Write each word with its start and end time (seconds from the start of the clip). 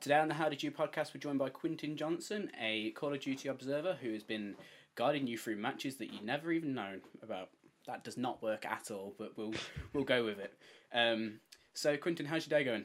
Today 0.00 0.16
on 0.18 0.28
the 0.28 0.34
How 0.34 0.48
Did 0.48 0.62
You 0.62 0.70
podcast, 0.70 1.14
we're 1.14 1.20
joined 1.20 1.38
by 1.38 1.48
Quintin 1.48 1.96
Johnson, 1.96 2.50
a 2.60 2.90
Call 2.90 3.14
of 3.14 3.20
Duty 3.20 3.48
observer 3.48 3.96
who 4.02 4.12
has 4.12 4.22
been 4.22 4.54
guiding 4.96 5.26
you 5.26 5.38
through 5.38 5.56
matches 5.56 5.96
that 5.96 6.12
you 6.12 6.20
never 6.22 6.52
even 6.52 6.74
known 6.74 7.00
about. 7.22 7.48
That 7.86 8.04
does 8.04 8.16
not 8.16 8.42
work 8.42 8.66
at 8.66 8.90
all, 8.90 9.14
but 9.18 9.36
we'll 9.36 9.54
we'll 9.92 10.04
go 10.04 10.24
with 10.24 10.38
it. 10.38 10.52
Um, 10.92 11.40
so, 11.74 11.96
Quintin, 11.96 12.26
how's 12.26 12.46
your 12.46 12.58
day 12.58 12.64
going? 12.64 12.84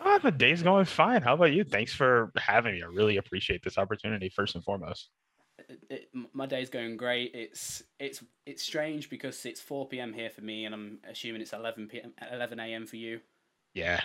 Oh, 0.00 0.18
the 0.18 0.30
day's 0.30 0.62
going 0.62 0.84
fine. 0.84 1.22
How 1.22 1.34
about 1.34 1.52
you? 1.52 1.64
Thanks 1.64 1.92
for 1.92 2.32
having 2.36 2.74
me. 2.74 2.82
I 2.82 2.86
really 2.86 3.18
appreciate 3.18 3.62
this 3.62 3.78
opportunity, 3.78 4.28
first 4.28 4.54
and 4.54 4.64
foremost. 4.64 5.10
It, 5.68 5.80
it, 5.90 6.08
my 6.32 6.46
day's 6.46 6.70
going 6.70 6.96
great. 6.96 7.32
It's 7.34 7.82
it's 8.00 8.22
it's 8.46 8.62
strange 8.62 9.10
because 9.10 9.44
it's 9.46 9.60
four 9.60 9.86
p.m. 9.86 10.12
here 10.12 10.30
for 10.30 10.40
me, 10.40 10.64
and 10.64 10.74
I'm 10.74 10.98
assuming 11.08 11.40
it's 11.40 11.52
eleven 11.52 11.86
p.m. 11.88 12.12
eleven 12.32 12.58
a.m. 12.58 12.86
for 12.86 12.96
you. 12.96 13.20
Yeah, 13.74 14.00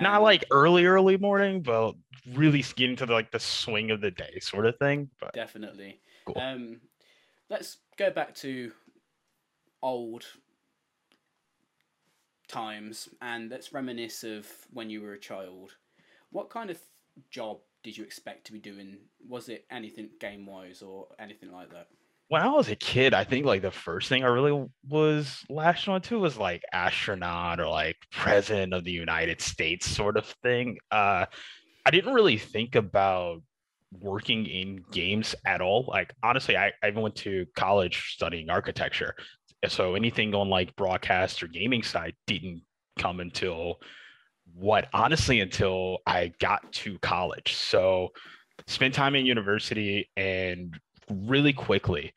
not 0.00 0.22
like 0.22 0.44
early 0.50 0.86
early 0.86 1.16
morning 1.16 1.62
but 1.62 1.94
really 2.32 2.64
getting 2.76 2.96
to 2.96 3.06
the, 3.06 3.12
like 3.12 3.30
the 3.30 3.38
swing 3.38 3.90
of 3.90 4.00
the 4.00 4.10
day 4.10 4.38
sort 4.40 4.66
of 4.66 4.76
thing 4.78 5.08
but 5.20 5.32
definitely. 5.32 6.00
cool. 6.26 6.38
um 6.38 6.80
let's 7.50 7.78
go 7.96 8.10
back 8.10 8.34
to 8.34 8.72
old 9.82 10.24
times 12.48 13.08
and 13.20 13.50
let's 13.50 13.72
reminisce 13.72 14.24
of 14.24 14.46
when 14.72 14.90
you 14.90 15.00
were 15.00 15.12
a 15.12 15.18
child. 15.20 15.72
What 16.30 16.50
kind 16.50 16.70
of 16.70 16.78
job 17.30 17.58
did 17.82 17.96
you 17.96 18.04
expect 18.04 18.46
to 18.46 18.52
be 18.52 18.58
doing? 18.58 18.98
Was 19.28 19.48
it 19.48 19.66
anything 19.70 20.10
game 20.20 20.46
wise 20.46 20.82
or 20.82 21.08
anything 21.18 21.52
like 21.52 21.70
that 21.70 21.88
when 22.28 22.42
I 22.42 22.48
was 22.48 22.68
a 22.68 22.76
kid, 22.76 23.12
I 23.12 23.24
think 23.24 23.44
like 23.44 23.62
the 23.62 23.70
first 23.70 24.08
thing 24.08 24.24
I 24.24 24.28
really 24.28 24.66
was 24.88 25.44
latched 25.50 25.88
onto 25.88 26.18
was 26.18 26.38
like 26.38 26.62
astronaut 26.72 27.60
or 27.60 27.68
like 27.68 27.96
president 28.10 28.72
of 28.72 28.84
the 28.84 28.92
United 28.92 29.40
States 29.40 29.86
sort 29.86 30.16
of 30.16 30.26
thing. 30.42 30.78
Uh, 30.90 31.26
I 31.84 31.90
didn't 31.90 32.14
really 32.14 32.38
think 32.38 32.76
about 32.76 33.42
working 34.00 34.46
in 34.46 34.84
games 34.90 35.34
at 35.44 35.60
all. 35.60 35.84
Like 35.86 36.14
honestly, 36.22 36.56
I, 36.56 36.72
I 36.82 36.88
even 36.88 37.02
went 37.02 37.16
to 37.16 37.46
college 37.56 38.14
studying 38.14 38.48
architecture. 38.48 39.14
So 39.68 39.94
anything 39.94 40.34
on 40.34 40.48
like 40.48 40.74
broadcast 40.76 41.42
or 41.42 41.46
gaming 41.46 41.82
side 41.82 42.14
didn't 42.26 42.62
come 42.98 43.20
until 43.20 43.76
what 44.54 44.88
honestly 44.92 45.40
until 45.40 45.98
I 46.06 46.32
got 46.38 46.72
to 46.72 46.98
college. 47.00 47.54
So 47.54 48.10
spent 48.66 48.94
time 48.94 49.14
in 49.14 49.26
university 49.26 50.10
and 50.16 50.78
really 51.10 51.52
quickly, 51.52 52.12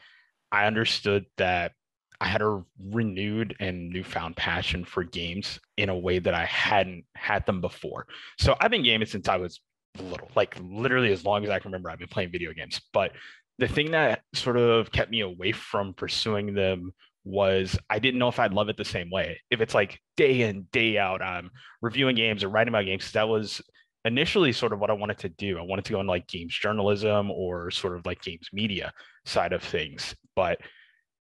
I 0.52 0.66
understood 0.66 1.26
that 1.38 1.74
I 2.20 2.28
had 2.28 2.42
a 2.42 2.64
renewed 2.92 3.56
and 3.60 3.90
newfound 3.90 4.36
passion 4.36 4.86
for 4.86 5.04
games 5.04 5.60
in 5.78 5.90
a 5.90 5.98
way 5.98 6.20
that 6.20 6.34
I 6.34 6.46
hadn't 6.46 7.06
had 7.16 7.46
them 7.46 7.62
before. 7.62 8.08
So 8.40 8.56
I've 8.60 8.72
been 8.72 8.84
gaming 8.84 9.08
since 9.08 9.30
I 9.30 9.38
was 9.38 9.60
little, 10.00 10.30
like 10.36 10.58
literally 10.60 11.12
as 11.12 11.26
long 11.26 11.44
as 11.44 11.50
I 11.50 11.60
can 11.60 11.70
remember, 11.70 11.92
I've 11.92 12.00
been 12.00 12.08
playing 12.08 12.32
video 12.32 12.54
games. 12.54 12.82
But 12.92 13.12
the 13.60 13.68
thing 13.68 13.92
that 13.92 14.22
sort 14.34 14.58
of 14.58 14.92
kept 14.92 15.12
me 15.12 15.22
away 15.22 15.52
from 15.52 15.94
pursuing 15.94 16.54
them 16.54 16.92
was 17.24 17.78
I 17.90 18.00
didn't 18.00 18.20
know 18.20 18.30
if 18.30 18.40
I'd 18.40 18.54
love 18.54 18.70
it 18.70 18.78
the 18.78 18.86
same 18.86 19.10
way. 19.12 19.42
If 19.52 19.62
it's 19.62 19.74
like 19.74 20.00
day 20.16 20.42
in, 20.42 20.68
day 20.72 20.98
out, 20.98 21.22
I'm 21.22 21.52
reviewing 21.82 22.16
games 22.16 22.44
or 22.44 22.50
writing 22.50 22.74
about 22.74 22.86
games, 22.86 23.12
that 23.12 23.28
was 23.28 23.62
initially 24.08 24.52
sort 24.52 24.74
of 24.74 24.80
what 24.80 24.90
I 24.90 24.94
wanted 24.94 25.20
to 25.20 25.30
do. 25.30 25.60
I 25.60 25.62
wanted 25.62 25.86
to 25.86 25.94
go 25.94 26.00
in 26.00 26.08
like 26.08 26.28
games 26.28 26.58
journalism 26.58 27.30
or 27.30 27.70
sort 27.72 27.96
of 27.96 28.06
like 28.06 28.22
games 28.22 28.50
media 28.54 28.94
side 29.26 29.54
of 29.54 29.62
things. 29.62 30.16
But 30.36 30.60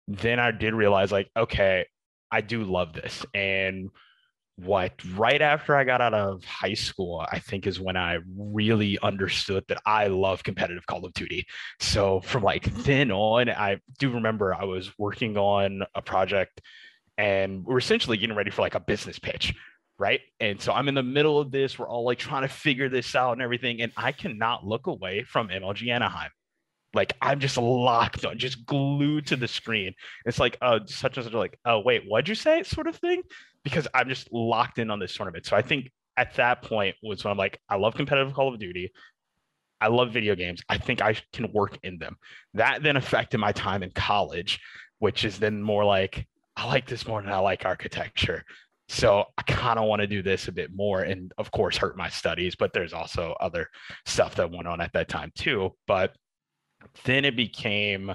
then 0.08 0.38
I 0.38 0.52
did 0.52 0.74
realize 0.74 1.12
like, 1.12 1.28
okay, 1.36 1.86
I 2.30 2.40
do 2.40 2.64
love 2.64 2.92
this. 2.92 3.26
And 3.34 3.90
what 4.56 4.92
right 5.14 5.42
after 5.42 5.76
I 5.76 5.84
got 5.84 6.00
out 6.00 6.14
of 6.14 6.42
high 6.44 6.74
school, 6.74 7.26
I 7.30 7.40
think 7.40 7.66
is 7.66 7.78
when 7.78 7.96
I 7.96 8.18
really 8.36 8.98
understood 9.02 9.64
that 9.68 9.82
I 9.84 10.06
love 10.06 10.44
competitive 10.44 10.86
Call 10.86 11.04
of 11.04 11.12
Duty. 11.12 11.46
So 11.80 12.20
from 12.22 12.42
like 12.42 12.64
then 12.84 13.10
on, 13.10 13.50
I 13.50 13.80
do 13.98 14.10
remember 14.12 14.54
I 14.54 14.64
was 14.64 14.90
working 14.98 15.36
on 15.36 15.82
a 15.94 16.00
project 16.00 16.62
and 17.18 17.64
we're 17.64 17.78
essentially 17.78 18.16
getting 18.16 18.36
ready 18.36 18.50
for 18.50 18.62
like 18.62 18.74
a 18.74 18.80
business 18.80 19.18
pitch 19.18 19.54
right? 19.98 20.20
And 20.40 20.60
so 20.60 20.72
I'm 20.72 20.88
in 20.88 20.94
the 20.94 21.02
middle 21.02 21.38
of 21.38 21.50
this. 21.50 21.78
We're 21.78 21.88
all 21.88 22.04
like 22.04 22.18
trying 22.18 22.42
to 22.42 22.48
figure 22.48 22.88
this 22.88 23.14
out 23.14 23.32
and 23.32 23.42
everything. 23.42 23.80
And 23.80 23.92
I 23.96 24.12
cannot 24.12 24.66
look 24.66 24.86
away 24.86 25.24
from 25.24 25.48
MLG 25.48 25.88
Anaheim. 25.88 26.30
Like 26.94 27.14
I'm 27.20 27.40
just 27.40 27.56
locked 27.56 28.24
on, 28.24 28.38
just 28.38 28.64
glued 28.66 29.26
to 29.28 29.36
the 29.36 29.48
screen. 29.48 29.94
It's 30.24 30.38
like, 30.38 30.56
uh, 30.62 30.80
such 30.86 31.16
and 31.16 31.24
such, 31.24 31.34
like, 31.34 31.58
oh 31.64 31.80
wait, 31.80 32.04
what'd 32.06 32.28
you 32.28 32.34
say? 32.34 32.62
Sort 32.62 32.86
of 32.86 32.96
thing, 32.96 33.22
because 33.64 33.86
I'm 33.94 34.08
just 34.08 34.32
locked 34.32 34.78
in 34.78 34.90
on 34.90 34.98
this 34.98 35.14
tournament. 35.14 35.46
So 35.46 35.56
I 35.56 35.62
think 35.62 35.90
at 36.16 36.34
that 36.34 36.62
point 36.62 36.96
was 37.02 37.24
when 37.24 37.32
I'm 37.32 37.38
like, 37.38 37.60
I 37.68 37.76
love 37.76 37.94
competitive 37.94 38.32
Call 38.32 38.52
of 38.52 38.58
Duty. 38.58 38.92
I 39.80 39.88
love 39.88 40.10
video 40.10 40.34
games. 40.34 40.62
I 40.70 40.78
think 40.78 41.02
I 41.02 41.16
can 41.32 41.52
work 41.52 41.78
in 41.82 41.98
them. 41.98 42.16
That 42.54 42.82
then 42.82 42.96
affected 42.96 43.38
my 43.38 43.52
time 43.52 43.82
in 43.82 43.90
college, 43.90 44.58
which 45.00 45.24
is 45.24 45.38
then 45.38 45.62
more 45.62 45.84
like 45.84 46.26
I 46.56 46.66
like 46.66 46.86
this 46.86 47.06
more 47.06 47.20
than 47.20 47.30
I 47.30 47.38
like 47.38 47.66
architecture. 47.66 48.44
So 48.88 49.24
I 49.36 49.42
kind 49.42 49.78
of 49.78 49.86
want 49.86 50.00
to 50.00 50.06
do 50.06 50.22
this 50.22 50.48
a 50.48 50.52
bit 50.52 50.70
more 50.74 51.02
and 51.02 51.32
of 51.38 51.50
course 51.50 51.76
hurt 51.76 51.96
my 51.96 52.08
studies, 52.08 52.54
but 52.54 52.72
there's 52.72 52.92
also 52.92 53.34
other 53.40 53.68
stuff 54.04 54.36
that 54.36 54.50
went 54.50 54.68
on 54.68 54.80
at 54.80 54.92
that 54.92 55.08
time 55.08 55.32
too. 55.34 55.72
But 55.86 56.14
then 57.04 57.24
it 57.24 57.36
became 57.36 58.14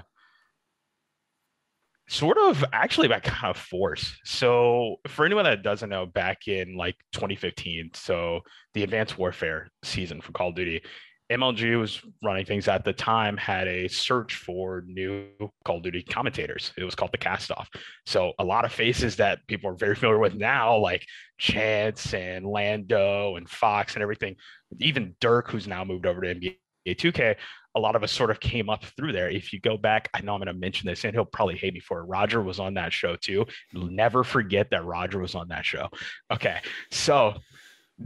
sort 2.07 2.37
of 2.37 2.63
actually 2.73 3.07
by 3.07 3.19
kind 3.19 3.55
of 3.55 3.61
force. 3.61 4.17
So 4.25 4.97
for 5.07 5.25
anyone 5.25 5.45
that 5.45 5.63
doesn't 5.63 5.89
know, 5.89 6.05
back 6.05 6.47
in 6.47 6.75
like 6.75 6.95
2015, 7.13 7.91
so 7.93 8.41
the 8.73 8.83
Advanced 8.83 9.17
Warfare 9.17 9.69
season 9.83 10.21
for 10.21 10.31
Call 10.31 10.49
of 10.49 10.55
Duty, 10.55 10.81
MLG 11.31 11.79
was 11.79 12.01
running 12.21 12.45
things 12.45 12.67
at 12.67 12.83
the 12.83 12.93
time, 12.93 13.37
had 13.37 13.67
a 13.67 13.87
search 13.87 14.35
for 14.35 14.83
new 14.85 15.27
Call 15.63 15.77
of 15.77 15.83
Duty 15.83 16.03
commentators. 16.03 16.73
It 16.77 16.83
was 16.83 16.93
called 16.93 17.13
the 17.13 17.17
Cast 17.17 17.51
Off. 17.51 17.69
So 18.05 18.33
a 18.37 18.43
lot 18.43 18.65
of 18.65 18.73
faces 18.73 19.15
that 19.15 19.39
people 19.47 19.69
are 19.69 19.75
very 19.75 19.95
familiar 19.95 20.19
with 20.19 20.35
now, 20.35 20.77
like 20.77 21.05
Chance 21.39 22.13
and 22.13 22.45
Lando 22.45 23.37
and 23.37 23.49
Fox 23.49 23.95
and 23.95 24.03
everything, 24.03 24.35
even 24.79 25.15
Dirk, 25.21 25.49
who's 25.49 25.67
now 25.67 25.85
moved 25.85 26.05
over 26.05 26.21
to 26.21 26.35
NBA 26.35 26.57
2K, 26.87 27.35
a 27.75 27.79
lot 27.79 27.95
of 27.95 28.03
us 28.03 28.11
sort 28.11 28.31
of 28.31 28.39
came 28.39 28.69
up 28.69 28.83
through 28.83 29.13
there. 29.13 29.29
If 29.29 29.53
you 29.53 29.61
go 29.61 29.77
back, 29.77 30.09
I 30.13 30.21
know 30.21 30.33
I'm 30.33 30.41
going 30.41 30.53
to 30.53 30.59
mention 30.59 30.87
this 30.87 31.05
and 31.05 31.13
he'll 31.13 31.23
probably 31.23 31.55
hate 31.55 31.73
me 31.73 31.79
for 31.79 32.01
it. 32.01 32.03
Roger 32.03 32.41
was 32.41 32.59
on 32.59 32.73
that 32.73 32.91
show 32.91 33.15
too. 33.15 33.45
Never 33.73 34.23
forget 34.25 34.69
that 34.71 34.83
Roger 34.83 35.19
was 35.19 35.35
on 35.35 35.47
that 35.49 35.65
show. 35.65 35.87
Okay. 36.31 36.59
So 36.91 37.35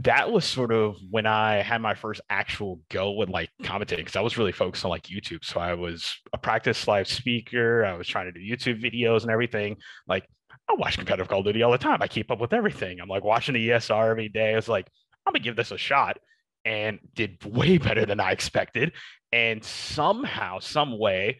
that 0.02 0.30
was 0.30 0.44
sort 0.44 0.72
of 0.72 0.96
when 1.10 1.26
I 1.26 1.62
had 1.62 1.80
my 1.80 1.94
first 1.94 2.20
actual 2.28 2.80
go 2.90 3.12
with 3.12 3.28
like 3.28 3.50
commentating 3.62 3.98
because 3.98 4.16
I 4.16 4.20
was 4.20 4.36
really 4.36 4.52
focused 4.52 4.84
on 4.84 4.90
like 4.90 5.04
YouTube. 5.04 5.44
So 5.44 5.60
I 5.60 5.74
was 5.74 6.14
a 6.32 6.38
practice 6.38 6.86
live 6.86 7.08
speaker. 7.08 7.84
I 7.84 7.94
was 7.94 8.06
trying 8.06 8.26
to 8.26 8.32
do 8.32 8.40
YouTube 8.40 8.82
videos 8.82 9.22
and 9.22 9.30
everything. 9.30 9.76
Like 10.06 10.26
I 10.68 10.74
watch 10.74 10.98
competitive 10.98 11.28
Call 11.28 11.40
of 11.40 11.46
Duty 11.46 11.62
all 11.62 11.72
the 11.72 11.78
time. 11.78 12.02
I 12.02 12.08
keep 12.08 12.30
up 12.30 12.40
with 12.40 12.52
everything. 12.52 13.00
I'm 13.00 13.08
like 13.08 13.24
watching 13.24 13.54
the 13.54 13.68
ESR 13.68 14.10
every 14.10 14.28
day. 14.28 14.52
I 14.52 14.56
was 14.56 14.68
like, 14.68 14.88
I'm 15.24 15.32
gonna 15.32 15.42
give 15.42 15.56
this 15.56 15.70
a 15.70 15.78
shot, 15.78 16.18
and 16.64 16.98
did 17.14 17.42
way 17.44 17.78
better 17.78 18.04
than 18.04 18.20
I 18.20 18.32
expected. 18.32 18.92
And 19.32 19.64
somehow, 19.64 20.58
some 20.58 20.98
way, 20.98 21.38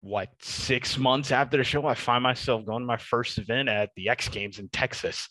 what 0.00 0.28
six 0.40 0.98
months 0.98 1.32
after 1.32 1.56
the 1.56 1.64
show, 1.64 1.86
I 1.86 1.94
find 1.94 2.22
myself 2.22 2.66
going 2.66 2.80
to 2.80 2.86
my 2.86 2.96
first 2.96 3.38
event 3.38 3.68
at 3.68 3.90
the 3.96 4.08
X 4.08 4.28
Games 4.28 4.58
in 4.58 4.68
Texas 4.68 5.28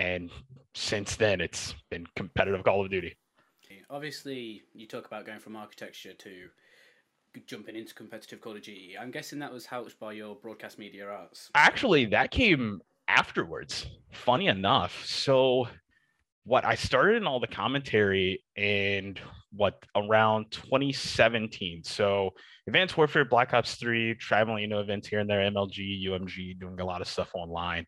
and 0.00 0.30
since 0.74 1.16
then 1.16 1.40
it's 1.40 1.74
been 1.90 2.06
competitive 2.16 2.64
Call 2.64 2.84
of 2.84 2.90
Duty. 2.90 3.16
Obviously, 3.88 4.62
you 4.72 4.86
talk 4.86 5.06
about 5.06 5.26
going 5.26 5.40
from 5.40 5.56
architecture 5.56 6.12
to 6.12 6.48
jumping 7.46 7.76
into 7.76 7.94
competitive 7.94 8.40
Call 8.40 8.56
of 8.56 8.62
Duty. 8.62 8.96
I'm 9.00 9.10
guessing 9.10 9.40
that 9.40 9.52
was 9.52 9.66
helped 9.66 9.98
by 9.98 10.12
your 10.12 10.36
broadcast 10.36 10.78
media 10.78 11.08
arts. 11.08 11.50
Actually, 11.54 12.06
that 12.06 12.30
came 12.30 12.80
afterwards. 13.08 13.86
Funny 14.12 14.46
enough, 14.46 15.04
so 15.04 15.66
what 16.44 16.64
I 16.64 16.74
started 16.74 17.16
in 17.16 17.26
all 17.26 17.40
the 17.40 17.46
commentary 17.46 18.42
and 18.56 19.20
what 19.52 19.84
around 19.94 20.50
2017. 20.50 21.82
So 21.84 22.30
Advanced 22.66 22.96
Warfare, 22.96 23.24
Black 23.24 23.52
Ops 23.52 23.74
3, 23.74 24.14
traveling, 24.14 24.62
you 24.62 24.68
know, 24.68 24.80
events 24.80 25.08
here 25.08 25.18
and 25.18 25.28
there, 25.28 25.48
MLG, 25.50 26.06
UMG, 26.06 26.58
doing 26.58 26.80
a 26.80 26.84
lot 26.84 27.00
of 27.00 27.08
stuff 27.08 27.30
online. 27.34 27.86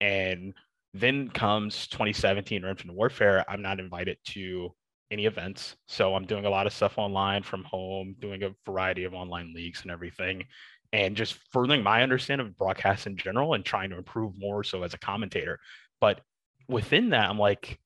And 0.00 0.54
then 0.92 1.28
comes 1.28 1.86
2017 1.88 2.64
Infinite 2.64 2.94
Warfare. 2.94 3.44
I'm 3.48 3.62
not 3.62 3.80
invited 3.80 4.18
to 4.30 4.74
any 5.10 5.26
events. 5.26 5.76
So 5.86 6.14
I'm 6.14 6.24
doing 6.24 6.46
a 6.46 6.50
lot 6.50 6.66
of 6.66 6.72
stuff 6.72 6.98
online 6.98 7.42
from 7.42 7.64
home, 7.64 8.14
doing 8.20 8.42
a 8.42 8.54
variety 8.64 9.04
of 9.04 9.14
online 9.14 9.52
leagues 9.54 9.82
and 9.82 9.90
everything, 9.90 10.44
and 10.92 11.16
just 11.16 11.34
furthering 11.52 11.82
my 11.82 12.02
understanding 12.02 12.46
of 12.46 12.56
broadcast 12.56 13.06
in 13.06 13.16
general 13.16 13.54
and 13.54 13.64
trying 13.64 13.90
to 13.90 13.98
improve 13.98 14.32
more 14.38 14.64
so 14.64 14.82
as 14.82 14.94
a 14.94 14.98
commentator. 14.98 15.58
But 16.00 16.20
within 16.68 17.10
that, 17.10 17.28
I'm 17.28 17.38
like, 17.38 17.78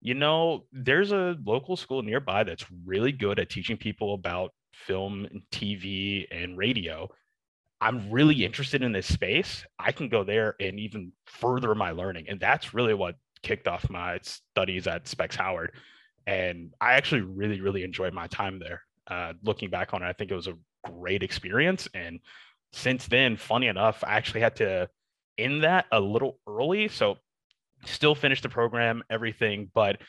you 0.00 0.14
know, 0.14 0.66
there's 0.72 1.12
a 1.12 1.36
local 1.44 1.76
school 1.76 2.02
nearby 2.02 2.44
that's 2.44 2.66
really 2.84 3.12
good 3.12 3.38
at 3.38 3.50
teaching 3.50 3.76
people 3.76 4.14
about 4.14 4.52
film 4.72 5.26
and 5.30 5.42
TV 5.50 6.26
and 6.30 6.56
radio 6.56 7.08
I'm 7.80 8.10
really 8.10 8.44
interested 8.44 8.82
in 8.82 8.92
this 8.92 9.06
space, 9.06 9.64
I 9.78 9.92
can 9.92 10.08
go 10.08 10.24
there 10.24 10.54
and 10.60 10.80
even 10.80 11.12
further 11.26 11.74
my 11.74 11.90
learning. 11.90 12.26
And 12.28 12.40
that's 12.40 12.72
really 12.72 12.94
what 12.94 13.16
kicked 13.42 13.68
off 13.68 13.90
my 13.90 14.18
studies 14.22 14.86
at 14.86 15.06
Specs 15.06 15.36
Howard. 15.36 15.72
And 16.26 16.72
I 16.80 16.94
actually 16.94 17.20
really, 17.20 17.60
really 17.60 17.84
enjoyed 17.84 18.14
my 18.14 18.26
time 18.28 18.58
there. 18.58 18.82
Uh, 19.06 19.34
looking 19.42 19.70
back 19.70 19.94
on 19.94 20.02
it, 20.02 20.06
I 20.06 20.12
think 20.12 20.30
it 20.30 20.34
was 20.34 20.48
a 20.48 20.56
great 20.84 21.22
experience. 21.22 21.86
And 21.94 22.20
since 22.72 23.06
then, 23.06 23.36
funny 23.36 23.68
enough, 23.68 24.02
I 24.04 24.14
actually 24.14 24.40
had 24.40 24.56
to 24.56 24.88
end 25.38 25.62
that 25.64 25.86
a 25.92 26.00
little 26.00 26.38
early. 26.48 26.88
So 26.88 27.18
still 27.84 28.14
finished 28.14 28.42
the 28.42 28.48
program, 28.48 29.02
everything, 29.10 29.70
but 29.74 30.00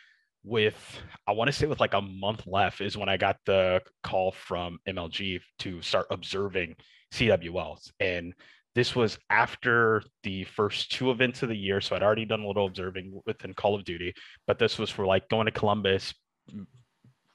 with 0.44 1.02
I 1.28 1.34
want 1.34 1.50
to 1.50 1.52
say 1.52 1.66
with 1.66 1.82
like 1.82 1.94
a 1.94 2.02
month 2.02 2.48
left 2.48 2.80
is 2.80 2.98
when 2.98 3.10
I 3.10 3.18
got 3.18 3.38
the 3.46 3.82
call 4.04 4.32
from 4.32 4.80
MLG 4.88 5.42
to 5.60 5.82
start 5.82 6.08
observing 6.10 6.76
CWLs. 7.14 7.92
And 8.00 8.34
this 8.76 8.96
was 8.96 9.18
after 9.30 10.04
the 10.24 10.44
first 10.44 10.92
two 10.92 11.10
events 11.10 11.42
of 11.42 11.50
the 11.50 11.58
year. 11.58 11.82
So 11.82 11.96
I'd 11.96 12.04
already 12.04 12.26
done 12.26 12.42
a 12.42 12.48
little 12.48 12.68
observing 12.68 13.20
within 13.26 13.54
Call 13.54 13.74
of 13.74 13.84
Duty, 13.84 14.14
but 14.46 14.60
this 14.60 14.78
was 14.78 14.90
for 14.90 15.06
like 15.06 15.30
going 15.30 15.46
to 15.46 15.52
Columbus, 15.52 16.14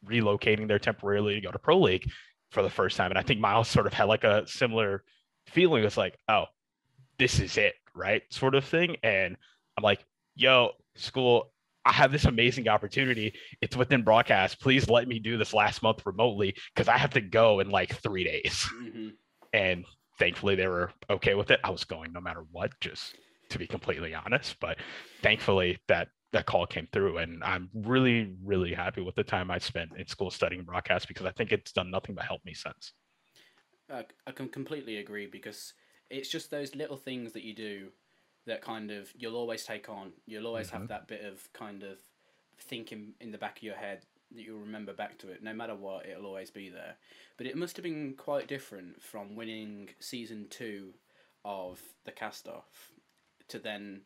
relocating 0.06 0.68
there 0.68 0.78
temporarily 0.78 1.34
to 1.34 1.40
go 1.40 1.50
to 1.50 1.58
Pro 1.58 1.80
League 1.80 2.08
for 2.52 2.62
the 2.62 2.70
first 2.70 2.96
time. 2.96 3.10
And 3.10 3.18
I 3.18 3.22
think 3.22 3.40
Miles 3.40 3.68
sort 3.68 3.86
of 3.86 3.92
had 3.92 4.04
like 4.04 4.24
a 4.24 4.46
similar 4.46 5.02
feeling. 5.48 5.84
It's 5.84 5.96
like, 5.96 6.16
oh, 6.28 6.44
this 7.18 7.40
is 7.40 7.56
it, 7.56 7.74
right? 7.94 8.22
Sort 8.30 8.54
of 8.54 8.64
thing. 8.64 8.96
And 9.02 9.36
I'm 9.76 9.82
like, 9.82 10.04
yo, 10.36 10.70
school, 10.94 11.52
I 11.84 11.92
have 11.92 12.12
this 12.12 12.26
amazing 12.26 12.68
opportunity. 12.68 13.34
It's 13.60 13.76
within 13.76 14.02
broadcast. 14.02 14.60
Please 14.60 14.88
let 14.88 15.08
me 15.08 15.18
do 15.18 15.36
this 15.36 15.52
last 15.52 15.82
month 15.82 16.06
remotely 16.06 16.54
because 16.74 16.88
I 16.88 16.98
have 16.98 17.14
to 17.14 17.20
go 17.20 17.60
in 17.60 17.70
like 17.70 17.96
three 17.96 18.24
days. 18.24 18.68
Mm-hmm. 18.80 19.08
And 19.52 19.84
thankfully, 20.18 20.54
they 20.54 20.66
were 20.66 20.92
okay 21.10 21.34
with 21.34 21.50
it. 21.50 21.60
I 21.64 21.70
was 21.70 21.84
going 21.84 22.12
no 22.12 22.20
matter 22.20 22.44
what, 22.50 22.70
just 22.80 23.16
to 23.50 23.58
be 23.58 23.66
completely 23.66 24.14
honest. 24.14 24.56
But 24.60 24.78
thankfully, 25.22 25.78
that 25.88 26.08
that 26.32 26.46
call 26.46 26.66
came 26.66 26.88
through, 26.92 27.18
and 27.18 27.44
I'm 27.44 27.68
really, 27.74 28.34
really 28.42 28.72
happy 28.72 29.02
with 29.02 29.14
the 29.14 29.22
time 29.22 29.50
I 29.50 29.58
spent 29.58 29.90
in 29.98 30.06
school 30.06 30.30
studying 30.30 30.64
broadcast 30.64 31.06
because 31.06 31.26
I 31.26 31.30
think 31.32 31.52
it's 31.52 31.72
done 31.72 31.90
nothing 31.90 32.14
but 32.14 32.24
help 32.24 32.42
me 32.44 32.54
since. 32.54 32.92
I, 33.90 34.06
I 34.26 34.32
can 34.32 34.48
completely 34.48 34.96
agree 34.96 35.26
because 35.26 35.74
it's 36.08 36.30
just 36.30 36.50
those 36.50 36.74
little 36.74 36.96
things 36.96 37.32
that 37.34 37.42
you 37.42 37.54
do 37.54 37.88
that 38.46 38.62
kind 38.62 38.90
of 38.90 39.12
you'll 39.14 39.36
always 39.36 39.64
take 39.64 39.88
on. 39.88 40.12
You'll 40.26 40.46
always 40.46 40.68
mm-hmm. 40.68 40.78
have 40.78 40.88
that 40.88 41.06
bit 41.06 41.22
of 41.24 41.52
kind 41.52 41.82
of 41.82 41.98
thinking 42.58 43.12
in 43.20 43.30
the 43.30 43.38
back 43.38 43.58
of 43.58 43.62
your 43.62 43.76
head 43.76 44.06
that 44.34 44.42
you'll 44.42 44.60
remember 44.60 44.92
back 44.92 45.18
to 45.18 45.28
it. 45.30 45.42
No 45.42 45.54
matter 45.54 45.74
what, 45.74 46.06
it'll 46.06 46.26
always 46.26 46.50
be 46.50 46.68
there. 46.68 46.96
But 47.36 47.46
it 47.46 47.56
must 47.56 47.76
have 47.76 47.84
been 47.84 48.14
quite 48.16 48.48
different 48.48 49.02
from 49.02 49.36
winning 49.36 49.90
season 50.00 50.46
two 50.50 50.94
of 51.44 51.80
the 52.04 52.12
cast 52.12 52.46
off 52.46 52.92
to 53.48 53.58
then 53.58 54.02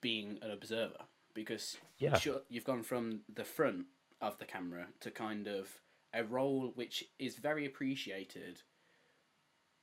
being 0.00 0.38
an 0.42 0.50
observer 0.50 1.04
because 1.34 1.76
yeah. 1.98 2.18
Sure, 2.18 2.40
you've 2.48 2.64
gone 2.64 2.82
from 2.82 3.20
the 3.32 3.44
front 3.44 3.86
of 4.20 4.38
the 4.38 4.44
camera 4.44 4.86
to 5.00 5.10
kind 5.10 5.46
of 5.46 5.68
a 6.12 6.24
role 6.24 6.72
which 6.74 7.04
is 7.18 7.36
very 7.36 7.66
appreciated, 7.66 8.62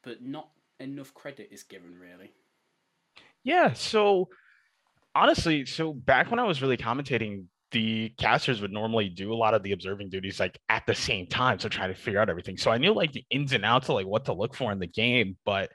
but 0.03 0.21
not 0.21 0.49
enough 0.79 1.13
credit 1.13 1.49
is 1.51 1.63
given 1.63 1.97
really. 1.99 2.31
Yeah. 3.43 3.73
So 3.73 4.29
honestly, 5.15 5.65
so 5.65 5.93
back 5.93 6.29
when 6.29 6.39
I 6.39 6.43
was 6.43 6.61
really 6.61 6.77
commentating, 6.77 7.45
the 7.71 8.09
casters 8.17 8.61
would 8.61 8.71
normally 8.71 9.09
do 9.09 9.33
a 9.33 9.35
lot 9.35 9.53
of 9.53 9.63
the 9.63 9.73
observing 9.73 10.09
duties 10.09 10.39
like 10.39 10.57
at 10.69 10.85
the 10.87 10.95
same 10.95 11.27
time. 11.27 11.59
So 11.59 11.69
trying 11.69 11.93
to 11.93 11.99
figure 11.99 12.19
out 12.19 12.29
everything. 12.29 12.57
So 12.57 12.71
I 12.71 12.77
knew 12.77 12.93
like 12.93 13.11
the 13.11 13.25
ins 13.29 13.53
and 13.53 13.65
outs 13.65 13.89
of 13.89 13.95
like 13.95 14.07
what 14.07 14.25
to 14.25 14.33
look 14.33 14.55
for 14.55 14.71
in 14.71 14.79
the 14.79 14.87
game, 14.87 15.37
but 15.45 15.69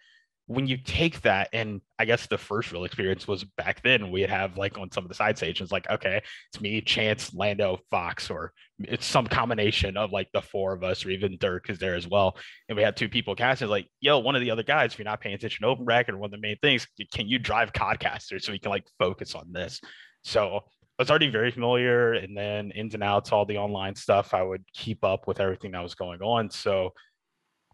when 0.47 0.67
you 0.67 0.77
take 0.77 1.21
that 1.23 1.49
and 1.53 1.81
i 1.99 2.05
guess 2.05 2.27
the 2.27 2.37
first 2.37 2.73
real 2.73 2.85
experience 2.85 3.29
was 3.29 3.44
back 3.56 3.81
then 3.83 4.11
we'd 4.11 4.29
have 4.29 4.59
like 4.59 4.77
on 4.77 4.91
some 4.91 5.05
of 5.05 5.09
the 5.09 5.15
side 5.15 5.37
stations 5.37 5.71
like 5.71 5.89
okay 5.89 6.21
it's 6.53 6.61
me 6.61 6.81
chance 6.81 7.33
lando 7.33 7.79
fox 7.91 8.29
or 8.29 8.53
it's 8.81 9.06
some 9.06 9.27
combination 9.27 9.97
of 9.97 10.12
like 10.12 10.29
the 10.33 10.43
four 10.43 10.73
of 10.73 10.83
us 10.83 11.06
or 11.06 11.11
even 11.11 11.37
dirk 11.39 11.71
is 11.71 11.79
there 11.79 11.94
as 11.94 12.09
well 12.09 12.37
and 12.69 12.77
we 12.77 12.83
had 12.83 12.97
two 12.97 13.09
people 13.09 13.35
casting 13.35 13.69
like 13.69 13.87
yo 14.00 14.19
one 14.19 14.35
of 14.35 14.41
the 14.41 14.50
other 14.50 14.65
guys 14.65 14.93
if 14.93 14.99
you're 14.99 15.05
not 15.05 15.21
paying 15.21 15.35
attention 15.35 15.62
to 15.62 15.69
open 15.69 15.85
bracket 15.85 16.17
one 16.17 16.27
of 16.27 16.33
the 16.33 16.39
main 16.39 16.56
things 16.61 16.87
can 17.12 17.29
you 17.29 17.39
drive 17.39 17.73
codcaster 17.73 18.43
so 18.43 18.53
we 18.53 18.59
can 18.59 18.71
like 18.71 18.85
focus 18.99 19.35
on 19.35 19.53
this 19.53 19.81
so 20.25 20.61
I 20.99 21.03
was 21.03 21.11
already 21.11 21.31
very 21.31 21.50
familiar 21.50 22.12
and 22.12 22.37
then 22.37 22.71
ins 22.73 22.94
and 22.94 23.03
outs 23.03 23.33
all 23.33 23.47
the 23.47 23.56
online 23.56 23.94
stuff 23.94 24.35
i 24.35 24.43
would 24.43 24.62
keep 24.75 25.05
up 25.05 25.27
with 25.27 25.41
everything 25.41 25.73
that 25.73 25.83
was 25.83 25.94
going 25.94 26.21
on. 26.21 26.50
So 26.50 26.93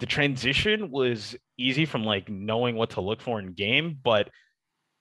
the 0.00 0.06
transition 0.06 0.91
was 0.91 1.37
easy 1.59 1.85
from 1.85 2.05
like 2.05 2.29
knowing 2.29 2.76
what 2.76 2.91
to 2.91 3.00
look 3.00 3.20
for 3.20 3.41
in 3.41 3.53
game, 3.53 3.99
but 4.03 4.31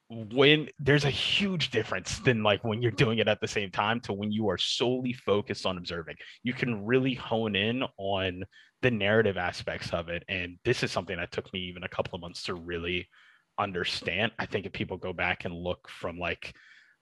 when 0.10 0.70
there's 0.80 1.06
a 1.06 1.10
huge 1.10 1.70
difference 1.70 2.20
than 2.20 2.42
like 2.42 2.64
when 2.64 2.82
you're 2.82 2.92
doing 2.92 3.20
it 3.20 3.28
at 3.28 3.42
the 3.42 3.48
same 3.48 3.70
time 3.70 4.00
to 4.02 4.14
when 4.14 4.32
you 4.32 4.50
are 4.50 4.58
solely 4.58 5.14
focused 5.14 5.66
on 5.66 5.78
observing. 5.78 6.16
You 6.44 6.54
can 6.54 6.86
really 6.86 7.14
hone 7.14 7.56
in 7.56 7.84
on 7.98 8.44
the 8.82 8.92
narrative 8.92 9.38
aspects 9.38 9.92
of 9.92 10.08
it 10.08 10.24
and 10.30 10.58
this 10.64 10.84
is 10.84 10.92
something 10.92 11.18
that 11.18 11.32
took 11.32 11.52
me 11.52 11.60
even 11.60 11.84
a 11.84 11.90
couple 11.90 12.16
of 12.16 12.22
months 12.22 12.44
to 12.44 12.54
really 12.54 13.08
understand. 13.60 14.32
I 14.40 14.46
think 14.46 14.66
if 14.66 14.72
people 14.72 14.98
go 14.98 15.14
back 15.14 15.46
and 15.46 15.54
look 15.54 15.90
from 15.90 16.18
like 16.18 16.54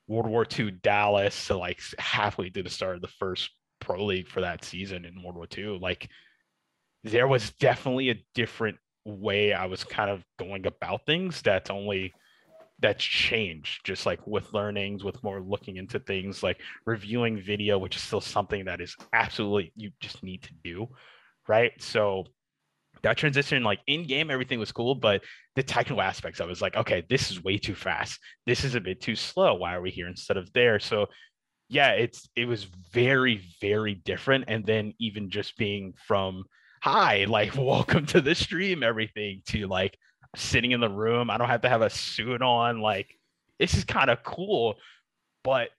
world 0.08 0.28
war 0.28 0.46
ii 0.60 0.72
dallas 0.72 1.48
to 1.48 1.58
like 1.58 1.82
halfway 1.98 2.50
through 2.50 2.64
the 2.64 2.70
start 2.70 2.96
of 2.96 3.02
the 3.02 3.08
first 3.08 3.50
pro 3.80 4.06
league 4.06 4.28
for 4.28 4.42
that 4.42 4.64
season 4.64 5.06
in 5.06 5.22
world 5.24 5.36
war 5.36 5.48
ii 5.58 5.80
like 5.82 6.10
there 7.04 7.28
was 7.28 7.52
definitely 7.52 8.10
a 8.10 8.24
different 8.34 8.78
way 9.06 9.54
I 9.54 9.68
was 9.68 9.84
kind 9.84 10.10
of 10.10 10.24
going 10.40 10.66
about 10.66 11.06
things 11.06 11.42
that's 11.42 11.70
only 11.70 12.14
that's 12.80 13.04
changed 13.04 13.86
just 13.86 14.06
like 14.06 14.26
with 14.26 14.52
learnings 14.54 15.04
with 15.04 15.24
more 15.24 15.40
looking 15.40 15.78
into 15.78 16.00
things. 16.00 16.42
Like 16.42 16.60
reviewing 16.86 17.40
video 17.40 17.78
which 17.78 17.96
is 17.96 18.02
still 18.02 18.22
something 18.22 18.66
that 18.66 18.82
is 18.82 18.96
absolutely 19.14 19.72
you 19.76 19.92
just 20.02 20.24
need 20.24 20.42
to 20.44 20.54
do 20.64 20.88
right? 21.48 21.72
So 21.80 22.26
that 23.04 23.18
transition 23.18 23.64
like 23.64 23.80
in 23.88 24.06
game 24.06 24.32
everything 24.32 24.60
was 24.60 24.72
cool 24.72 24.96
but 24.96 25.22
the 25.56 25.64
technical 25.64 26.02
aspects 26.02 26.42
i 26.42 26.46
was 26.46 26.62
like 26.62 26.76
okay 26.76 27.04
this 27.10 27.32
is 27.32 27.44
way 27.44 27.58
too 27.58 27.76
fast 27.76 28.20
this 28.46 28.64
is 28.64 28.76
a 28.76 28.82
bit 28.82 29.02
too 29.02 29.16
slow 29.16 29.54
why 29.56 29.76
are 29.76 29.82
we 29.82 29.92
here 29.92 30.08
instead 30.08 30.38
of 30.38 30.52
there 30.54 30.80
so 30.80 31.08
yeah 31.70 31.92
it's 31.92 32.30
it 32.36 32.46
was 32.46 32.64
very 32.94 33.42
very 33.62 33.96
different 33.96 34.46
and 34.48 34.66
then 34.66 34.94
even 35.00 35.30
just 35.30 35.58
being 35.58 35.94
from 36.08 36.46
hi, 36.86 37.26
like 37.28 37.58
welcome 37.58 38.06
to 38.06 38.22
the 38.22 38.36
stream, 38.36 38.84
everything 38.84 39.42
to 39.48 39.68
like 39.68 39.98
sitting 40.36 40.72
in 40.72 40.80
the 40.80 40.90
room. 40.90 41.32
I 41.32 41.38
don't 41.38 41.50
have 41.50 41.62
to 41.62 41.70
have 41.70 41.82
a 41.82 41.90
suit 41.90 42.42
on. 42.42 42.80
Like 42.80 43.08
this 43.60 43.74
is 43.74 43.84
kind 43.84 44.10
of 44.10 44.24
cool. 44.24 44.76
But 45.44 45.70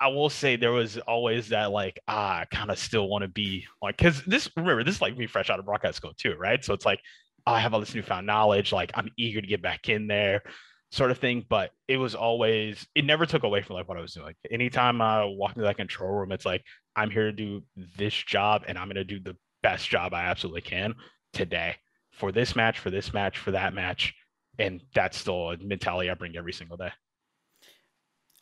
I 0.00 0.08
will 0.08 0.30
say 0.30 0.56
there 0.56 0.72
was 0.72 0.96
always 0.98 1.50
that 1.50 1.70
like, 1.72 2.00
ah, 2.08 2.40
I 2.40 2.44
kind 2.46 2.70
of 2.70 2.78
still 2.78 3.08
want 3.08 3.22
to 3.22 3.28
be 3.28 3.66
like, 3.82 3.98
cause 3.98 4.22
this 4.26 4.48
remember, 4.56 4.82
this 4.82 4.96
is 4.96 5.02
like 5.02 5.16
me 5.16 5.26
fresh 5.26 5.50
out 5.50 5.58
of 5.58 5.66
broadcast 5.66 5.98
school 5.98 6.14
too, 6.16 6.34
right? 6.38 6.64
So 6.64 6.72
it's 6.72 6.86
like 6.86 7.00
oh, 7.46 7.52
I 7.52 7.60
have 7.60 7.74
all 7.74 7.80
this 7.80 7.94
newfound 7.94 8.26
knowledge, 8.26 8.72
like 8.72 8.90
I'm 8.94 9.10
eager 9.16 9.40
to 9.40 9.46
get 9.46 9.62
back 9.62 9.88
in 9.88 10.06
there 10.06 10.42
sort 10.90 11.10
of 11.10 11.18
thing. 11.18 11.44
But 11.48 11.70
it 11.88 11.96
was 11.96 12.14
always, 12.14 12.86
it 12.94 13.04
never 13.04 13.26
took 13.26 13.44
away 13.44 13.62
from 13.62 13.76
like 13.76 13.88
what 13.88 13.98
I 13.98 14.02
was 14.02 14.14
doing. 14.14 14.34
Anytime 14.50 15.00
I 15.00 15.24
walk 15.24 15.52
into 15.52 15.62
that 15.62 15.76
control 15.76 16.12
room, 16.12 16.32
it's 16.32 16.46
like, 16.46 16.62
I'm 16.96 17.10
here 17.10 17.26
to 17.26 17.32
do 17.32 17.62
this 17.98 18.14
job 18.14 18.64
and 18.66 18.76
I'm 18.76 18.90
to 18.90 19.04
do 19.04 19.20
the 19.20 19.36
best 19.62 19.88
job 19.88 20.14
I 20.14 20.24
absolutely 20.24 20.62
can 20.62 20.94
today 21.32 21.76
for 22.12 22.32
this 22.32 22.56
match, 22.56 22.78
for 22.78 22.90
this 22.90 23.12
match, 23.12 23.38
for 23.38 23.52
that 23.52 23.74
match. 23.74 24.14
And 24.58 24.82
that's 24.94 25.16
still 25.16 25.50
a 25.50 25.56
mentality 25.58 26.10
I 26.10 26.14
bring 26.14 26.36
every 26.36 26.52
single 26.52 26.76
day. 26.76 26.90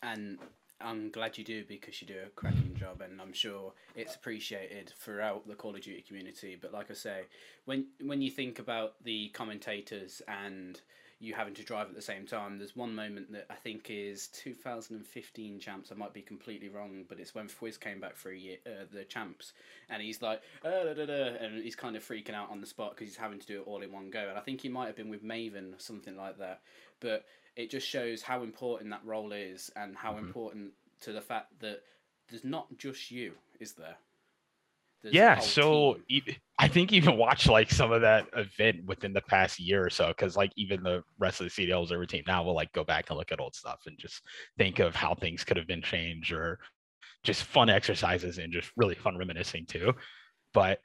And 0.01 0.37
I'm 0.81 1.09
glad 1.09 1.37
you 1.37 1.43
do 1.43 1.63
because 1.65 2.01
you 2.01 2.07
do 2.07 2.15
a 2.25 2.29
cracking 2.29 2.75
job, 2.75 3.01
and 3.01 3.21
I'm 3.21 3.33
sure 3.33 3.73
it's 3.95 4.15
appreciated 4.15 4.93
throughout 4.97 5.47
the 5.47 5.55
Call 5.55 5.75
of 5.75 5.81
Duty 5.81 6.01
community. 6.01 6.57
But 6.59 6.73
like 6.73 6.89
I 6.89 6.93
say, 6.93 7.23
when 7.65 7.87
when 8.01 8.21
you 8.21 8.31
think 8.31 8.59
about 8.59 9.03
the 9.03 9.29
commentators 9.29 10.21
and 10.27 10.79
you 11.21 11.33
having 11.33 11.53
to 11.53 11.63
drive 11.63 11.89
at 11.89 11.95
the 11.95 12.01
same 12.01 12.25
time. 12.25 12.57
There's 12.57 12.77
one 12.77 12.95
moment 12.95 13.31
that 13.33 13.45
I 13.49 13.55
think 13.55 13.87
is 13.89 14.27
2015 14.27 15.59
champs. 15.59 15.91
I 15.91 15.95
might 15.95 16.13
be 16.13 16.21
completely 16.21 16.69
wrong, 16.69 17.03
but 17.09 17.19
it's 17.19 17.35
when 17.35 17.49
Fwiz 17.49 17.77
came 17.77 17.99
back 17.99 18.15
for 18.15 18.31
year, 18.31 18.57
uh, 18.65 18.85
the 18.91 19.03
champs, 19.03 19.51
and 19.89 20.01
he's 20.01 20.21
like, 20.21 20.41
uh, 20.63 20.69
da, 20.69 20.93
da, 20.93 21.05
da, 21.05 21.35
and 21.41 21.61
he's 21.61 21.75
kind 21.75 21.97
of 21.97 22.07
freaking 22.07 22.33
out 22.33 22.49
on 22.49 22.61
the 22.61 22.67
spot 22.67 22.91
because 22.91 23.07
he's 23.09 23.17
having 23.17 23.39
to 23.39 23.45
do 23.45 23.61
it 23.61 23.67
all 23.67 23.81
in 23.81 23.91
one 23.91 24.09
go. 24.09 24.27
And 24.29 24.37
I 24.37 24.41
think 24.41 24.61
he 24.61 24.69
might 24.69 24.87
have 24.87 24.95
been 24.95 25.09
with 25.09 25.23
Maven 25.23 25.75
or 25.75 25.79
something 25.79 26.15
like 26.15 26.37
that. 26.37 26.61
But 27.01 27.25
it 27.55 27.69
just 27.69 27.87
shows 27.87 28.21
how 28.21 28.43
important 28.43 28.89
that 28.91 29.05
role 29.05 29.31
is 29.31 29.69
and 29.75 29.95
how 29.95 30.13
mm-hmm. 30.13 30.27
important 30.27 30.71
to 31.01 31.11
the 31.11 31.21
fact 31.21 31.47
that 31.59 31.79
there's 32.29 32.43
not 32.45 32.67
just 32.77 33.11
you, 33.11 33.33
is 33.59 33.73
there? 33.73 33.97
yeah 35.03 35.39
so 35.39 35.97
i 36.57 36.67
think 36.67 36.91
even 36.91 37.17
watch 37.17 37.47
like 37.47 37.71
some 37.71 37.91
of 37.91 38.01
that 38.01 38.25
event 38.35 38.85
within 38.85 39.13
the 39.13 39.21
past 39.21 39.59
year 39.59 39.85
or 39.85 39.89
so 39.89 40.09
because 40.09 40.35
like 40.35 40.51
even 40.57 40.83
the 40.83 41.01
rest 41.19 41.39
of 41.39 41.45
the 41.45 41.67
cdl 41.67 41.83
observer 41.83 42.05
team 42.05 42.23
now 42.27 42.43
will 42.43 42.55
like 42.55 42.71
go 42.73 42.83
back 42.83 43.09
and 43.09 43.17
look 43.17 43.31
at 43.31 43.39
old 43.39 43.55
stuff 43.55 43.79
and 43.85 43.97
just 43.97 44.21
think 44.57 44.79
of 44.79 44.95
how 44.95 45.13
things 45.15 45.43
could 45.43 45.57
have 45.57 45.67
been 45.67 45.81
changed 45.81 46.31
or 46.31 46.59
just 47.23 47.43
fun 47.43 47.69
exercises 47.69 48.37
and 48.37 48.51
just 48.51 48.71
really 48.75 48.95
fun 48.95 49.17
reminiscing 49.17 49.65
too 49.65 49.93
but 50.53 50.79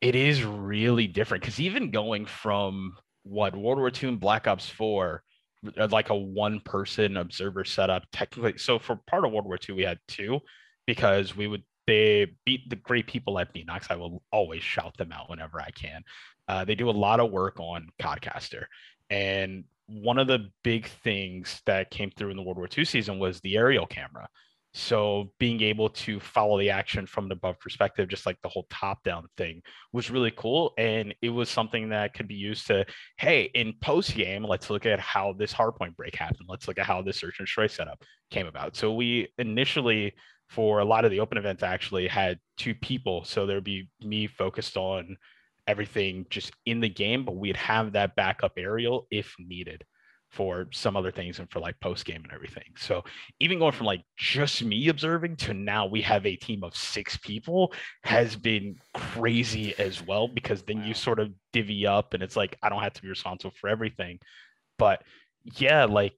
it 0.00 0.14
is 0.14 0.42
really 0.42 1.06
different 1.06 1.42
because 1.42 1.60
even 1.60 1.90
going 1.90 2.26
from 2.26 2.96
what 3.22 3.56
world 3.56 3.78
war 3.78 3.90
ii 4.02 4.08
and 4.08 4.20
black 4.20 4.46
ops 4.46 4.68
4 4.68 5.14
uh, 5.14 5.18
like 5.90 6.10
a 6.10 6.14
one 6.14 6.60
person 6.60 7.16
observer 7.16 7.64
setup 7.64 8.04
technically 8.12 8.56
so 8.58 8.78
for 8.78 8.96
part 9.06 9.24
of 9.24 9.32
world 9.32 9.46
war 9.46 9.58
ii 9.68 9.74
we 9.74 9.82
had 9.82 9.98
two 10.06 10.38
because 10.86 11.34
we 11.36 11.46
would 11.46 11.62
they 11.86 12.26
beat 12.44 12.68
the 12.68 12.76
great 12.76 13.06
people 13.06 13.38
at 13.38 13.54
Beenox. 13.54 13.90
I 13.90 13.96
will 13.96 14.22
always 14.32 14.62
shout 14.62 14.96
them 14.96 15.12
out 15.12 15.30
whenever 15.30 15.60
I 15.60 15.70
can. 15.70 16.02
Uh, 16.48 16.64
they 16.64 16.74
do 16.74 16.90
a 16.90 16.92
lot 16.92 17.20
of 17.20 17.30
work 17.30 17.58
on 17.60 17.88
Codcaster, 18.00 18.64
and 19.10 19.64
one 19.88 20.18
of 20.18 20.26
the 20.26 20.50
big 20.64 20.88
things 21.04 21.62
that 21.66 21.90
came 21.90 22.10
through 22.10 22.30
in 22.30 22.36
the 22.36 22.42
World 22.42 22.56
War 22.56 22.68
II 22.76 22.84
season 22.84 23.18
was 23.18 23.40
the 23.40 23.56
aerial 23.56 23.86
camera. 23.86 24.28
So 24.78 25.32
being 25.38 25.62
able 25.62 25.88
to 25.88 26.20
follow 26.20 26.58
the 26.58 26.68
action 26.68 27.06
from 27.06 27.24
an 27.24 27.32
above 27.32 27.58
perspective, 27.58 28.10
just 28.10 28.26
like 28.26 28.36
the 28.42 28.50
whole 28.50 28.66
top 28.68 29.02
down 29.04 29.26
thing 29.38 29.62
was 29.94 30.10
really 30.10 30.32
cool. 30.36 30.74
And 30.76 31.14
it 31.22 31.30
was 31.30 31.48
something 31.48 31.88
that 31.88 32.12
could 32.12 32.28
be 32.28 32.34
used 32.34 32.66
to, 32.66 32.84
hey, 33.16 33.44
in 33.54 33.72
post 33.80 34.14
game, 34.14 34.44
let's 34.44 34.68
look 34.68 34.84
at 34.84 35.00
how 35.00 35.32
this 35.32 35.50
hardpoint 35.50 35.96
break 35.96 36.14
happened. 36.14 36.46
Let's 36.46 36.68
look 36.68 36.78
at 36.78 36.84
how 36.84 37.00
this 37.00 37.18
search 37.18 37.38
and 37.38 37.46
destroy 37.46 37.68
setup 37.68 38.04
came 38.30 38.46
about. 38.46 38.76
So 38.76 38.92
we 38.92 39.28
initially, 39.38 40.12
for 40.50 40.80
a 40.80 40.84
lot 40.84 41.06
of 41.06 41.10
the 41.10 41.20
open 41.20 41.38
events, 41.38 41.62
actually 41.62 42.06
had 42.06 42.38
two 42.58 42.74
people. 42.74 43.24
So 43.24 43.46
there'd 43.46 43.64
be 43.64 43.88
me 44.02 44.26
focused 44.26 44.76
on 44.76 45.16
everything 45.66 46.26
just 46.28 46.52
in 46.66 46.80
the 46.80 46.88
game, 46.90 47.24
but 47.24 47.36
we'd 47.36 47.56
have 47.56 47.92
that 47.92 48.14
backup 48.14 48.52
aerial 48.58 49.06
if 49.10 49.34
needed 49.38 49.84
for 50.36 50.66
some 50.70 50.96
other 50.96 51.10
things 51.10 51.38
and 51.38 51.50
for 51.50 51.60
like 51.60 51.80
post 51.80 52.04
game 52.04 52.22
and 52.22 52.32
everything. 52.32 52.74
So 52.76 53.04
even 53.40 53.58
going 53.58 53.72
from 53.72 53.86
like 53.86 54.02
just 54.18 54.62
me 54.62 54.88
observing 54.88 55.36
to 55.36 55.54
now 55.54 55.86
we 55.86 56.02
have 56.02 56.26
a 56.26 56.36
team 56.36 56.62
of 56.62 56.76
six 56.76 57.16
people 57.16 57.72
has 58.04 58.36
been 58.36 58.76
crazy 58.92 59.74
as 59.78 60.06
well 60.06 60.28
because 60.28 60.62
then 60.62 60.80
wow. 60.80 60.84
you 60.84 60.94
sort 60.94 61.20
of 61.20 61.32
divvy 61.54 61.86
up 61.86 62.12
and 62.12 62.22
it's 62.22 62.36
like 62.36 62.58
I 62.62 62.68
don't 62.68 62.82
have 62.82 62.92
to 62.92 63.02
be 63.02 63.08
responsible 63.08 63.54
for 63.58 63.70
everything. 63.70 64.18
But 64.78 65.02
yeah, 65.54 65.86
like 65.86 66.12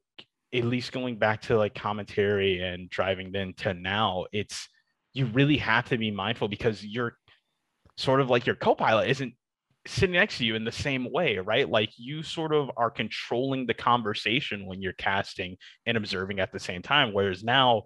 at 0.52 0.64
least 0.64 0.90
going 0.90 1.16
back 1.16 1.42
to 1.42 1.56
like 1.56 1.76
commentary 1.76 2.60
and 2.60 2.90
driving 2.90 3.30
then 3.30 3.54
to 3.58 3.72
now, 3.72 4.25
it's 4.32 4.68
you 5.12 5.26
really 5.26 5.58
have 5.58 5.88
to 5.90 5.96
be 5.96 6.10
mindful 6.10 6.48
because 6.48 6.84
you're 6.84 7.16
sort 7.96 8.20
of 8.20 8.30
like 8.30 8.46
your 8.46 8.56
co-pilot 8.56 9.08
isn't 9.10 9.34
sitting 9.87 10.14
next 10.14 10.38
to 10.38 10.44
you 10.44 10.54
in 10.54 10.64
the 10.64 10.73
same 10.73 11.11
way, 11.11 11.38
right? 11.38 11.68
Like 11.68 11.90
you 11.97 12.23
sort 12.23 12.52
of 12.52 12.70
are 12.76 12.90
controlling 12.90 13.66
the 13.66 13.75
conversation 13.75 14.66
when 14.66 14.82
you're 14.82 14.92
casting 14.94 15.56
and 15.87 15.97
observing 15.97 16.40
at 16.40 16.52
the 16.52 16.61
same 16.61 16.82
time. 16.82 17.12
Whereas 17.12 17.42
now 17.42 17.85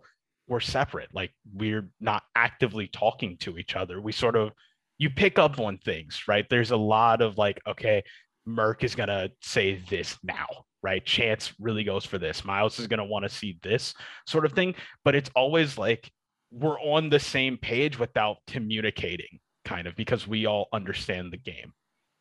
we're 0.49 0.61
separate, 0.61 1.09
like 1.15 1.33
we're 1.55 1.89
not 2.01 2.23
actively 2.35 2.89
talking 2.89 3.37
to 3.39 3.59
each 3.59 3.77
other. 3.77 4.01
We 4.01 4.13
sort 4.13 4.37
of, 4.37 4.51
you 4.99 5.11
pick 5.11 5.39
up 5.39 5.59
on 5.61 5.79
things, 5.79 6.23
right? 6.27 6.47
There's 6.51 6.73
a 6.73 6.77
lot 6.77 7.23
of 7.23 7.39
like, 7.39 7.61
okay, 7.67 8.03
Merc 8.45 8.83
is 8.83 8.95
going 8.95 9.09
to 9.09 9.31
say 9.41 9.81
this 9.89 10.19
now, 10.25 10.47
right? 10.83 11.05
Chance 11.05 11.53
really 11.61 11.85
goes 11.85 12.05
for 12.05 12.19
this. 12.19 12.45
Miles 12.45 12.79
is 12.81 12.89
going 12.89 12.99
to 12.99 13.05
want 13.05 13.25
to 13.25 13.29
see 13.29 13.59
this 13.63 13.95
sort 14.27 14.45
of 14.45 14.53
thing. 14.53 14.75
But 15.05 15.15
it's 15.15 15.31
always 15.37 15.79
like 15.79 16.11
we're 16.51 16.81
on 16.81 17.09
the 17.09 17.21
same 17.21 17.57
page 17.57 17.99
without 17.99 18.39
communicating, 18.49 19.39
kind 19.65 19.87
of, 19.87 19.95
because 19.95 20.27
we 20.27 20.47
all 20.47 20.69
understand 20.73 21.33
the 21.33 21.39
game 21.39 21.73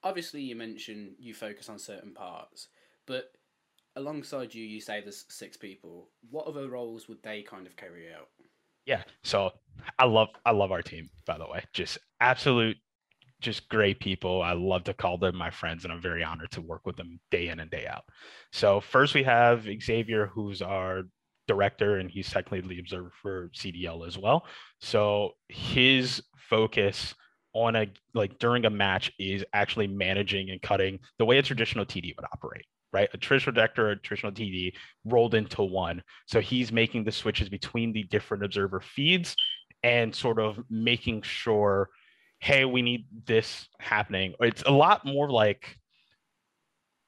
obviously 0.03 0.41
you 0.41 0.55
mentioned 0.55 1.15
you 1.19 1.33
focus 1.33 1.69
on 1.69 1.79
certain 1.79 2.13
parts, 2.13 2.67
but 3.05 3.31
alongside 3.95 4.53
you, 4.53 4.63
you 4.63 4.81
say 4.81 5.01
there's 5.01 5.25
six 5.29 5.57
people. 5.57 6.09
What 6.29 6.47
other 6.47 6.69
roles 6.69 7.07
would 7.07 7.21
they 7.23 7.41
kind 7.41 7.67
of 7.67 7.75
carry 7.75 8.07
out? 8.13 8.27
Yeah, 8.85 9.03
so 9.23 9.51
I 9.99 10.05
love 10.05 10.29
I 10.45 10.51
love 10.51 10.71
our 10.71 10.81
team. 10.81 11.09
By 11.25 11.37
the 11.37 11.47
way, 11.47 11.63
just 11.73 11.99
absolute, 12.19 12.77
just 13.39 13.69
great 13.69 13.99
people. 13.99 14.41
I 14.41 14.53
love 14.53 14.83
to 14.85 14.93
call 14.93 15.17
them 15.17 15.35
my 15.35 15.51
friends, 15.51 15.83
and 15.83 15.93
I'm 15.93 16.01
very 16.01 16.23
honored 16.23 16.51
to 16.51 16.61
work 16.61 16.85
with 16.85 16.95
them 16.95 17.19
day 17.29 17.49
in 17.49 17.59
and 17.59 17.69
day 17.69 17.85
out. 17.87 18.05
So 18.51 18.81
first 18.81 19.13
we 19.13 19.23
have 19.23 19.67
Xavier, 19.81 20.27
who's 20.27 20.61
our 20.61 21.03
director, 21.47 21.97
and 21.97 22.09
he's 22.09 22.29
technically 22.29 22.75
the 22.75 22.79
observer 22.79 23.11
for 23.21 23.49
CDL 23.55 24.07
as 24.07 24.17
well. 24.17 24.45
So 24.79 25.33
his 25.47 26.23
focus 26.49 27.13
on 27.53 27.75
a 27.75 27.87
like 28.13 28.39
during 28.39 28.65
a 28.65 28.69
match 28.69 29.11
is 29.19 29.43
actually 29.53 29.87
managing 29.87 30.49
and 30.49 30.61
cutting 30.61 30.99
the 31.17 31.25
way 31.25 31.37
a 31.37 31.41
traditional 31.43 31.85
TD 31.85 32.15
would 32.15 32.25
operate, 32.33 32.65
right? 32.93 33.09
A 33.13 33.17
traditional 33.17 33.53
director, 33.53 33.91
a 33.91 33.95
traditional 33.97 34.31
TD 34.31 34.73
rolled 35.05 35.35
into 35.35 35.63
one. 35.63 36.01
So 36.27 36.39
he's 36.39 36.71
making 36.71 37.03
the 37.03 37.11
switches 37.11 37.49
between 37.49 37.93
the 37.93 38.03
different 38.03 38.43
observer 38.43 38.79
feeds 38.79 39.35
and 39.83 40.15
sort 40.15 40.39
of 40.39 40.59
making 40.69 41.23
sure, 41.23 41.89
hey, 42.39 42.65
we 42.65 42.81
need 42.81 43.05
this 43.25 43.67
happening. 43.79 44.33
It's 44.39 44.63
a 44.63 44.71
lot 44.71 45.05
more 45.05 45.29
like 45.29 45.77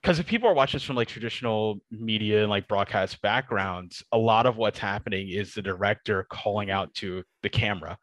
because 0.02 0.20
if 0.20 0.26
people 0.26 0.50
are 0.50 0.54
watching 0.54 0.78
this 0.78 0.84
from 0.84 0.98
like 0.98 1.08
traditional 1.08 1.80
media 1.90 2.42
and 2.42 2.50
like 2.50 2.68
broadcast 2.68 3.22
backgrounds, 3.22 4.04
a 4.12 4.18
lot 4.18 4.46
of 4.46 4.58
what's 4.58 4.78
happening 4.78 5.30
is 5.30 5.54
the 5.54 5.62
director 5.62 6.28
calling 6.30 6.70
out 6.70 6.94
to 6.96 7.24
the 7.42 7.48
camera 7.48 7.98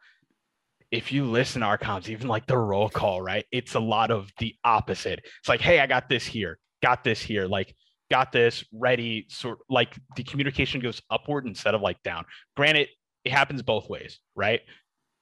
if 0.90 1.12
you 1.12 1.24
listen 1.24 1.60
to 1.60 1.66
our 1.66 1.78
comms, 1.78 2.08
even 2.08 2.28
like 2.28 2.46
the 2.46 2.58
roll 2.58 2.88
call, 2.88 3.22
right? 3.22 3.44
It's 3.52 3.74
a 3.74 3.80
lot 3.80 4.10
of 4.10 4.30
the 4.38 4.54
opposite. 4.64 5.20
It's 5.38 5.48
like, 5.48 5.60
hey, 5.60 5.80
I 5.80 5.86
got 5.86 6.08
this 6.08 6.26
here, 6.26 6.58
got 6.82 7.04
this 7.04 7.20
here, 7.20 7.46
like 7.46 7.74
got 8.10 8.32
this 8.32 8.64
ready. 8.72 9.26
Sort 9.28 9.58
like 9.68 9.96
the 10.16 10.24
communication 10.24 10.80
goes 10.80 11.00
upward 11.10 11.46
instead 11.46 11.74
of 11.74 11.80
like 11.80 12.02
down. 12.02 12.24
Granted, 12.56 12.88
it 13.24 13.32
happens 13.32 13.62
both 13.62 13.88
ways, 13.88 14.18
right? 14.34 14.60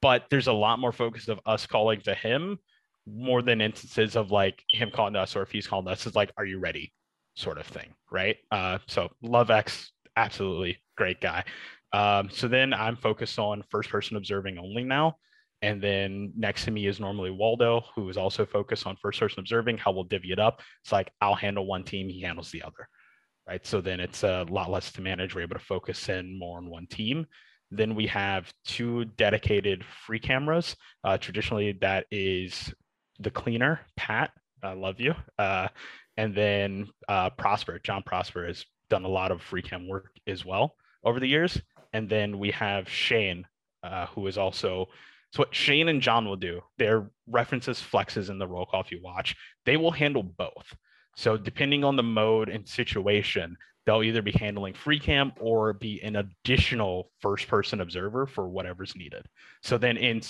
But 0.00 0.24
there's 0.30 0.46
a 0.46 0.52
lot 0.52 0.78
more 0.78 0.92
focus 0.92 1.28
of 1.28 1.40
us 1.44 1.66
calling 1.66 2.00
to 2.02 2.14
him 2.14 2.58
more 3.06 3.42
than 3.42 3.60
instances 3.60 4.16
of 4.16 4.30
like 4.30 4.62
him 4.70 4.90
calling 4.92 5.16
us 5.16 5.36
or 5.36 5.42
if 5.42 5.50
he's 5.50 5.66
calling 5.66 5.88
us. 5.88 6.06
It's 6.06 6.16
like, 6.16 6.30
are 6.36 6.44
you 6.44 6.58
ready? 6.58 6.92
Sort 7.36 7.58
of 7.58 7.66
thing, 7.66 7.94
right? 8.10 8.36
Uh, 8.50 8.78
so 8.86 9.10
Love 9.22 9.50
X, 9.50 9.92
absolutely 10.16 10.78
great 10.96 11.20
guy. 11.20 11.44
Um, 11.92 12.28
so 12.30 12.48
then 12.48 12.72
I'm 12.74 12.96
focused 12.96 13.38
on 13.38 13.62
first 13.70 13.90
person 13.90 14.16
observing 14.16 14.58
only 14.58 14.84
now. 14.84 15.16
And 15.60 15.82
then 15.82 16.32
next 16.36 16.64
to 16.64 16.70
me 16.70 16.86
is 16.86 17.00
normally 17.00 17.30
Waldo, 17.30 17.82
who 17.94 18.08
is 18.08 18.16
also 18.16 18.46
focused 18.46 18.86
on 18.86 18.96
first 18.96 19.18
person 19.18 19.40
observing 19.40 19.78
how 19.78 19.92
we'll 19.92 20.04
divvy 20.04 20.32
it 20.32 20.38
up. 20.38 20.60
It's 20.82 20.92
like 20.92 21.10
I'll 21.20 21.34
handle 21.34 21.66
one 21.66 21.84
team, 21.84 22.08
he 22.08 22.22
handles 22.22 22.50
the 22.50 22.62
other. 22.62 22.88
Right. 23.46 23.66
So 23.66 23.80
then 23.80 23.98
it's 23.98 24.24
a 24.24 24.44
lot 24.50 24.70
less 24.70 24.92
to 24.92 25.00
manage. 25.00 25.34
We're 25.34 25.40
able 25.42 25.56
to 25.56 25.64
focus 25.64 26.08
in 26.10 26.38
more 26.38 26.58
on 26.58 26.68
one 26.68 26.86
team. 26.86 27.26
Then 27.70 27.94
we 27.94 28.06
have 28.08 28.52
two 28.66 29.06
dedicated 29.16 29.84
free 30.06 30.18
cameras. 30.18 30.76
Uh, 31.02 31.16
traditionally, 31.16 31.72
that 31.80 32.06
is 32.10 32.72
the 33.18 33.30
cleaner, 33.30 33.80
Pat. 33.96 34.30
I 34.62 34.74
love 34.74 35.00
you. 35.00 35.14
Uh, 35.38 35.68
and 36.16 36.34
then 36.34 36.88
uh, 37.08 37.30
Prosper, 37.30 37.78
John 37.82 38.02
Prosper 38.02 38.46
has 38.46 38.64
done 38.90 39.04
a 39.04 39.08
lot 39.08 39.32
of 39.32 39.42
free 39.42 39.62
cam 39.62 39.88
work 39.88 40.10
as 40.26 40.44
well 40.44 40.74
over 41.04 41.20
the 41.20 41.28
years. 41.28 41.60
And 41.92 42.08
then 42.08 42.38
we 42.38 42.50
have 42.50 42.88
Shane, 42.88 43.46
uh, 43.82 44.06
who 44.06 44.26
is 44.26 44.36
also 44.36 44.88
so 45.32 45.42
what 45.42 45.54
Shane 45.54 45.88
and 45.88 46.00
John 46.00 46.26
will 46.26 46.36
do, 46.36 46.60
their 46.78 47.10
references 47.26 47.80
flexes 47.80 48.30
in 48.30 48.38
the 48.38 48.46
roll 48.46 48.66
call 48.66 48.80
if 48.80 48.90
you 48.90 49.00
watch, 49.02 49.36
they 49.66 49.76
will 49.76 49.90
handle 49.90 50.22
both. 50.22 50.74
So 51.16 51.36
depending 51.36 51.84
on 51.84 51.96
the 51.96 52.02
mode 52.02 52.48
and 52.48 52.66
situation, 52.66 53.56
they'll 53.84 54.02
either 54.02 54.22
be 54.22 54.32
handling 54.32 54.74
free 54.74 54.98
cam 54.98 55.32
or 55.40 55.72
be 55.72 56.00
an 56.02 56.16
additional 56.16 57.10
first 57.20 57.48
person 57.48 57.80
observer 57.80 58.26
for 58.26 58.48
whatever's 58.48 58.94
needed. 58.96 59.26
So 59.62 59.78
then 59.78 59.96
in 59.96 60.20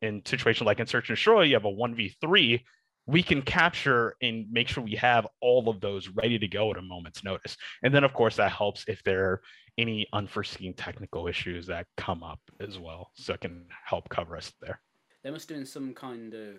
in 0.00 0.22
situation 0.24 0.66
like 0.66 0.80
in 0.80 0.86
search 0.86 1.08
and 1.08 1.16
destroy, 1.16 1.42
you 1.42 1.54
have 1.54 1.64
a 1.64 1.68
1v3, 1.68 2.62
we 3.06 3.22
can 3.22 3.42
capture 3.42 4.16
and 4.22 4.46
make 4.50 4.68
sure 4.68 4.82
we 4.82 4.94
have 4.94 5.26
all 5.40 5.68
of 5.68 5.80
those 5.80 6.08
ready 6.08 6.38
to 6.38 6.48
go 6.48 6.70
at 6.70 6.78
a 6.78 6.82
moment's 6.82 7.24
notice. 7.24 7.56
And 7.82 7.94
then 7.94 8.04
of 8.04 8.12
course 8.12 8.36
that 8.36 8.52
helps 8.52 8.84
if 8.86 9.02
there 9.02 9.24
are 9.24 9.42
any 9.78 10.06
unforeseen 10.12 10.74
technical 10.74 11.26
issues 11.26 11.66
that 11.66 11.86
come 11.96 12.22
up 12.22 12.40
as 12.60 12.78
well. 12.78 13.10
So 13.14 13.34
it 13.34 13.40
can 13.40 13.64
help 13.84 14.08
cover 14.08 14.36
us 14.36 14.52
there. 14.60 14.80
They 15.22 15.30
must 15.30 15.48
have 15.48 15.58
been 15.58 15.66
some 15.66 15.94
kind 15.94 16.34
of 16.34 16.56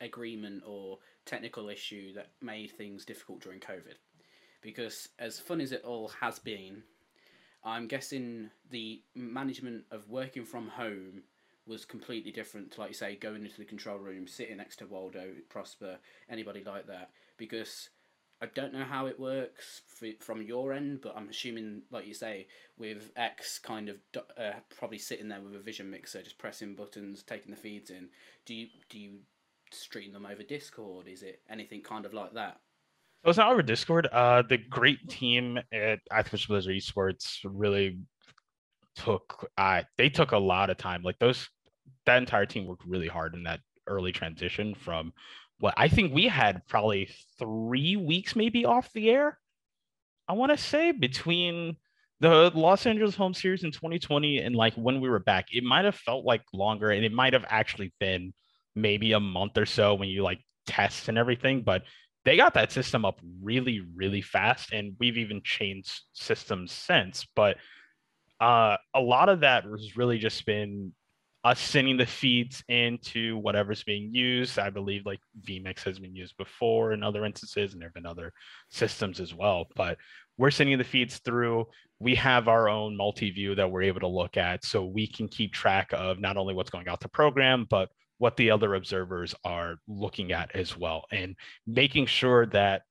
agreement 0.00 0.62
or 0.66 0.98
technical 1.26 1.68
issue 1.68 2.12
that 2.14 2.28
made 2.40 2.70
things 2.72 3.04
difficult 3.04 3.40
during 3.40 3.60
COVID. 3.60 3.96
Because 4.62 5.08
as 5.18 5.38
fun 5.38 5.60
as 5.60 5.72
it 5.72 5.82
all 5.84 6.08
has 6.20 6.38
been, 6.38 6.82
I'm 7.64 7.86
guessing 7.88 8.50
the 8.70 9.02
management 9.14 9.84
of 9.90 10.08
working 10.08 10.44
from 10.44 10.68
home 10.68 11.22
was 11.66 11.84
completely 11.84 12.30
different 12.30 12.72
to, 12.72 12.80
like 12.80 12.90
you 12.90 12.94
say, 12.94 13.16
going 13.16 13.44
into 13.44 13.58
the 13.58 13.64
control 13.64 13.98
room, 13.98 14.26
sitting 14.26 14.56
next 14.56 14.76
to 14.76 14.86
Waldo, 14.86 15.32
Prosper, 15.48 15.98
anybody 16.28 16.62
like 16.64 16.86
that. 16.86 17.10
Because 17.36 17.88
I 18.42 18.46
don't 18.54 18.74
know 18.74 18.84
how 18.84 19.06
it 19.06 19.18
works 19.18 19.82
from 20.20 20.42
your 20.42 20.72
end, 20.72 21.00
but 21.02 21.16
I'm 21.16 21.28
assuming, 21.28 21.82
like 21.90 22.06
you 22.06 22.14
say, 22.14 22.46
with 22.76 23.10
X 23.16 23.58
kind 23.58 23.88
of 23.88 23.96
uh, 24.36 24.52
probably 24.76 24.98
sitting 24.98 25.28
there 25.28 25.40
with 25.40 25.54
a 25.54 25.60
vision 25.60 25.90
mixer, 25.90 26.22
just 26.22 26.38
pressing 26.38 26.74
buttons, 26.74 27.22
taking 27.22 27.50
the 27.50 27.56
feeds 27.56 27.90
in. 27.90 28.08
Do 28.44 28.54
you 28.54 28.66
do 28.90 28.98
you 28.98 29.18
stream 29.72 30.12
them 30.12 30.26
over 30.26 30.42
Discord? 30.42 31.08
Is 31.08 31.22
it 31.22 31.40
anything 31.48 31.82
kind 31.82 32.04
of 32.04 32.12
like 32.12 32.34
that? 32.34 32.60
So 33.24 33.30
it's 33.30 33.38
not 33.38 33.50
over 33.50 33.62
Discord. 33.62 34.08
Uh, 34.12 34.42
the 34.46 34.58
great 34.58 35.08
team 35.08 35.58
at 35.72 36.00
Activision 36.12 36.48
Blizzard 36.48 36.74
Esports 36.74 37.38
really 37.44 37.98
took. 38.96 39.50
Uh, 39.56 39.82
they 39.96 40.08
took 40.08 40.32
a 40.32 40.38
lot 40.38 40.70
of 40.70 40.76
time. 40.76 41.02
Like 41.02 41.18
those, 41.18 41.48
that 42.06 42.18
entire 42.18 42.46
team 42.46 42.66
worked 42.66 42.86
really 42.86 43.08
hard 43.08 43.34
in 43.34 43.44
that 43.44 43.60
early 43.86 44.12
transition 44.12 44.74
from 44.74 45.12
what 45.58 45.74
I 45.76 45.88
think 45.88 46.12
we 46.12 46.26
had 46.26 46.66
probably 46.68 47.08
three 47.38 47.96
weeks 47.96 48.34
maybe 48.34 48.64
off 48.64 48.92
the 48.92 49.10
air. 49.10 49.38
I 50.28 50.32
want 50.32 50.52
to 50.52 50.58
say 50.58 50.92
between 50.92 51.76
the 52.20 52.50
Los 52.54 52.86
Angeles 52.86 53.14
home 53.14 53.34
series 53.34 53.64
in 53.64 53.72
2020 53.72 54.38
and 54.38 54.56
like 54.56 54.74
when 54.74 55.00
we 55.00 55.08
were 55.08 55.18
back, 55.18 55.46
it 55.52 55.64
might 55.64 55.84
have 55.84 55.94
felt 55.94 56.24
like 56.24 56.42
longer 56.52 56.90
and 56.90 57.04
it 57.04 57.12
might 57.12 57.34
have 57.34 57.44
actually 57.48 57.92
been 58.00 58.32
maybe 58.74 59.12
a 59.12 59.20
month 59.20 59.58
or 59.58 59.66
so 59.66 59.94
when 59.94 60.08
you 60.08 60.22
like 60.22 60.40
test 60.66 61.08
and 61.08 61.18
everything, 61.18 61.62
but 61.62 61.82
they 62.24 62.36
got 62.36 62.54
that 62.54 62.72
system 62.72 63.04
up 63.04 63.20
really, 63.42 63.82
really 63.94 64.22
fast. 64.22 64.72
And 64.72 64.96
we've 64.98 65.18
even 65.18 65.42
changed 65.44 66.00
systems 66.14 66.72
since. 66.72 67.26
But 67.36 67.58
uh, 68.40 68.76
a 68.94 69.00
lot 69.00 69.28
of 69.28 69.40
that 69.40 69.64
has 69.64 69.96
really 69.96 70.18
just 70.18 70.44
been 70.46 70.92
us 71.44 71.60
sending 71.60 71.98
the 71.98 72.06
feeds 72.06 72.64
into 72.68 73.36
whatever's 73.38 73.84
being 73.84 74.14
used. 74.14 74.58
I 74.58 74.70
believe 74.70 75.04
like 75.04 75.20
vMix 75.46 75.82
has 75.84 75.98
been 75.98 76.16
used 76.16 76.36
before 76.38 76.92
in 76.92 77.02
other 77.02 77.24
instances, 77.24 77.72
and 77.72 77.82
there 77.82 77.88
have 77.88 77.94
been 77.94 78.06
other 78.06 78.32
systems 78.70 79.20
as 79.20 79.34
well. 79.34 79.66
But 79.76 79.98
we're 80.38 80.50
sending 80.50 80.78
the 80.78 80.84
feeds 80.84 81.18
through. 81.18 81.66
We 82.00 82.14
have 82.14 82.48
our 82.48 82.68
own 82.68 82.96
multi 82.96 83.30
view 83.30 83.54
that 83.56 83.70
we're 83.70 83.82
able 83.82 84.00
to 84.00 84.06
look 84.06 84.36
at 84.36 84.64
so 84.64 84.84
we 84.84 85.06
can 85.06 85.28
keep 85.28 85.52
track 85.52 85.90
of 85.92 86.18
not 86.18 86.36
only 86.36 86.54
what's 86.54 86.70
going 86.70 86.88
out 86.88 87.00
the 87.00 87.08
program, 87.08 87.66
but 87.68 87.90
what 88.18 88.36
the 88.36 88.50
other 88.50 88.74
observers 88.74 89.34
are 89.44 89.76
looking 89.86 90.32
at 90.32 90.54
as 90.54 90.76
well 90.76 91.04
and 91.10 91.36
making 91.66 92.06
sure 92.06 92.46
that 92.46 92.82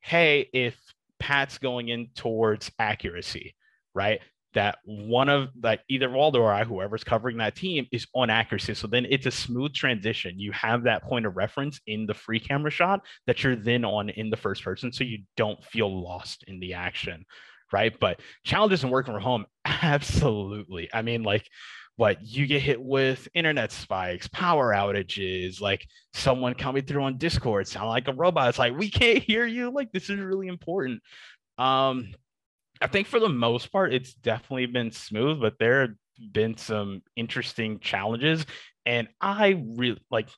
hey 0.00 0.48
if 0.52 0.76
pat's 1.18 1.58
going 1.58 1.88
in 1.88 2.08
towards 2.14 2.70
accuracy 2.78 3.54
right 3.94 4.20
that 4.54 4.78
one 4.84 5.28
of 5.28 5.50
like 5.62 5.80
either 5.88 6.10
Waldo 6.10 6.40
or 6.40 6.52
I, 6.52 6.64
whoever's 6.64 7.04
covering 7.04 7.38
that 7.38 7.54
team, 7.54 7.86
is 7.92 8.06
on 8.14 8.30
accuracy. 8.30 8.74
So 8.74 8.86
then 8.86 9.06
it's 9.08 9.26
a 9.26 9.30
smooth 9.30 9.72
transition. 9.74 10.38
You 10.38 10.52
have 10.52 10.82
that 10.84 11.04
point 11.04 11.26
of 11.26 11.36
reference 11.36 11.80
in 11.86 12.06
the 12.06 12.14
free 12.14 12.40
camera 12.40 12.70
shot 12.70 13.00
that 13.26 13.42
you're 13.42 13.56
then 13.56 13.84
on 13.84 14.08
in 14.10 14.30
the 14.30 14.36
first 14.36 14.64
person, 14.64 14.92
so 14.92 15.04
you 15.04 15.18
don't 15.36 15.62
feel 15.64 16.02
lost 16.02 16.44
in 16.48 16.60
the 16.60 16.74
action, 16.74 17.24
right? 17.72 17.94
But 17.98 18.20
challenges 18.44 18.82
and 18.82 18.92
working 18.92 19.14
from 19.14 19.22
home, 19.22 19.46
absolutely. 19.64 20.88
I 20.92 21.02
mean, 21.02 21.22
like 21.22 21.48
what 22.00 22.22
you 22.22 22.46
get 22.46 22.62
hit 22.62 22.80
with 22.80 23.28
internet 23.34 23.70
spikes, 23.70 24.26
power 24.28 24.72
outages, 24.72 25.60
like 25.60 25.86
someone 26.14 26.54
coming 26.54 26.82
through 26.84 27.02
on 27.02 27.18
Discord 27.18 27.68
sound 27.68 27.90
like 27.90 28.08
a 28.08 28.14
robot. 28.14 28.48
It's 28.48 28.58
like 28.58 28.76
we 28.76 28.90
can't 28.90 29.22
hear 29.22 29.44
you. 29.44 29.70
Like 29.70 29.92
this 29.92 30.08
is 30.08 30.18
really 30.18 30.48
important. 30.48 31.02
Um, 31.58 32.14
I 32.80 32.86
think 32.86 33.06
for 33.06 33.20
the 33.20 33.28
most 33.28 33.70
part, 33.70 33.92
it's 33.92 34.14
definitely 34.14 34.66
been 34.66 34.90
smooth, 34.90 35.40
but 35.40 35.58
there 35.58 35.82
have 35.82 35.90
been 36.32 36.56
some 36.56 37.02
interesting 37.16 37.78
challenges. 37.80 38.46
And 38.86 39.08
I 39.20 39.62
really 39.76 40.00
like 40.10 40.28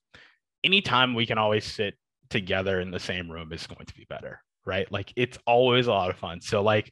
anytime 0.64 1.14
we 1.14 1.26
can 1.26 1.38
always 1.38 1.64
sit 1.64 1.94
together 2.30 2.80
in 2.80 2.90
the 2.90 3.00
same 3.00 3.30
room 3.30 3.52
is 3.52 3.66
going 3.66 3.86
to 3.86 3.94
be 3.94 4.06
better, 4.08 4.40
right? 4.64 4.90
Like 4.90 5.12
it's 5.16 5.38
always 5.46 5.86
a 5.86 5.92
lot 5.92 6.10
of 6.10 6.16
fun. 6.16 6.40
So 6.40 6.62
like 6.62 6.90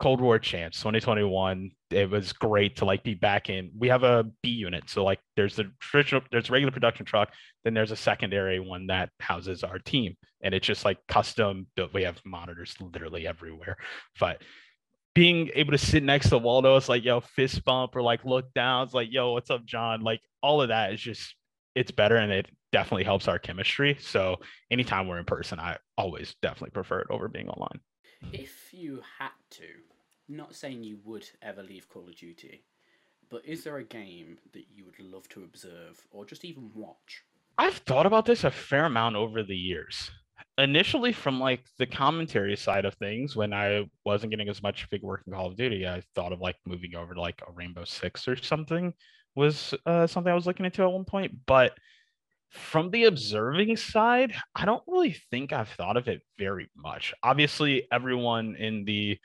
Cold 0.00 0.20
War 0.20 0.38
Champs 0.38 0.78
2021. 0.78 1.70
It 1.90 2.10
was 2.10 2.32
great 2.32 2.76
to 2.76 2.84
like 2.84 3.04
be 3.04 3.14
back 3.14 3.48
in. 3.48 3.70
We 3.78 3.88
have 3.88 4.02
a 4.02 4.24
B 4.42 4.50
unit, 4.50 4.90
so 4.90 5.04
like 5.04 5.20
there's 5.36 5.56
the 5.56 5.70
traditional, 5.80 6.22
there's 6.30 6.50
regular 6.50 6.72
production 6.72 7.06
truck, 7.06 7.32
then 7.62 7.74
there's 7.74 7.92
a 7.92 7.96
secondary 7.96 8.58
one 8.58 8.88
that 8.88 9.10
houses 9.20 9.62
our 9.62 9.78
team, 9.78 10.16
and 10.42 10.54
it's 10.54 10.66
just 10.66 10.84
like 10.84 10.98
custom 11.06 11.66
built. 11.76 11.94
We 11.94 12.02
have 12.02 12.20
monitors 12.24 12.74
literally 12.80 13.26
everywhere, 13.26 13.76
but 14.18 14.42
being 15.14 15.50
able 15.54 15.72
to 15.72 15.78
sit 15.78 16.02
next 16.02 16.30
to 16.30 16.38
Waldo, 16.38 16.76
it's 16.76 16.88
like 16.88 17.04
yo 17.04 17.20
fist 17.20 17.64
bump 17.64 17.96
or 17.96 18.02
like 18.02 18.24
look 18.24 18.52
down. 18.54 18.84
It's 18.84 18.94
like 18.94 19.12
yo, 19.12 19.32
what's 19.32 19.50
up, 19.50 19.64
John? 19.64 20.02
Like 20.02 20.20
all 20.42 20.60
of 20.60 20.68
that 20.68 20.92
is 20.92 21.00
just 21.00 21.34
it's 21.74 21.90
better 21.90 22.16
and 22.16 22.32
it 22.32 22.46
definitely 22.72 23.04
helps 23.04 23.28
our 23.28 23.38
chemistry. 23.38 23.96
So 24.00 24.36
anytime 24.70 25.06
we're 25.06 25.18
in 25.18 25.24
person, 25.24 25.60
I 25.60 25.76
always 25.96 26.34
definitely 26.42 26.70
prefer 26.70 27.00
it 27.00 27.06
over 27.10 27.28
being 27.28 27.48
online. 27.48 27.80
If 28.32 28.72
you 28.72 29.00
had 29.18 29.30
to, 29.52 29.66
not 30.28 30.54
saying 30.54 30.82
you 30.82 30.98
would 31.04 31.28
ever 31.42 31.62
leave 31.62 31.88
Call 31.88 32.08
of 32.08 32.16
Duty, 32.16 32.64
but 33.30 33.44
is 33.44 33.64
there 33.64 33.76
a 33.78 33.84
game 33.84 34.38
that 34.52 34.66
you 34.72 34.84
would 34.84 34.98
love 34.98 35.28
to 35.30 35.44
observe 35.44 36.04
or 36.10 36.24
just 36.24 36.44
even 36.44 36.70
watch? 36.74 37.22
I've 37.58 37.76
thought 37.76 38.06
about 38.06 38.26
this 38.26 38.44
a 38.44 38.50
fair 38.50 38.86
amount 38.86 39.16
over 39.16 39.42
the 39.42 39.56
years. 39.56 40.10
Initially, 40.58 41.12
from 41.12 41.40
like 41.40 41.64
the 41.78 41.86
commentary 41.86 42.56
side 42.56 42.84
of 42.84 42.94
things, 42.94 43.34
when 43.36 43.52
I 43.52 43.88
wasn't 44.04 44.30
getting 44.30 44.48
as 44.48 44.62
much 44.62 44.88
big 44.90 45.02
work 45.02 45.22
in 45.26 45.32
Call 45.32 45.46
of 45.46 45.56
Duty, 45.56 45.86
I 45.86 46.02
thought 46.14 46.32
of 46.32 46.40
like 46.40 46.56
moving 46.66 46.94
over 46.94 47.14
to 47.14 47.20
like 47.20 47.42
a 47.46 47.52
Rainbow 47.52 47.84
Six 47.84 48.28
or 48.28 48.36
something 48.36 48.94
was 49.34 49.74
uh, 49.86 50.06
something 50.06 50.30
I 50.30 50.36
was 50.36 50.46
looking 50.46 50.66
into 50.66 50.82
at 50.82 50.92
one 50.92 51.04
point. 51.04 51.32
But 51.46 51.72
from 52.50 52.90
the 52.90 53.04
observing 53.04 53.76
side, 53.76 54.34
I 54.54 54.64
don't 54.64 54.82
really 54.86 55.16
think 55.30 55.52
I've 55.52 55.68
thought 55.70 55.96
of 55.96 56.08
it 56.08 56.22
very 56.38 56.70
much. 56.76 57.12
Obviously, 57.22 57.88
everyone 57.90 58.56
in 58.56 58.84
the 58.84 59.18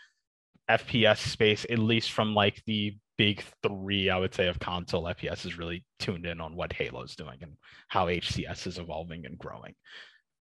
FPS 0.70 1.18
space, 1.18 1.66
at 1.70 1.80
least 1.80 2.12
from 2.12 2.34
like 2.34 2.64
the 2.66 2.98
big 3.18 3.44
three, 3.62 4.10
I 4.10 4.18
would 4.18 4.34
say, 4.34 4.48
of 4.48 4.60
console 4.60 5.04
FPS 5.04 5.46
is 5.46 5.58
really 5.58 5.84
tuned 6.00 6.26
in 6.26 6.42
on 6.42 6.56
what 6.56 6.74
Halo's 6.74 7.16
doing 7.16 7.38
and 7.42 7.54
how 7.88 8.08
HCS 8.08 8.66
is 8.66 8.78
evolving 8.78 9.26
and 9.26 9.38
growing. 9.38 9.76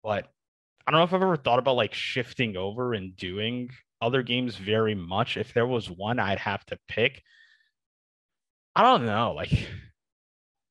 But 0.03 0.29
I 0.87 0.91
don't 0.91 1.01
know 1.01 1.05
if 1.05 1.15
I've 1.15 1.23
ever 1.23 1.37
thought 1.37 1.59
about 1.59 1.77
like 1.77 1.95
shifting 1.95 2.57
over 2.57 2.95
and 2.95 3.17
doing 3.17 3.71
other 4.01 4.23
games 4.23 4.57
very 4.57 4.95
much. 4.95 5.37
If 5.37 5.55
there 5.55 5.67
was 5.67 5.91
one 5.91 6.19
I'd 6.19 6.39
have 6.39 6.65
to 6.67 6.79
pick, 6.89 7.23
I 8.77 8.83
don't 8.83 9.07
know. 9.07 9.33
Like 9.33 9.51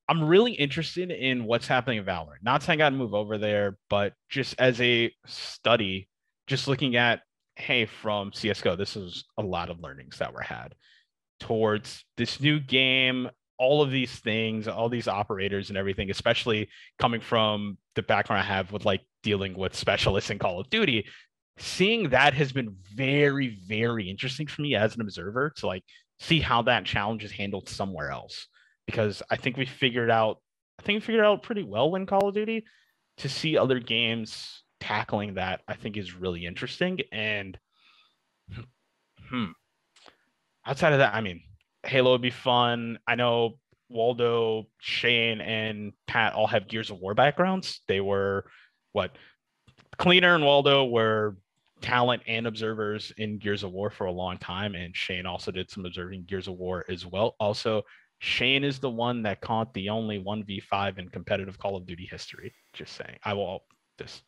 I'm 0.07 0.23
really 0.25 0.51
interested 0.51 1.11
in 1.11 1.45
what's 1.45 1.67
happening 1.67 1.97
in 1.97 2.05
Valorant. 2.05 2.43
Not 2.43 2.61
saying 2.61 2.81
I'd 2.81 2.93
move 2.93 3.13
over 3.13 3.37
there, 3.37 3.77
but 3.89 4.13
just 4.29 4.55
as 4.59 4.79
a 4.81 5.11
study, 5.25 6.09
just 6.47 6.67
looking 6.67 6.95
at, 6.95 7.21
hey, 7.55 7.85
from 7.85 8.31
CSGO, 8.31 8.77
this 8.77 8.95
is 8.95 9.23
a 9.37 9.41
lot 9.41 9.69
of 9.69 9.79
learnings 9.79 10.17
that 10.17 10.33
were 10.33 10.41
had 10.41 10.75
towards 11.39 12.03
this 12.17 12.39
new 12.39 12.59
game, 12.59 13.29
all 13.63 13.81
of 13.81 13.91
these 13.91 14.11
things, 14.11 14.67
all 14.67 14.89
these 14.89 15.07
operators 15.07 15.69
and 15.69 15.77
everything, 15.77 16.11
especially 16.11 16.67
coming 16.99 17.21
from 17.21 17.77
the 17.95 18.03
background 18.03 18.41
I 18.41 18.45
have 18.45 18.73
with 18.73 18.83
like 18.83 19.01
dealing 19.23 19.57
with 19.57 19.73
specialists 19.73 20.29
in 20.29 20.37
Call 20.37 20.59
of 20.59 20.69
Duty. 20.69 21.07
Seeing 21.57 22.09
that 22.09 22.33
has 22.33 22.51
been 22.51 22.75
very, 22.93 23.57
very 23.65 24.09
interesting 24.09 24.47
for 24.47 24.61
me 24.63 24.75
as 24.75 24.95
an 24.95 25.01
observer 25.01 25.53
to 25.57 25.67
like 25.67 25.83
see 26.19 26.41
how 26.41 26.63
that 26.63 26.83
challenge 26.83 27.23
is 27.23 27.31
handled 27.31 27.69
somewhere 27.69 28.11
else 28.11 28.47
because 28.85 29.23
I 29.31 29.37
think 29.37 29.55
we 29.55 29.65
figured 29.65 30.11
out 30.11 30.39
I 30.79 30.83
think 30.83 30.97
we 30.97 31.05
figured 31.05 31.25
out 31.25 31.43
pretty 31.43 31.63
well 31.63 31.95
in 31.95 32.05
Call 32.05 32.27
of 32.27 32.35
Duty 32.35 32.65
to 33.17 33.29
see 33.29 33.57
other 33.57 33.79
games 33.79 34.63
tackling 34.81 35.35
that 35.35 35.61
I 35.69 35.75
think 35.75 35.95
is 35.95 36.15
really 36.15 36.45
interesting 36.45 36.99
and 37.13 37.57
hmm 39.29 39.51
outside 40.65 40.91
of 40.93 40.99
that 40.99 41.13
I 41.13 41.21
mean 41.21 41.41
Halo 41.85 42.11
would 42.11 42.21
be 42.21 42.29
fun 42.29 42.99
I 43.07 43.15
know 43.15 43.59
Waldo 43.89 44.67
Shane 44.79 45.41
and 45.41 45.93
Pat 46.07 46.33
all 46.33 46.47
have 46.47 46.67
Gears 46.67 46.89
of 46.89 46.99
War 46.99 47.13
backgrounds 47.13 47.81
they 47.87 48.01
were 48.01 48.45
what 48.93 49.15
Cleaner 49.97 50.35
and 50.35 50.43
Waldo 50.43 50.85
were 50.85 51.37
talent 51.81 52.23
and 52.27 52.47
observers 52.47 53.11
in 53.17 53.37
Gears 53.37 53.63
of 53.63 53.71
War 53.71 53.89
for 53.89 54.05
a 54.05 54.11
long 54.11 54.37
time 54.37 54.75
and 54.75 54.95
Shane 54.95 55.25
also 55.25 55.51
did 55.51 55.69
some 55.69 55.85
observing 55.85 56.25
Gears 56.27 56.47
of 56.47 56.55
War 56.55 56.85
as 56.89 57.05
well 57.05 57.35
also 57.39 57.83
Shane 58.23 58.63
is 58.63 58.79
the 58.79 58.89
one 58.89 59.21
that 59.23 59.41
caught 59.41 59.73
the 59.73 59.89
only 59.89 60.17
1v5 60.17 60.97
in 60.97 61.09
competitive 61.09 61.59
Call 61.59 61.75
of 61.75 61.85
Duty 61.85 62.07
history. 62.09 62.53
Just 62.71 62.95
saying. 62.95 63.17
I 63.25 63.33
will 63.33 63.65
this 63.97 64.23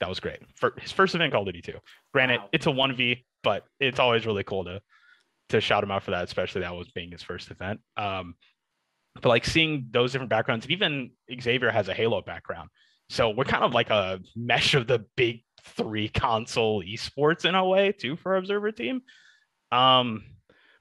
that 0.00 0.08
was 0.08 0.20
great. 0.20 0.40
For 0.54 0.74
his 0.78 0.92
first 0.92 1.14
event 1.14 1.32
Call 1.32 1.40
of 1.40 1.46
Duty 1.46 1.62
2. 1.62 1.78
Granted, 2.12 2.40
wow. 2.40 2.48
it's 2.52 2.66
a 2.66 2.70
1v, 2.70 3.24
but 3.42 3.64
it's 3.80 3.98
always 3.98 4.26
really 4.26 4.44
cool 4.44 4.64
to 4.64 4.82
to 5.52 5.60
shout 5.60 5.82
him 5.82 5.90
out 5.90 6.02
for 6.02 6.10
that, 6.10 6.24
especially 6.24 6.62
that 6.62 6.74
was 6.74 6.90
being 6.90 7.10
his 7.10 7.22
first 7.22 7.50
event. 7.50 7.80
Um 7.96 8.34
but 9.20 9.28
like 9.28 9.44
seeing 9.44 9.88
those 9.90 10.12
different 10.12 10.30
backgrounds, 10.30 10.66
even 10.68 11.10
Xavier 11.40 11.70
has 11.70 11.88
a 11.88 11.94
Halo 11.94 12.22
background. 12.22 12.70
So 13.10 13.30
we're 13.30 13.44
kind 13.44 13.62
of 13.62 13.74
like 13.74 13.90
a 13.90 14.20
mesh 14.34 14.74
of 14.74 14.86
the 14.86 15.04
big 15.16 15.42
three 15.64 16.08
console 16.08 16.82
esports 16.82 17.44
in 17.44 17.54
a 17.54 17.64
way 17.64 17.92
too 17.92 18.16
for 18.16 18.36
observer 18.36 18.72
team. 18.72 19.02
Um 19.70 20.24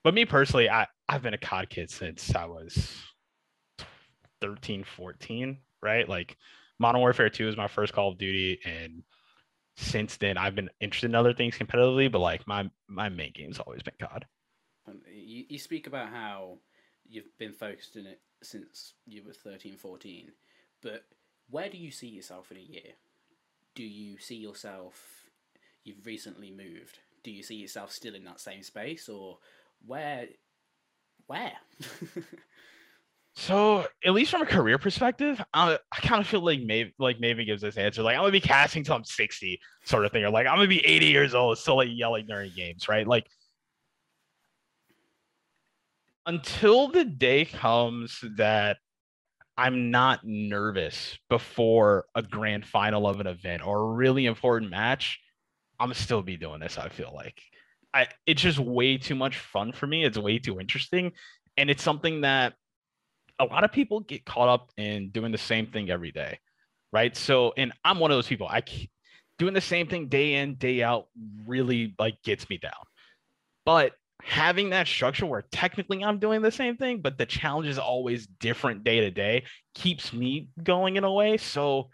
but 0.03 0.13
me 0.13 0.25
personally, 0.25 0.69
I, 0.69 0.87
I've 1.07 1.21
been 1.21 1.33
a 1.33 1.37
COD 1.37 1.69
kid 1.69 1.91
since 1.91 2.33
I 2.35 2.45
was 2.45 2.91
13, 4.41 4.83
14, 4.83 5.57
right? 5.83 6.09
Like 6.09 6.37
Modern 6.79 7.01
Warfare 7.01 7.29
2 7.29 7.47
is 7.47 7.57
my 7.57 7.67
first 7.67 7.93
Call 7.93 8.09
of 8.09 8.17
Duty. 8.17 8.59
And 8.65 9.03
since 9.77 10.17
then 10.17 10.37
I've 10.37 10.55
been 10.55 10.69
interested 10.79 11.11
in 11.11 11.15
other 11.15 11.33
things 11.33 11.57
competitively, 11.57 12.11
but 12.11 12.19
like 12.19 12.47
my 12.47 12.69
my 12.87 13.09
main 13.09 13.31
game's 13.33 13.59
always 13.59 13.83
been 13.83 13.93
COD. 13.99 14.25
You, 15.13 15.45
you 15.49 15.59
speak 15.59 15.87
about 15.87 16.09
how 16.09 16.57
you've 17.07 17.37
been 17.37 17.53
focused 17.53 17.95
in 17.95 18.05
it 18.05 18.21
since 18.41 18.93
you 19.05 19.23
were 19.25 19.33
13, 19.33 19.77
14, 19.77 20.31
but 20.81 21.03
where 21.49 21.69
do 21.69 21.77
you 21.77 21.91
see 21.91 22.07
yourself 22.07 22.51
in 22.51 22.57
a 22.57 22.61
year? 22.61 22.93
Do 23.75 23.83
you 23.83 24.17
see 24.17 24.35
yourself, 24.35 25.27
you've 25.83 26.05
recently 26.05 26.51
moved, 26.51 26.99
do 27.23 27.31
you 27.31 27.43
see 27.43 27.55
yourself 27.55 27.91
still 27.91 28.15
in 28.15 28.23
that 28.25 28.39
same 28.39 28.63
space 28.63 29.09
or 29.09 29.37
where 29.85 30.27
where 31.27 31.53
so 33.35 33.85
at 34.05 34.13
least 34.13 34.31
from 34.31 34.41
a 34.41 34.45
career 34.45 34.77
perspective 34.77 35.41
i, 35.53 35.77
I 35.91 35.99
kind 35.99 36.21
of 36.21 36.27
feel 36.27 36.41
like 36.41 36.61
maybe 36.61 36.93
like 36.99 37.19
maybe 37.19 37.45
gives 37.45 37.61
this 37.61 37.77
answer 37.77 38.03
like 38.03 38.15
i'm 38.15 38.21
gonna 38.21 38.31
be 38.31 38.41
casting 38.41 38.83
till 38.83 38.95
i'm 38.95 39.03
60 39.03 39.59
sort 39.85 40.05
of 40.05 40.11
thing 40.11 40.23
or 40.23 40.29
like 40.29 40.47
i'm 40.47 40.57
gonna 40.57 40.67
be 40.67 40.85
80 40.85 41.05
years 41.07 41.33
old 41.33 41.57
still 41.57 41.77
like 41.77 41.89
yelling 41.91 42.27
during 42.27 42.51
games 42.55 42.89
right 42.89 43.07
like 43.07 43.27
until 46.25 46.87
the 46.89 47.05
day 47.05 47.45
comes 47.45 48.23
that 48.37 48.77
I'm 49.57 49.91
not 49.91 50.21
nervous 50.23 51.17
before 51.29 52.05
a 52.15 52.21
grand 52.21 52.65
final 52.65 53.07
of 53.07 53.19
an 53.19 53.27
event 53.27 53.65
or 53.65 53.79
a 53.79 53.93
really 53.93 54.25
important 54.25 54.71
match, 54.71 55.19
I'm 55.79 55.93
still 55.93 56.21
be 56.21 56.37
doing 56.37 56.59
this. 56.59 56.77
I 56.77 56.89
feel 56.89 57.11
like 57.13 57.41
I 57.93 58.07
it's 58.25 58.41
just 58.41 58.59
way 58.59 58.97
too 58.97 59.15
much 59.15 59.37
fun 59.37 59.71
for 59.71 59.87
me. 59.87 60.05
It's 60.05 60.17
way 60.17 60.39
too 60.39 60.59
interesting, 60.59 61.11
and 61.57 61.69
it's 61.69 61.83
something 61.83 62.21
that 62.21 62.53
a 63.39 63.45
lot 63.45 63.63
of 63.63 63.71
people 63.71 64.01
get 64.01 64.25
caught 64.25 64.47
up 64.47 64.71
in 64.77 65.09
doing 65.09 65.31
the 65.31 65.37
same 65.37 65.67
thing 65.67 65.89
every 65.89 66.11
day, 66.11 66.39
right? 66.93 67.15
So, 67.17 67.53
and 67.57 67.73
I'm 67.83 67.99
one 67.99 68.11
of 68.11 68.17
those 68.17 68.27
people. 68.27 68.47
I 68.47 68.63
doing 69.37 69.53
the 69.53 69.61
same 69.61 69.87
thing 69.87 70.07
day 70.07 70.35
in 70.35 70.55
day 70.55 70.83
out 70.83 71.07
really 71.45 71.95
like 71.97 72.21
gets 72.23 72.49
me 72.49 72.57
down, 72.57 72.71
but 73.65 73.93
having 74.23 74.69
that 74.71 74.87
structure 74.87 75.25
where 75.25 75.43
technically 75.51 76.03
I'm 76.03 76.19
doing 76.19 76.41
the 76.41 76.51
same 76.51 76.77
thing, 76.77 77.01
but 77.01 77.17
the 77.17 77.25
challenge 77.25 77.67
is 77.67 77.77
always 77.77 78.27
different 78.27 78.83
day 78.83 79.01
to 79.01 79.11
day 79.11 79.45
keeps 79.75 80.13
me 80.13 80.49
going 80.61 80.95
in 80.95 81.03
a 81.03 81.11
way. 81.11 81.37
So, 81.37 81.89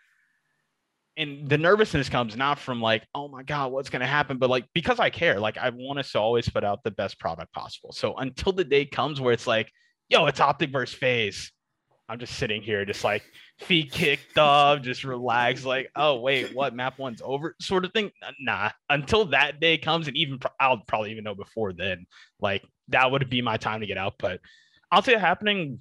and 1.16 1.50
the 1.50 1.58
nervousness 1.58 2.10
comes 2.10 2.36
not 2.36 2.60
from 2.60 2.82
like, 2.82 3.04
oh 3.16 3.28
my 3.28 3.44
God, 3.44 3.72
what's 3.72 3.90
going 3.90 4.02
to 4.02 4.08
happen? 4.08 4.38
But 4.38 4.50
like, 4.50 4.66
because 4.74 5.00
I 5.00 5.10
care, 5.10 5.40
like, 5.40 5.58
I 5.58 5.70
want 5.70 6.00
us 6.00 6.12
to 6.12 6.20
always 6.20 6.48
put 6.48 6.64
out 6.64 6.84
the 6.84 6.92
best 6.92 7.20
product 7.20 7.54
possible. 7.54 7.92
So, 7.92 8.16
until 8.16 8.52
the 8.52 8.64
day 8.64 8.86
comes 8.86 9.20
where 9.20 9.34
it's 9.34 9.48
like, 9.48 9.72
yo, 10.10 10.28
it's 10.28 10.40
optic 10.40 10.72
versus 10.72 10.98
FaZe, 10.98 11.52
I'm 12.10 12.20
just 12.20 12.36
sitting 12.36 12.62
here, 12.62 12.86
just 12.86 13.04
like 13.04 13.24
feet 13.60 13.92
kicked 13.92 14.38
up, 14.38 14.82
just 14.82 15.04
relax, 15.04 15.66
like, 15.66 15.92
oh 15.96 16.20
wait, 16.20 16.56
what 16.56 16.74
map 16.74 16.98
one's 16.98 17.22
over, 17.24 17.56
sort 17.60 17.84
of 17.84 17.92
thing. 17.92 18.12
Nah, 18.40 18.72
until 18.90 19.26
that 19.26 19.60
day 19.60 19.78
comes, 19.78 20.08
and 20.08 20.16
even 20.16 20.40
I'll 20.60 20.84
probably 20.88 21.12
even 21.12 21.26
know 21.26 21.36
before 21.36 21.74
then. 21.74 22.06
Like 22.40 22.64
that 22.90 23.12
would 23.12 23.30
be 23.30 23.42
my 23.42 23.58
time 23.58 23.82
to 23.82 23.88
get 23.88 23.98
out. 23.98 24.16
But 24.20 24.40
I'll 24.92 25.02
say 25.02 25.14
it 25.14 25.20
happening 25.20 25.80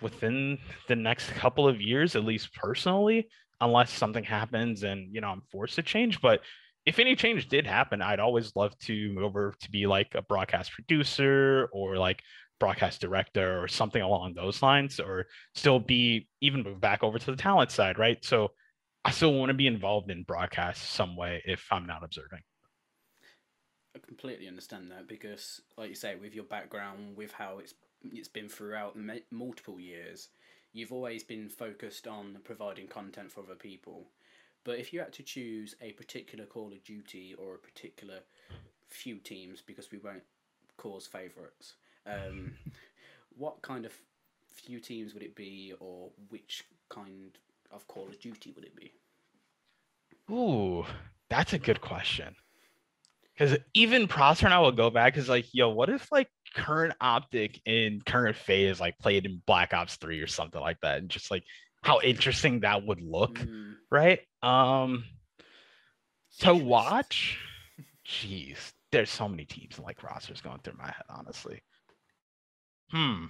within 0.00 0.58
the 0.88 0.96
next 0.96 1.30
couple 1.30 1.68
of 1.68 1.80
years, 1.80 2.16
at 2.16 2.24
least 2.24 2.52
personally, 2.54 3.28
unless 3.60 3.92
something 3.92 4.24
happens 4.24 4.82
and 4.82 5.14
you 5.14 5.20
know 5.20 5.28
I'm 5.28 5.42
forced 5.52 5.76
to 5.76 5.82
change. 5.82 6.20
But 6.20 6.40
if 6.86 6.98
any 6.98 7.14
change 7.14 7.48
did 7.48 7.66
happen, 7.66 8.02
I'd 8.02 8.20
always 8.20 8.56
love 8.56 8.76
to 8.80 9.12
move 9.12 9.24
over 9.24 9.54
to 9.60 9.70
be 9.70 9.86
like 9.86 10.14
a 10.14 10.22
broadcast 10.22 10.72
producer 10.72 11.68
or 11.72 11.96
like 11.96 12.22
broadcast 12.60 13.00
director 13.00 13.60
or 13.60 13.66
something 13.66 14.02
along 14.02 14.34
those 14.34 14.62
lines, 14.62 15.00
or 15.00 15.26
still 15.54 15.80
be 15.80 16.28
even 16.40 16.62
move 16.62 16.80
back 16.80 17.02
over 17.02 17.18
to 17.18 17.30
the 17.30 17.36
talent 17.36 17.72
side, 17.72 17.98
right? 17.98 18.24
So 18.24 18.52
I 19.04 19.10
still 19.10 19.34
want 19.34 19.50
to 19.50 19.54
be 19.54 19.66
involved 19.66 20.10
in 20.10 20.22
broadcast 20.22 20.92
some 20.92 21.16
way 21.16 21.42
if 21.46 21.66
I'm 21.72 21.86
not 21.86 22.04
observing. 22.04 22.40
I 23.96 23.98
completely 23.98 24.46
understand 24.46 24.90
that 24.92 25.08
because, 25.08 25.60
like 25.76 25.88
you 25.88 25.94
say, 25.96 26.14
with 26.14 26.34
your 26.34 26.44
background, 26.44 27.16
with 27.16 27.32
how 27.32 27.58
it's 27.58 27.74
it's 28.04 28.28
been 28.28 28.48
throughout 28.48 28.96
multiple 29.30 29.80
years, 29.80 30.28
you've 30.72 30.92
always 30.92 31.22
been 31.22 31.48
focused 31.48 32.06
on 32.06 32.38
providing 32.44 32.86
content 32.86 33.32
for 33.32 33.42
other 33.42 33.54
people. 33.54 34.06
But 34.64 34.78
if 34.78 34.92
you 34.92 35.00
had 35.00 35.12
to 35.14 35.22
choose 35.22 35.74
a 35.80 35.92
particular 35.92 36.44
Call 36.44 36.72
of 36.72 36.84
Duty 36.84 37.34
or 37.36 37.54
a 37.54 37.58
particular 37.58 38.20
few 38.88 39.16
teams, 39.16 39.60
because 39.60 39.90
we 39.90 39.98
won't 39.98 40.22
cause 40.76 41.06
favourites, 41.06 41.74
um, 42.06 42.52
what 43.36 43.62
kind 43.62 43.84
of 43.84 43.92
few 44.54 44.80
teams 44.80 45.14
would 45.14 45.22
it 45.22 45.34
be, 45.34 45.74
or 45.80 46.10
which 46.28 46.64
kind 46.88 47.38
of 47.70 47.86
Call 47.88 48.08
of 48.08 48.20
Duty 48.20 48.52
would 48.54 48.64
it 48.64 48.76
be? 48.76 48.92
Ooh, 50.30 50.84
that's 51.28 51.52
a 51.52 51.58
good 51.58 51.80
question. 51.80 52.34
Because 53.40 53.58
even 53.72 54.06
Prosper 54.06 54.46
and 54.46 54.54
I 54.54 54.58
will 54.58 54.72
go 54.72 54.90
back 54.90 55.16
is 55.16 55.28
like, 55.28 55.46
yo, 55.52 55.70
what 55.70 55.88
if 55.88 56.12
like 56.12 56.28
current 56.54 56.92
optic 57.00 57.60
in 57.64 58.02
current 58.04 58.36
FaZe 58.36 58.80
like 58.80 58.98
played 58.98 59.24
in 59.24 59.40
Black 59.46 59.72
Ops 59.72 59.96
3 59.96 60.20
or 60.20 60.26
something 60.26 60.60
like 60.60 60.78
that? 60.82 60.98
And 60.98 61.08
just 61.08 61.30
like 61.30 61.44
how 61.82 62.00
interesting 62.00 62.60
that 62.60 62.84
would 62.84 63.00
look, 63.00 63.38
mm. 63.38 63.74
right? 63.90 64.20
Um 64.42 65.04
to 66.40 66.54
watch, 66.54 67.38
jeez, 68.06 68.72
there's 68.92 69.10
so 69.10 69.26
many 69.26 69.46
teams 69.46 69.78
and 69.78 69.86
like 69.86 70.02
rosters 70.02 70.42
going 70.42 70.58
through 70.62 70.76
my 70.78 70.86
head, 70.86 71.06
honestly. 71.08 71.62
Hmm. 72.90 73.26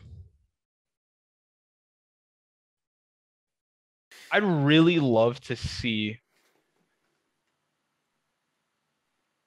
I'd 4.33 4.43
really 4.43 4.99
love 4.99 5.41
to 5.43 5.57
see. 5.57 6.19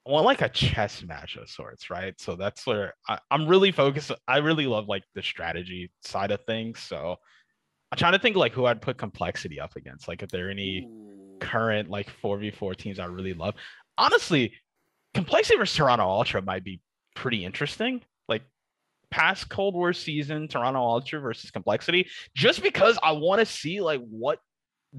I 0.05 0.11
want 0.11 0.25
like 0.25 0.41
a 0.41 0.49
chess 0.49 1.01
match 1.03 1.37
of 1.37 1.49
sorts, 1.49 1.89
right? 1.89 2.19
So 2.19 2.35
that's 2.35 2.67
where 2.67 2.93
I, 3.07 3.17
am 3.31 3.47
really 3.47 3.71
focused. 3.71 4.11
I 4.27 4.37
really 4.37 4.67
love 4.67 4.87
like 4.89 5.03
the 5.15 5.23
strategy 5.23 5.89
side 6.01 6.31
of 6.31 6.41
things. 6.45 6.79
So 6.79 7.15
I'm 7.91 7.97
trying 7.97 8.11
to 8.11 8.19
think 8.19 8.35
like 8.35 8.51
who 8.51 8.65
I'd 8.65 8.81
put 8.81 8.97
complexity 8.97 9.61
up 9.61 9.75
against. 9.77 10.09
Like 10.09 10.21
if 10.21 10.29
there 10.29 10.47
are 10.47 10.51
any 10.51 10.87
current 11.39 11.89
like 11.89 12.09
4v4 12.21 12.75
teams 12.75 12.99
I 12.99 13.05
really 13.05 13.33
love. 13.33 13.55
Honestly, 13.97 14.53
complexity 15.13 15.57
versus 15.57 15.77
Toronto 15.77 16.05
Ultra 16.05 16.41
might 16.41 16.65
be 16.65 16.81
pretty 17.15 17.45
interesting 17.45 18.01
past 19.13 19.47
Cold 19.47 19.75
War 19.75 19.93
season, 19.93 20.47
Toronto 20.47 20.79
Ultra 20.79 21.19
versus 21.19 21.51
Complexity, 21.51 22.09
just 22.35 22.63
because 22.63 22.97
I 23.03 23.11
want 23.11 23.41
to 23.41 23.45
see 23.45 23.79
like 23.79 24.01
what 24.09 24.39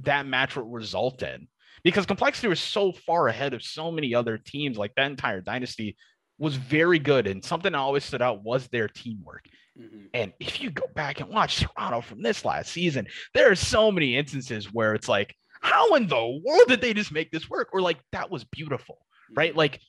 that 0.05 0.25
match 0.25 0.55
would 0.55 0.73
result 0.73 1.25
in. 1.25 1.49
Because 1.83 2.07
Complexity 2.07 2.47
was 2.47 2.61
so 2.61 2.93
far 2.93 3.27
ahead 3.27 3.55
of 3.55 3.63
so 3.65 3.91
many 3.91 4.15
other 4.15 4.39
teams, 4.39 4.79
like 4.79 4.95
that 4.95 5.11
entire 5.11 5.41
dynasty 5.41 5.97
was 6.39 6.55
very 6.55 7.01
good. 7.01 7.27
And 7.27 7.45
something 7.45 7.73
that 7.73 7.79
always 7.79 8.05
stood 8.05 8.23
out 8.23 8.45
was 8.45 8.69
their 8.69 8.87
teamwork. 8.87 9.47
Mm-hmm. 9.77 10.07
And 10.15 10.33
if 10.39 10.61
you 10.61 10.71
go 10.71 10.85
back 10.95 11.19
and 11.19 11.29
watch 11.29 11.61
Toronto 11.61 12.01
from 12.01 12.23
this 12.23 12.45
last 12.45 12.71
season, 12.71 13.09
there 13.35 13.51
are 13.51 13.57
so 13.57 13.91
many 13.91 14.17
instances 14.17 14.73
where 14.73 14.95
it's 14.95 15.09
like, 15.09 15.35
how 15.61 15.97
in 15.97 16.07
the 16.07 16.41
world 16.45 16.69
did 16.69 16.81
they 16.81 16.95
just 16.95 17.11
make 17.11 17.33
this 17.33 17.51
work? 17.51 17.71
Or 17.73 17.81
like 17.81 17.99
that 18.13 18.31
was 18.31 18.45
beautiful, 18.45 18.99
right? 19.35 19.51
Mm-hmm. 19.51 19.59
Like, 19.59 19.81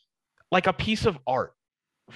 like 0.51 0.65
a 0.65 0.73
piece 0.73 1.05
of 1.05 1.19
art 1.27 1.53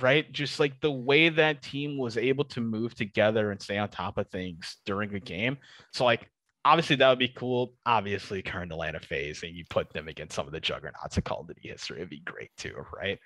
right? 0.02 0.32
Just 0.32 0.60
like 0.60 0.80
the 0.82 0.92
way 0.92 1.30
that 1.30 1.62
team 1.62 1.98
was 1.98 2.18
able 2.18 2.46
to 2.46 2.62
move 2.62 2.96
together 2.96 3.52
and 3.52 3.62
stay 3.62 3.78
on 3.78 3.90
top 3.90 4.18
of 4.18 4.28
things 4.30 4.78
during 4.86 5.12
the 5.12 5.20
game. 5.20 5.58
So 5.94 6.06
like 6.06 6.30
obviously 6.66 6.98
that 6.98 7.10
would 7.10 7.20
be 7.20 7.30
cool. 7.30 7.74
Obviously, 7.86 8.42
current 8.42 8.72
Atlanta 8.72 9.00
FaZe, 9.00 9.44
and 9.44 9.56
you 9.56 9.64
put 9.70 9.92
them 9.92 10.08
against 10.08 10.36
some 10.36 10.48
of 10.48 10.54
the 10.54 10.60
juggernauts 10.60 11.18
of 11.18 11.24
Call 11.24 11.42
of 11.42 11.48
Duty 11.48 11.70
history, 11.70 11.98
it'd 11.98 12.10
be 12.10 12.22
great 12.22 12.52
too, 12.58 12.76
right? 12.96 13.20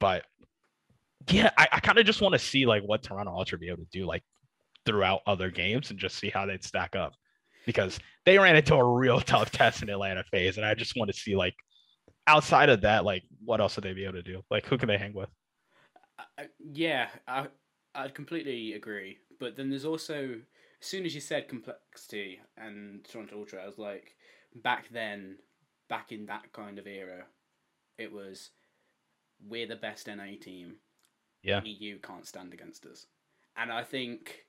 But 0.00 0.24
yeah, 1.30 1.50
I, 1.56 1.68
I 1.72 1.80
kind 1.80 1.98
of 1.98 2.06
just 2.06 2.20
want 2.20 2.34
to 2.34 2.38
see 2.38 2.66
like 2.66 2.82
what 2.82 3.02
Toronto 3.02 3.32
Ultra 3.32 3.58
be 3.58 3.68
able 3.68 3.78
to 3.78 3.88
do 3.90 4.04
like 4.04 4.22
throughout 4.84 5.22
other 5.26 5.50
games 5.50 5.90
and 5.90 5.98
just 5.98 6.16
see 6.16 6.28
how 6.28 6.44
they'd 6.44 6.62
stack 6.62 6.94
up 6.94 7.14
because 7.64 7.98
they 8.26 8.38
ran 8.38 8.56
into 8.56 8.74
a 8.74 8.84
real 8.84 9.20
tough 9.20 9.50
test 9.50 9.82
in 9.82 9.88
Atlanta 9.88 10.24
FaZe, 10.30 10.56
and 10.56 10.66
I 10.66 10.74
just 10.74 10.96
want 10.96 11.10
to 11.10 11.16
see 11.16 11.36
like 11.36 11.54
outside 12.26 12.68
of 12.68 12.82
that, 12.82 13.04
like 13.04 13.22
what 13.44 13.60
else 13.60 13.76
would 13.76 13.84
they 13.84 13.94
be 13.94 14.04
able 14.04 14.14
to 14.14 14.22
do? 14.22 14.42
Like 14.50 14.66
who 14.66 14.78
can 14.78 14.88
they 14.88 14.98
hang 14.98 15.14
with? 15.14 15.28
Yeah, 16.58 17.08
I 17.26 17.48
I 17.94 18.08
completely 18.08 18.74
agree. 18.74 19.18
But 19.38 19.56
then 19.56 19.70
there's 19.70 19.84
also 19.84 20.40
as 20.80 20.86
soon 20.86 21.06
as 21.06 21.14
you 21.14 21.20
said 21.20 21.48
complexity 21.48 22.40
and 22.56 23.04
Toronto 23.04 23.38
Ultra, 23.38 23.62
I 23.62 23.66
was 23.66 23.78
like, 23.78 24.16
back 24.54 24.88
then, 24.90 25.38
back 25.88 26.12
in 26.12 26.26
that 26.26 26.52
kind 26.52 26.78
of 26.78 26.86
era, 26.86 27.24
it 27.98 28.12
was 28.12 28.50
we're 29.46 29.66
the 29.66 29.76
best 29.76 30.06
NA 30.06 30.36
team. 30.40 30.76
Yeah. 31.42 31.62
EU 31.64 31.98
can't 31.98 32.26
stand 32.26 32.52
against 32.54 32.86
us. 32.86 33.06
And 33.56 33.70
I 33.70 33.82
think 33.82 34.46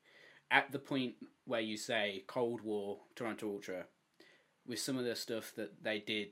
at 0.52 0.72
the 0.72 0.80
point 0.80 1.16
where 1.46 1.62
you 1.62 1.78
say 1.78 2.24
Cold 2.28 2.62
War, 2.62 3.00
Toronto 3.16 3.50
Ultra, 3.50 3.86
with 4.66 4.80
some 4.80 4.98
of 4.98 5.06
the 5.06 5.16
stuff 5.16 5.54
that 5.58 5.84
they 5.84 6.00
did 6.00 6.30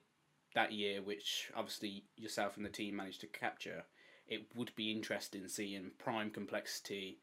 that 0.55 0.71
year, 0.71 1.01
which 1.01 1.51
obviously 1.55 2.05
yourself 2.15 2.57
and 2.57 2.65
the 2.65 2.69
team 2.69 2.95
managed 2.95 3.21
to 3.21 3.27
capture, 3.27 3.83
it 4.27 4.47
would 4.55 4.75
be 4.75 4.91
interesting 4.91 5.47
seeing 5.47 5.91
prime 5.97 6.29
complexity 6.29 7.19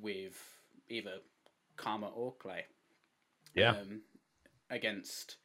with 0.00 0.58
either 0.88 1.18
Karma 1.76 2.08
or 2.08 2.32
Clay. 2.34 2.66
Yeah. 3.54 3.70
Um, 3.70 4.02
against 4.70 5.36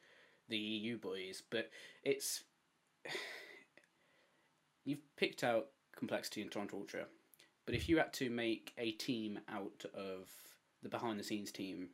the 0.48 0.56
EU 0.56 0.98
boys, 0.98 1.42
but 1.50 1.70
it's 2.04 2.44
you've 4.84 5.02
picked 5.16 5.42
out 5.42 5.66
complexity 5.96 6.42
in 6.42 6.48
Toronto 6.48 6.76
Ultra, 6.78 7.06
but 7.64 7.74
if 7.74 7.88
you 7.88 7.98
had 7.98 8.12
to 8.14 8.30
make 8.30 8.72
a 8.78 8.92
team 8.92 9.40
out 9.48 9.84
of 9.94 10.30
the 10.82 10.88
behind 10.88 11.18
the 11.18 11.24
scenes 11.24 11.50
team 11.50 11.88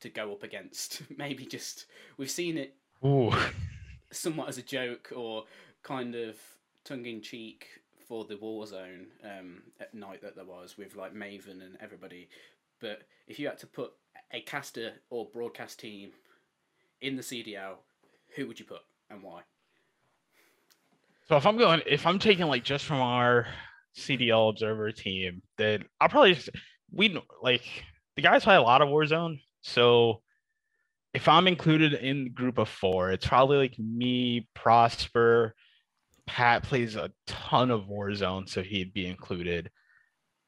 to 0.00 0.10
go 0.10 0.32
up 0.32 0.42
against, 0.42 1.02
maybe 1.16 1.46
just 1.46 1.86
we've 2.16 2.30
seen 2.30 2.58
it 2.58 2.74
Ooh. 3.04 3.32
somewhat 4.10 4.48
as 4.48 4.58
a 4.58 4.62
joke 4.62 5.12
or 5.14 5.44
kind 5.82 6.16
of 6.16 6.36
tongue 6.84 7.06
in 7.06 7.22
cheek 7.22 7.68
for 8.08 8.24
the 8.24 8.36
Warzone 8.36 9.06
um, 9.24 9.62
at 9.80 9.94
night 9.94 10.22
that 10.22 10.36
there 10.36 10.44
was 10.44 10.76
with 10.78 10.96
like 10.96 11.14
Maven 11.14 11.62
and 11.64 11.76
everybody. 11.80 12.28
But 12.80 13.02
if 13.26 13.38
you 13.38 13.48
had 13.48 13.58
to 13.58 13.66
put 13.66 13.92
a 14.32 14.40
caster 14.40 14.92
or 15.10 15.28
broadcast 15.32 15.80
team 15.80 16.10
in 17.00 17.16
the 17.16 17.22
CDL, 17.22 17.76
who 18.34 18.46
would 18.46 18.58
you 18.58 18.66
put 18.66 18.82
and 19.10 19.22
why? 19.22 19.42
So 21.28 21.36
if 21.36 21.46
I'm 21.46 21.56
going, 21.56 21.82
if 21.86 22.06
I'm 22.06 22.18
taking 22.18 22.46
like 22.46 22.62
just 22.62 22.84
from 22.84 23.00
our 23.00 23.46
CDL 23.96 24.50
observer 24.50 24.92
team, 24.92 25.42
then 25.58 25.84
I'll 26.00 26.08
probably 26.08 26.34
just 26.34 26.50
we 26.92 27.18
like 27.42 27.64
the 28.14 28.22
guys 28.22 28.44
play 28.44 28.54
a 28.54 28.62
lot 28.62 28.82
of 28.82 28.88
Warzone. 28.88 29.40
So 29.62 30.22
if 31.14 31.28
I'm 31.28 31.48
included 31.48 31.94
in 31.94 32.24
the 32.24 32.30
group 32.30 32.58
of 32.58 32.68
four, 32.68 33.10
it's 33.10 33.26
probably 33.26 33.56
like 33.56 33.78
me, 33.78 34.48
Prosper, 34.54 35.54
Pat 36.26 36.62
plays 36.62 36.96
a 36.96 37.10
ton 37.26 37.70
of 37.70 37.84
Warzone, 37.84 38.48
so 38.48 38.62
he'd 38.62 38.92
be 38.92 39.06
included. 39.06 39.70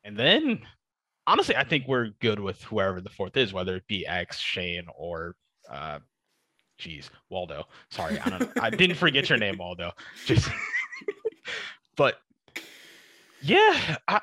And 0.05 0.17
then 0.17 0.61
honestly, 1.27 1.57
I 1.57 1.65
think 1.65 1.87
we're 1.87 2.11
good 2.21 2.41
with 2.41 2.63
whoever 2.63 3.01
the 3.01 3.11
fourth 3.11 3.37
is, 3.37 3.53
whether 3.53 3.77
it 3.77 3.87
be 3.87 4.07
X, 4.07 4.39
Shane, 4.39 4.87
or 4.97 5.37
uh 5.71 5.99
geez, 6.79 7.11
Waldo. 7.29 7.65
Sorry, 7.91 8.19
I 8.19 8.31
don't 8.31 8.51
I 8.61 8.71
didn't 8.71 8.97
forget 8.99 9.29
your 9.29 9.39
name, 9.39 9.59
Waldo. 9.59 9.93
Just 10.27 10.49
but 11.97 12.17
yeah, 13.43 13.97
I, 14.09 14.21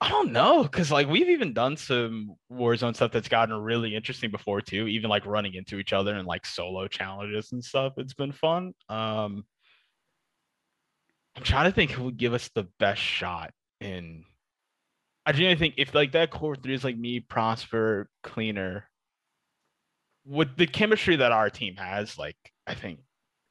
I 0.00 0.08
don't 0.08 0.32
know 0.32 0.62
because 0.64 0.90
like 0.90 1.08
we've 1.08 1.28
even 1.28 1.52
done 1.52 1.76
some 1.76 2.36
Warzone 2.52 2.94
stuff 2.94 3.12
that's 3.12 3.28
gotten 3.28 3.54
really 3.54 3.94
interesting 3.94 4.30
before 4.30 4.60
too. 4.60 4.86
Even 4.88 5.08
like 5.08 5.26
running 5.26 5.54
into 5.54 5.78
each 5.78 5.92
other 5.92 6.14
and 6.14 6.26
like 6.26 6.44
solo 6.44 6.88
challenges 6.88 7.52
and 7.52 7.64
stuff. 7.64 7.94
It's 7.96 8.14
been 8.14 8.32
fun. 8.32 8.74
Um, 8.88 9.44
I'm 11.36 11.42
trying 11.42 11.70
to 11.70 11.74
think 11.74 11.90
who 11.90 12.04
would 12.04 12.18
give 12.18 12.34
us 12.34 12.50
the 12.54 12.68
best 12.78 13.00
shot 13.00 13.52
in. 13.80 14.24
I 15.24 15.32
genuinely 15.32 15.58
think 15.58 15.74
if 15.78 15.94
like 15.94 16.12
that 16.12 16.30
core 16.30 16.56
three 16.56 16.74
is 16.74 16.84
like 16.84 16.96
me, 16.96 17.20
Prosper, 17.20 18.08
Cleaner, 18.22 18.88
with 20.24 20.56
the 20.56 20.66
chemistry 20.66 21.16
that 21.16 21.32
our 21.32 21.50
team 21.50 21.76
has, 21.76 22.18
like 22.18 22.36
I 22.66 22.74
think 22.74 23.00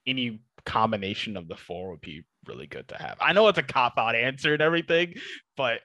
any 0.06 0.41
combination 0.65 1.38
of 1.38 1.48
the 1.48 1.56
four 1.56 1.91
would 1.91 2.02
be 2.02 2.24
really 2.48 2.67
good 2.67 2.88
to 2.89 2.98
have. 2.98 3.17
I 3.20 3.34
know 3.34 3.48
it's 3.48 3.58
a 3.58 3.63
cop 3.63 3.94
out 3.98 4.15
answer 4.15 4.54
and 4.54 4.62
everything, 4.62 5.15
but 5.58 5.80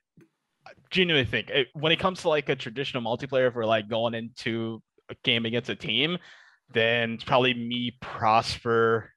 I 0.66 0.72
genuinely 0.90 1.30
think 1.30 1.50
it, 1.50 1.68
when 1.74 1.92
it 1.92 1.98
comes 1.98 2.22
to 2.22 2.28
like 2.28 2.48
a 2.48 2.56
traditional 2.56 3.02
multiplayer, 3.02 3.48
if 3.48 3.54
we're 3.54 3.64
like 3.64 3.88
going 3.88 4.14
into 4.14 4.82
a 5.08 5.14
game 5.22 5.46
against 5.46 5.70
a 5.70 5.76
team, 5.76 6.18
then 6.72 7.12
it's 7.12 7.24
probably 7.24 7.54
me, 7.54 7.96
Prosper. 8.00 9.12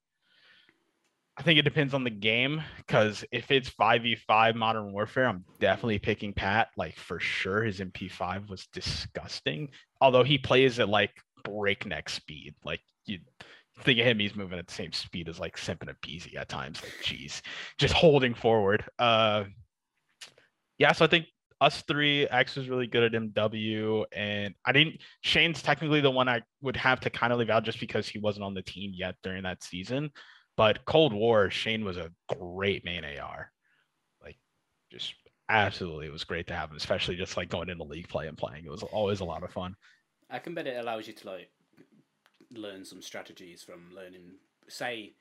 I 1.40 1.42
think 1.42 1.58
it 1.58 1.64
depends 1.64 1.94
on 1.94 2.04
the 2.04 2.10
game 2.10 2.62
because 2.78 3.24
if 3.32 3.50
it's 3.50 3.70
5v5 3.70 4.56
Modern 4.56 4.92
Warfare, 4.92 5.26
I'm 5.26 5.46
definitely 5.62 5.98
picking 5.98 6.34
Pat. 6.34 6.68
Like 6.76 6.98
for 6.98 7.18
sure, 7.18 7.64
his 7.64 7.80
MP5 7.80 8.50
was 8.50 8.68
disgusting. 8.74 9.70
Although 10.02 10.24
he 10.24 10.38
plays 10.38 10.80
at 10.80 10.90
like 10.90 11.12
breakneck 11.46 12.10
speed. 12.10 12.56
Like 12.66 12.82
you 13.06 13.20
think 13.80 14.00
of 14.00 14.06
him, 14.06 14.20
he's 14.20 14.36
moving 14.36 14.60
at 14.60 14.68
the 14.68 14.74
same 14.74 14.92
speed 14.92 15.30
as 15.30 15.40
like 15.40 15.58
Simp 15.58 15.82
and 15.82 15.90
aBeZy 15.90 16.36
at 16.36 16.50
times. 16.50 16.82
Like, 16.84 16.94
geez, 17.04 17.42
just 17.78 17.94
holding 17.94 18.34
forward. 18.34 18.84
Uh, 19.00 19.46
yeah, 20.78 20.92
so 20.92 21.06
I 21.06 21.08
think 21.08 21.26
us 21.62 21.84
three, 21.84 22.28
X 22.28 22.58
was 22.58 22.68
really 22.68 22.88
good 22.88 23.04
at 23.04 23.22
MW, 23.22 24.06
and 24.14 24.56
I 24.66 24.74
didn't. 24.74 24.98
Shane's 25.22 25.62
technically 25.62 26.02
the 26.02 26.12
one 26.12 26.28
I 26.28 26.42
would 26.62 26.78
have 26.78 27.00
to 27.02 27.10
kind 27.10 27.32
of 27.32 27.40
leave 27.40 27.50
out 27.50 27.64
just 27.64 27.80
because 27.80 28.10
he 28.10 28.20
wasn't 28.20 28.44
on 28.44 28.54
the 28.54 28.62
team 28.62 28.92
yet 28.94 29.16
during 29.24 29.44
that 29.44 29.64
season. 29.64 30.12
But 30.60 30.84
Cold 30.84 31.14
War, 31.14 31.50
Shane 31.50 31.86
was 31.86 31.96
a 31.96 32.12
great 32.38 32.84
main 32.84 33.06
AR. 33.06 33.50
Like, 34.22 34.36
just 34.92 35.14
absolutely, 35.48 36.08
it 36.08 36.12
was 36.12 36.26
great 36.26 36.48
to 36.48 36.54
have 36.54 36.70
him, 36.70 36.76
especially 36.76 37.16
just 37.16 37.38
like 37.38 37.48
going 37.48 37.70
into 37.70 37.86
league 37.86 38.10
play 38.10 38.28
and 38.28 38.38
playing. 38.38 38.66
It 38.66 38.70
was 38.70 38.84
always 38.84 39.22
a 39.22 39.24
lot 39.24 39.46
of 39.46 39.54
fun. 39.54 39.78
I 40.30 40.40
can 40.40 40.54
bet 40.54 40.68
it 40.68 40.78
allows 40.78 41.08
you 41.08 41.14
to 41.14 41.28
like 41.30 41.50
learn 42.52 42.84
some 42.84 43.02
strategies 43.02 43.64
from 43.64 43.96
learning. 43.96 44.34
Say, 44.68 45.14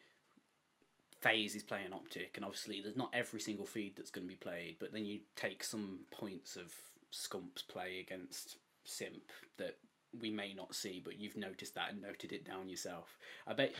FaZe 1.20 1.54
is 1.54 1.62
playing 1.62 1.92
Optic, 1.92 2.32
and 2.34 2.44
obviously 2.44 2.80
there's 2.80 2.96
not 2.96 3.10
every 3.14 3.38
single 3.38 3.64
feed 3.64 3.94
that's 3.96 4.10
going 4.10 4.26
to 4.26 4.34
be 4.34 4.34
played, 4.34 4.78
but 4.80 4.92
then 4.92 5.06
you 5.06 5.20
take 5.36 5.62
some 5.62 6.00
points 6.10 6.56
of 6.56 6.74
Scump's 7.12 7.62
play 7.62 8.00
against 8.00 8.56
Simp 8.82 9.30
that 9.56 9.76
we 10.20 10.30
may 10.30 10.52
not 10.52 10.74
see, 10.74 11.00
but 11.04 11.16
you've 11.16 11.36
noticed 11.36 11.76
that 11.76 11.92
and 11.92 12.02
noted 12.02 12.32
it 12.32 12.44
down 12.44 12.68
yourself. 12.68 13.18
I 13.46 13.52
bet 13.52 13.72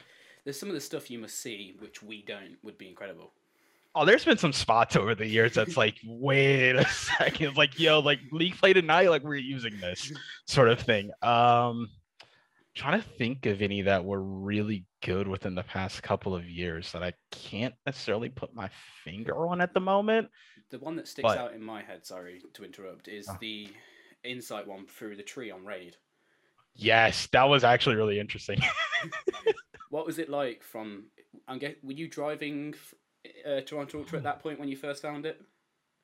there's 0.44 0.59
some 0.59 0.68
of 0.68 0.74
the 0.74 0.81
stuff 0.81 1.11
you 1.11 1.18
must 1.18 1.40
see 1.40 1.74
which 1.79 2.03
we 2.03 2.22
don't 2.22 2.57
would 2.62 2.79
be 2.79 2.88
incredible. 2.88 3.33
Oh, 3.94 4.05
there's 4.05 4.24
been 4.24 4.38
some 4.38 4.53
spots 4.53 4.96
over 4.96 5.14
the 5.14 5.27
years 5.27 5.55
that's 5.55 5.77
like, 5.77 5.96
wait 6.07 6.77
a 6.77 6.87
second, 6.88 7.57
like 7.57 7.79
yo, 7.79 8.01
like 8.01 8.20
league 8.31 8.57
play 8.57 8.72
tonight, 8.72 9.09
like 9.11 9.24
we're 9.24 9.37
using 9.37 9.81
this 9.81 10.12
sort 10.46 10.68
of 10.68 10.79
thing. 10.81 11.11
Um, 11.22 11.88
trying 12.74 13.01
to 13.01 13.09
think 13.09 13.46
of 13.46 13.61
any 13.61 13.83
that 13.83 14.05
were 14.05 14.22
really 14.22 14.85
good 15.03 15.27
within 15.27 15.55
the 15.55 15.64
past 15.64 16.03
couple 16.03 16.35
of 16.35 16.48
years 16.48 16.92
that 16.92 17.03
I 17.03 17.12
can't 17.33 17.74
necessarily 17.87 18.29
put 18.29 18.55
my 18.55 18.70
finger 19.05 19.48
on 19.48 19.61
at 19.61 19.74
the 19.74 19.81
moment. 19.81 20.29
The 20.70 20.79
one 20.79 20.94
that 20.96 21.09
sticks 21.09 21.24
but... 21.24 21.38
out 21.38 21.55
in 21.55 21.62
my 21.62 21.83
head, 21.83 22.07
sorry 22.07 22.42
to 22.55 22.64
interrupt, 22.64 23.09
is 23.09 23.29
oh. 23.29 23.37
the 23.40 23.68
insight 24.22 24.66
one 24.66 24.87
through 24.87 25.16
the 25.16 25.22
tree 25.22 25.51
on 25.51 25.64
raid. 25.64 25.96
Yes, 26.74 27.27
that 27.33 27.48
was 27.48 27.64
actually 27.64 27.96
really 27.96 28.20
interesting. 28.20 28.61
what 29.90 30.07
was 30.07 30.18
it 30.18 30.29
like 30.29 30.62
from? 30.62 31.05
I'm 31.46 31.59
get, 31.59 31.83
were 31.83 31.92
you 31.92 32.09
driving 32.09 32.74
uh, 33.46 33.61
Toronto 33.61 33.98
Ultra 33.98 34.18
at 34.18 34.24
that 34.24 34.42
point 34.42 34.59
when 34.59 34.68
you 34.68 34.77
first 34.77 35.03
found 35.03 35.27
it? 35.27 35.40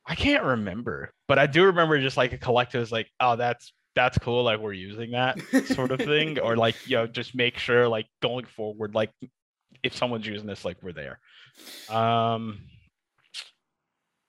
I 0.07 0.15
can't 0.15 0.45
remember, 0.45 1.11
but 1.29 1.39
I 1.39 1.47
do 1.47 1.65
remember 1.65 2.01
just 2.01 2.17
like 2.17 2.33
a 2.33 2.39
collective 2.39 2.81
was 2.81 2.93
like, 2.93 3.11
"Oh, 3.21 3.37
that's 3.37 3.73
that's 3.95 4.19
cool 4.19 4.43
like 4.45 4.61
we're 4.61 4.73
using 4.73 5.13
that 5.13 5.39
sort 5.67 5.91
of 5.91 6.01
thing 6.01 6.39
or 6.39 6.57
like 6.67 6.75
you 6.89 6.97
know 6.97 7.07
just 7.07 7.35
make 7.35 7.59
sure 7.59 7.89
like 7.89 8.07
going 8.23 8.45
forward 8.45 8.95
like 8.95 9.11
if 9.83 9.95
someone's 9.95 10.27
using 10.27 10.47
this 10.47 10.65
like 10.65 10.77
we're 10.83 10.93
there 10.93 11.19
um 11.91 12.59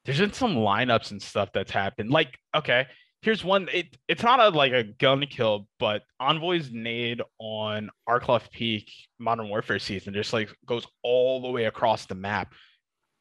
there's 0.05 0.19
been 0.19 0.33
some 0.33 0.55
lineups 0.55 1.11
and 1.11 1.21
stuff 1.21 1.49
that's 1.53 1.71
happened 1.71 2.11
like 2.11 2.37
okay 2.55 2.85
here's 3.25 3.43
one 3.43 3.67
it, 3.73 3.97
it's 4.07 4.23
not 4.23 4.39
a 4.39 4.49
like 4.55 4.71
a 4.71 4.83
gun 4.83 5.25
kill 5.29 5.67
but 5.79 6.03
envoy's 6.19 6.71
nade 6.71 7.21
on 7.39 7.89
Arklov 8.07 8.49
Peak 8.51 8.89
modern 9.19 9.49
warfare 9.49 9.79
season 9.79 10.13
just 10.13 10.31
like 10.31 10.49
goes 10.65 10.87
all 11.03 11.41
the 11.41 11.49
way 11.49 11.65
across 11.65 12.05
the 12.05 12.15
map 12.15 12.53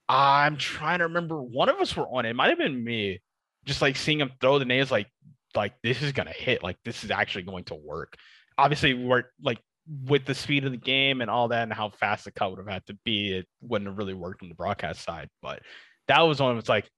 i'm 0.08 0.56
trying 0.56 0.98
to 0.98 1.04
remember 1.04 1.42
one 1.42 1.68
of 1.68 1.80
us 1.80 1.96
were 1.96 2.06
on 2.06 2.26
it, 2.26 2.30
it 2.30 2.36
might 2.36 2.50
have 2.50 2.58
been 2.58 2.84
me 2.84 3.20
just 3.64 3.82
like 3.82 3.96
seeing 3.96 4.20
him 4.20 4.30
throw 4.40 4.58
the 4.58 4.64
nades 4.64 4.90
like 4.90 5.08
like 5.56 5.74
this 5.82 6.02
is 6.02 6.12
gonna 6.12 6.30
hit. 6.30 6.62
Like 6.62 6.76
this 6.84 7.04
is 7.04 7.10
actually 7.10 7.44
going 7.44 7.64
to 7.64 7.74
work. 7.74 8.16
Obviously, 8.58 8.94
we're 8.94 9.24
like 9.42 9.58
with 10.06 10.24
the 10.24 10.34
speed 10.34 10.64
of 10.64 10.72
the 10.72 10.78
game 10.78 11.20
and 11.20 11.30
all 11.30 11.48
that 11.48 11.62
and 11.62 11.72
how 11.72 11.90
fast 11.90 12.24
the 12.24 12.30
cut 12.30 12.50
would 12.50 12.58
have 12.58 12.68
had 12.68 12.86
to 12.86 12.96
be, 13.04 13.32
it 13.32 13.46
wouldn't 13.60 13.88
have 13.88 13.98
really 13.98 14.14
worked 14.14 14.42
on 14.42 14.48
the 14.48 14.54
broadcast 14.54 15.02
side. 15.02 15.28
But 15.42 15.60
that 16.08 16.20
was 16.20 16.40
one 16.40 16.52
It 16.52 16.56
was 16.56 16.68
like, 16.68 16.88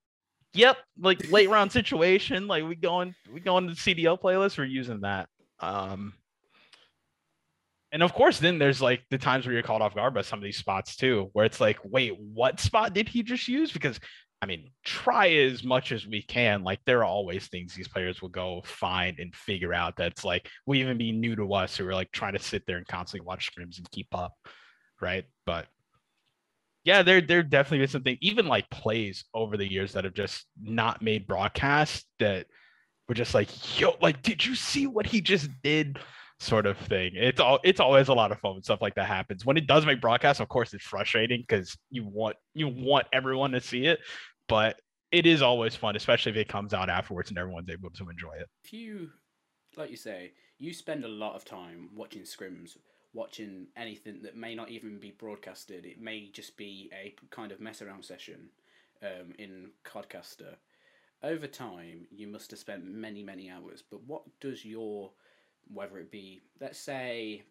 yep, 0.57 0.79
like 0.99 1.31
late 1.31 1.49
round 1.49 1.73
situation. 1.73 2.47
Like 2.47 2.64
we 2.64 2.75
going 2.75 3.14
we 3.33 3.40
going 3.40 3.69
to 3.69 3.75
the 3.75 3.95
CDL 3.95 4.21
playlist, 4.21 4.59
we're 4.59 4.64
using 4.64 5.01
that. 5.03 5.29
Um 5.61 6.14
and 7.92 8.03
of 8.03 8.12
course, 8.12 8.38
then 8.38 8.59
there's 8.59 8.83
like 8.83 9.03
the 9.11 9.19
times 9.19 9.47
where 9.47 9.55
you're 9.55 9.62
caught 9.62 9.81
off 9.81 9.95
guard 9.95 10.12
by 10.12 10.23
some 10.23 10.38
of 10.38 10.42
these 10.42 10.59
spots 10.59 10.97
too, 10.97 11.31
where 11.33 11.47
it's 11.47 11.61
like, 11.61 11.79
wait, 11.85 12.19
what 12.19 12.61
spot 12.61 12.92
did 12.92 13.09
he 13.09 13.23
just 13.23 13.49
use? 13.49 13.73
Because 13.73 14.01
I 14.42 14.47
mean, 14.47 14.71
try 14.85 15.29
as 15.29 15.64
much 15.64 15.92
as 15.92 16.07
we 16.07 16.21
can. 16.21 16.62
Like 16.62 16.81
there 16.85 16.99
are 16.99 17.05
always 17.05 17.47
things 17.47 17.75
these 17.75 17.88
players 17.88 18.21
will 18.21 18.29
go 18.29 18.62
find 18.64 19.19
and 19.19 19.35
figure 19.35 19.73
out 19.73 19.97
that's 19.97 20.25
like 20.25 20.49
will 20.66 20.77
even 20.77 20.99
be 20.99 21.12
new 21.12 21.37
to 21.37 21.55
us 21.55 21.77
who 21.77 21.88
are 21.88 21.95
like 21.95 22.12
trying 22.12 22.35
to 22.35 22.38
sit 22.38 22.64
there 22.66 22.77
and 22.77 22.87
constantly 22.87 23.27
watch 23.27 23.51
scrims 23.51 23.79
and 23.79 23.90
keep 23.90 24.09
up. 24.12 24.35
Right. 25.01 25.25
But 25.47 25.66
yeah, 26.87 27.03
there 27.03 27.20
there 27.20 27.42
definitely 27.42 27.85
is 27.85 27.90
something, 27.90 28.16
even 28.20 28.46
like 28.46 28.70
plays 28.70 29.25
over 29.35 29.57
the 29.57 29.70
years 29.70 29.92
that 29.92 30.05
have 30.05 30.14
just 30.14 30.46
not 30.61 31.03
made 31.03 31.27
broadcast 31.27 32.07
that 32.18 32.46
were 33.09 33.14
just 33.14 33.35
like, 33.35 33.79
yo, 33.79 33.96
like, 34.01 34.22
did 34.22 34.44
you 34.44 34.55
see 34.55 34.87
what 34.87 35.07
he 35.07 35.20
just 35.20 35.51
did? 35.62 35.99
Sort 36.38 36.66
of 36.66 36.77
thing. 36.77 37.12
It's 37.14 37.40
all 37.40 37.61
it's 37.64 37.81
always 37.81 38.09
a 38.09 38.14
lot 38.14 38.31
of 38.31 38.38
fun 38.40 38.55
when 38.55 38.62
stuff 38.62 38.83
like 38.83 38.94
that 38.96 39.07
happens. 39.07 39.46
When 39.46 39.57
it 39.57 39.66
does 39.66 39.87
make 39.87 40.03
broadcast, 40.03 40.38
of 40.38 40.49
course, 40.49 40.75
it's 40.75 40.85
frustrating 40.85 41.40
because 41.40 41.75
you 41.90 42.05
want 42.07 42.37
you 42.53 42.68
want 42.68 43.07
everyone 43.12 43.53
to 43.53 43.61
see 43.61 43.87
it 43.87 44.01
but 44.49 44.81
it 45.12 45.27
is 45.27 45.42
always 45.42 45.75
fun, 45.75 45.96
especially 45.96 46.33
if 46.33 46.38
it 46.38 46.49
comes 46.49 46.75
out 46.75 46.90
afterwards 46.90 47.31
and 47.31 47.38
everyone's 47.38 47.70
able 47.70 47.90
to 47.90 48.09
enjoy 48.09 48.35
it. 48.40 48.49
If 48.64 48.72
you, 48.72 49.11
like 49.77 49.90
you 49.90 49.96
say, 49.96 50.33
you 50.59 50.72
spend 50.72 51.05
a 51.05 51.09
lot 51.09 51.35
of 51.35 51.44
time 51.44 51.90
watching 51.94 52.22
scrims, 52.22 52.77
watching 53.16 53.66
anything 53.76 54.20
that 54.22 54.37
may 54.37 54.55
not 54.55 54.70
even 54.70 54.98
be 54.98 55.11
broadcasted. 55.11 55.87
It 55.87 56.00
may 56.00 56.29
just 56.33 56.57
be 56.57 56.90
a 56.92 57.14
kind 57.31 57.50
of 57.50 57.61
mess 57.61 57.81
around 57.81 58.05
session 58.05 58.50
um, 59.02 59.33
in 59.38 59.70
Codcaster. 59.85 60.57
Over 61.22 61.46
time, 61.46 62.07
you 62.11 62.29
must 62.29 62.50
have 62.50 62.61
spent 62.61 62.85
many, 62.85 63.22
many 63.22 63.50
hours. 63.50 63.83
But 63.90 64.05
what 64.07 64.22
does 64.38 64.64
your, 64.64 65.11
whether 65.72 65.98
it 65.98 66.11
be, 66.11 66.42
let's 66.61 66.79
say, 66.79 67.42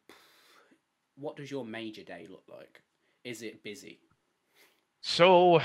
what 1.17 1.35
does 1.35 1.49
your 1.49 1.65
major 1.65 2.03
day 2.03 2.27
look 2.29 2.43
like? 2.47 2.81
Is 3.23 3.41
it 3.41 3.63
busy? 3.63 3.99
So 5.01 5.61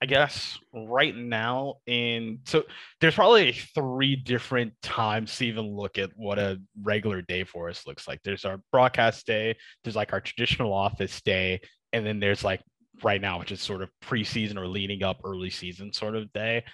I 0.00 0.06
guess 0.06 0.56
right 0.72 1.14
now 1.16 1.76
in 1.86 2.38
so 2.44 2.62
there's 3.00 3.16
probably 3.16 3.52
three 3.74 4.14
different 4.14 4.72
times 4.80 5.36
to 5.36 5.46
even 5.46 5.74
look 5.74 5.98
at 5.98 6.10
what 6.16 6.38
a 6.38 6.60
regular 6.82 7.20
day 7.22 7.42
for 7.44 7.68
us 7.68 7.86
looks 7.86 8.06
like. 8.06 8.20
There's 8.22 8.44
our 8.44 8.60
broadcast 8.70 9.26
day, 9.26 9.56
there's 9.82 9.96
like 9.96 10.12
our 10.12 10.20
traditional 10.20 10.72
office 10.72 11.20
day, 11.22 11.60
and 11.92 12.06
then 12.06 12.20
there's 12.20 12.44
like 12.44 12.62
right 13.02 13.20
now, 13.20 13.38
which 13.40 13.52
is 13.52 13.60
sort 13.60 13.82
of 13.82 13.90
preseason 14.02 14.56
or 14.56 14.68
leading 14.68 15.02
up 15.02 15.20
early 15.24 15.50
season 15.50 15.92
sort 15.92 16.14
of 16.16 16.32
day. 16.32 16.64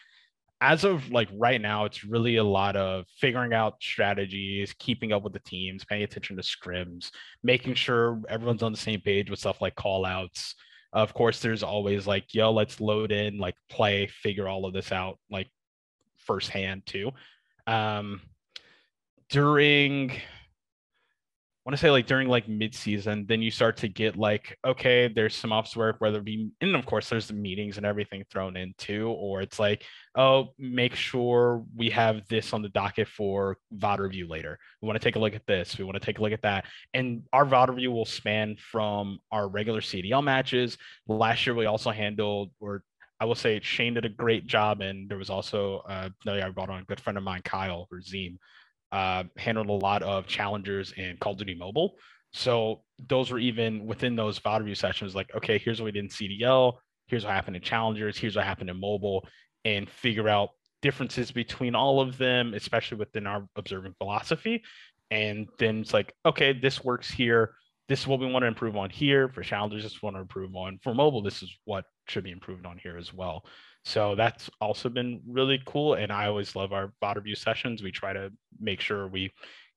as 0.60 0.84
of 0.84 1.10
like 1.10 1.28
right 1.34 1.60
now, 1.60 1.84
it's 1.84 2.04
really 2.04 2.36
a 2.36 2.44
lot 2.44 2.76
of 2.76 3.04
figuring 3.18 3.52
out 3.52 3.74
strategies, 3.82 4.74
keeping 4.78 5.12
up 5.12 5.22
with 5.22 5.32
the 5.32 5.40
teams, 5.40 5.84
paying 5.84 6.02
attention 6.02 6.36
to 6.36 6.42
scrims, 6.42 7.10
making 7.42 7.74
sure 7.74 8.20
everyone's 8.28 8.62
on 8.62 8.72
the 8.72 8.78
same 8.78 9.00
page 9.00 9.30
with 9.30 9.38
stuff 9.38 9.60
like 9.60 9.74
call 9.74 10.06
outs. 10.06 10.54
Of 10.94 11.12
course, 11.12 11.40
there's 11.40 11.64
always 11.64 12.06
like, 12.06 12.32
yo, 12.32 12.52
let's 12.52 12.80
load 12.80 13.10
in, 13.10 13.36
like 13.36 13.56
play, 13.68 14.06
figure 14.06 14.48
all 14.48 14.64
of 14.64 14.72
this 14.72 14.92
out, 14.92 15.18
like 15.28 15.50
firsthand 16.18 16.86
too. 16.86 17.10
Um, 17.66 18.20
during 19.28 20.12
want 21.64 21.74
to 21.74 21.80
say 21.80 21.90
like 21.90 22.06
during 22.06 22.28
like 22.28 22.46
mid-season 22.46 23.24
then 23.26 23.40
you 23.40 23.50
start 23.50 23.76
to 23.76 23.88
get 23.88 24.16
like 24.16 24.58
okay 24.66 25.08
there's 25.08 25.34
some 25.34 25.52
office 25.52 25.74
work 25.74 25.96
whether 25.98 26.18
it 26.18 26.24
be 26.24 26.50
and 26.60 26.76
of 26.76 26.84
course 26.84 27.08
there's 27.08 27.28
the 27.28 27.34
meetings 27.34 27.78
and 27.78 27.86
everything 27.86 28.22
thrown 28.30 28.56
in 28.56 28.74
too 28.76 29.08
or 29.08 29.40
it's 29.40 29.58
like 29.58 29.82
oh 30.16 30.48
make 30.58 30.94
sure 30.94 31.64
we 31.74 31.88
have 31.88 32.26
this 32.28 32.52
on 32.52 32.60
the 32.60 32.68
docket 32.68 33.08
for 33.08 33.56
VOD 33.76 33.98
review 33.98 34.28
later. 34.28 34.58
We 34.80 34.86
want 34.86 35.00
to 35.00 35.04
take 35.04 35.16
a 35.16 35.18
look 35.18 35.34
at 35.34 35.46
this 35.46 35.78
we 35.78 35.84
want 35.84 35.94
to 35.94 36.04
take 36.04 36.18
a 36.18 36.22
look 36.22 36.32
at 36.32 36.42
that. 36.42 36.66
And 36.92 37.22
our 37.32 37.44
VOD 37.44 37.70
review 37.70 37.92
will 37.92 38.04
span 38.04 38.56
from 38.58 39.18
our 39.32 39.48
regular 39.48 39.80
CDL 39.80 40.22
matches. 40.22 40.76
Last 41.08 41.46
year 41.46 41.54
we 41.54 41.66
also 41.66 41.90
handled 41.90 42.50
or 42.60 42.82
I 43.20 43.26
will 43.26 43.34
say 43.34 43.60
Shane 43.62 43.94
did 43.94 44.04
a 44.04 44.08
great 44.08 44.46
job, 44.46 44.80
and 44.80 45.08
there 45.08 45.16
was 45.16 45.30
also 45.30 45.82
uh, 45.88 46.10
another 46.24 46.44
I 46.44 46.50
brought 46.50 46.68
on, 46.68 46.80
a 46.80 46.84
good 46.84 47.00
friend 47.00 47.16
of 47.16 47.22
mine, 47.22 47.42
Kyle 47.42 47.86
or 47.90 47.98
Zeem, 48.00 48.38
uh, 48.94 49.24
handled 49.36 49.68
a 49.68 49.72
lot 49.72 50.04
of 50.04 50.28
challengers 50.28 50.94
in 50.96 51.16
Call 51.16 51.32
of 51.32 51.38
Duty 51.38 51.56
Mobile. 51.56 51.96
So 52.32 52.82
those 53.08 53.32
were 53.32 53.40
even 53.40 53.86
within 53.86 54.14
those 54.14 54.38
VOD 54.38 54.60
review 54.60 54.76
sessions, 54.76 55.16
like, 55.16 55.34
okay, 55.34 55.58
here's 55.58 55.80
what 55.80 55.86
we 55.86 55.92
did 55.92 56.04
in 56.04 56.08
CDL, 56.08 56.74
here's 57.08 57.24
what 57.24 57.34
happened 57.34 57.56
in 57.56 57.62
challengers, 57.62 58.16
here's 58.16 58.36
what 58.36 58.44
happened 58.44 58.70
in 58.70 58.78
mobile, 58.78 59.26
and 59.64 59.90
figure 59.90 60.28
out 60.28 60.50
differences 60.80 61.32
between 61.32 61.74
all 61.74 62.00
of 62.00 62.18
them, 62.18 62.54
especially 62.54 62.96
within 62.96 63.26
our 63.26 63.48
observing 63.56 63.94
philosophy. 63.98 64.62
And 65.10 65.48
then 65.58 65.80
it's 65.80 65.92
like, 65.92 66.14
okay, 66.24 66.52
this 66.52 66.84
works 66.84 67.10
here. 67.10 67.54
This 67.88 68.00
is 68.00 68.06
what 68.06 68.20
we 68.20 68.30
want 68.30 68.44
to 68.44 68.48
improve 68.48 68.76
on 68.76 68.90
here. 68.90 69.28
For 69.28 69.42
challengers, 69.42 69.82
this 69.82 70.00
we 70.00 70.06
want 70.06 70.16
to 70.16 70.20
improve 70.20 70.54
on. 70.54 70.78
For 70.84 70.94
mobile, 70.94 71.20
this 71.20 71.42
is 71.42 71.52
what 71.64 71.84
should 72.06 72.22
be 72.22 72.30
improved 72.30 72.64
on 72.64 72.78
here 72.78 72.96
as 72.96 73.12
well. 73.12 73.44
So 73.84 74.14
that's 74.14 74.48
also 74.60 74.88
been 74.88 75.20
really 75.26 75.60
cool. 75.66 75.94
And 75.94 76.10
I 76.10 76.26
always 76.26 76.56
love 76.56 76.72
our 76.72 76.92
VOD 77.02 77.16
review 77.16 77.34
sessions. 77.34 77.82
We 77.82 77.92
try 77.92 78.12
to 78.12 78.30
make 78.58 78.80
sure 78.80 79.06
we, 79.06 79.32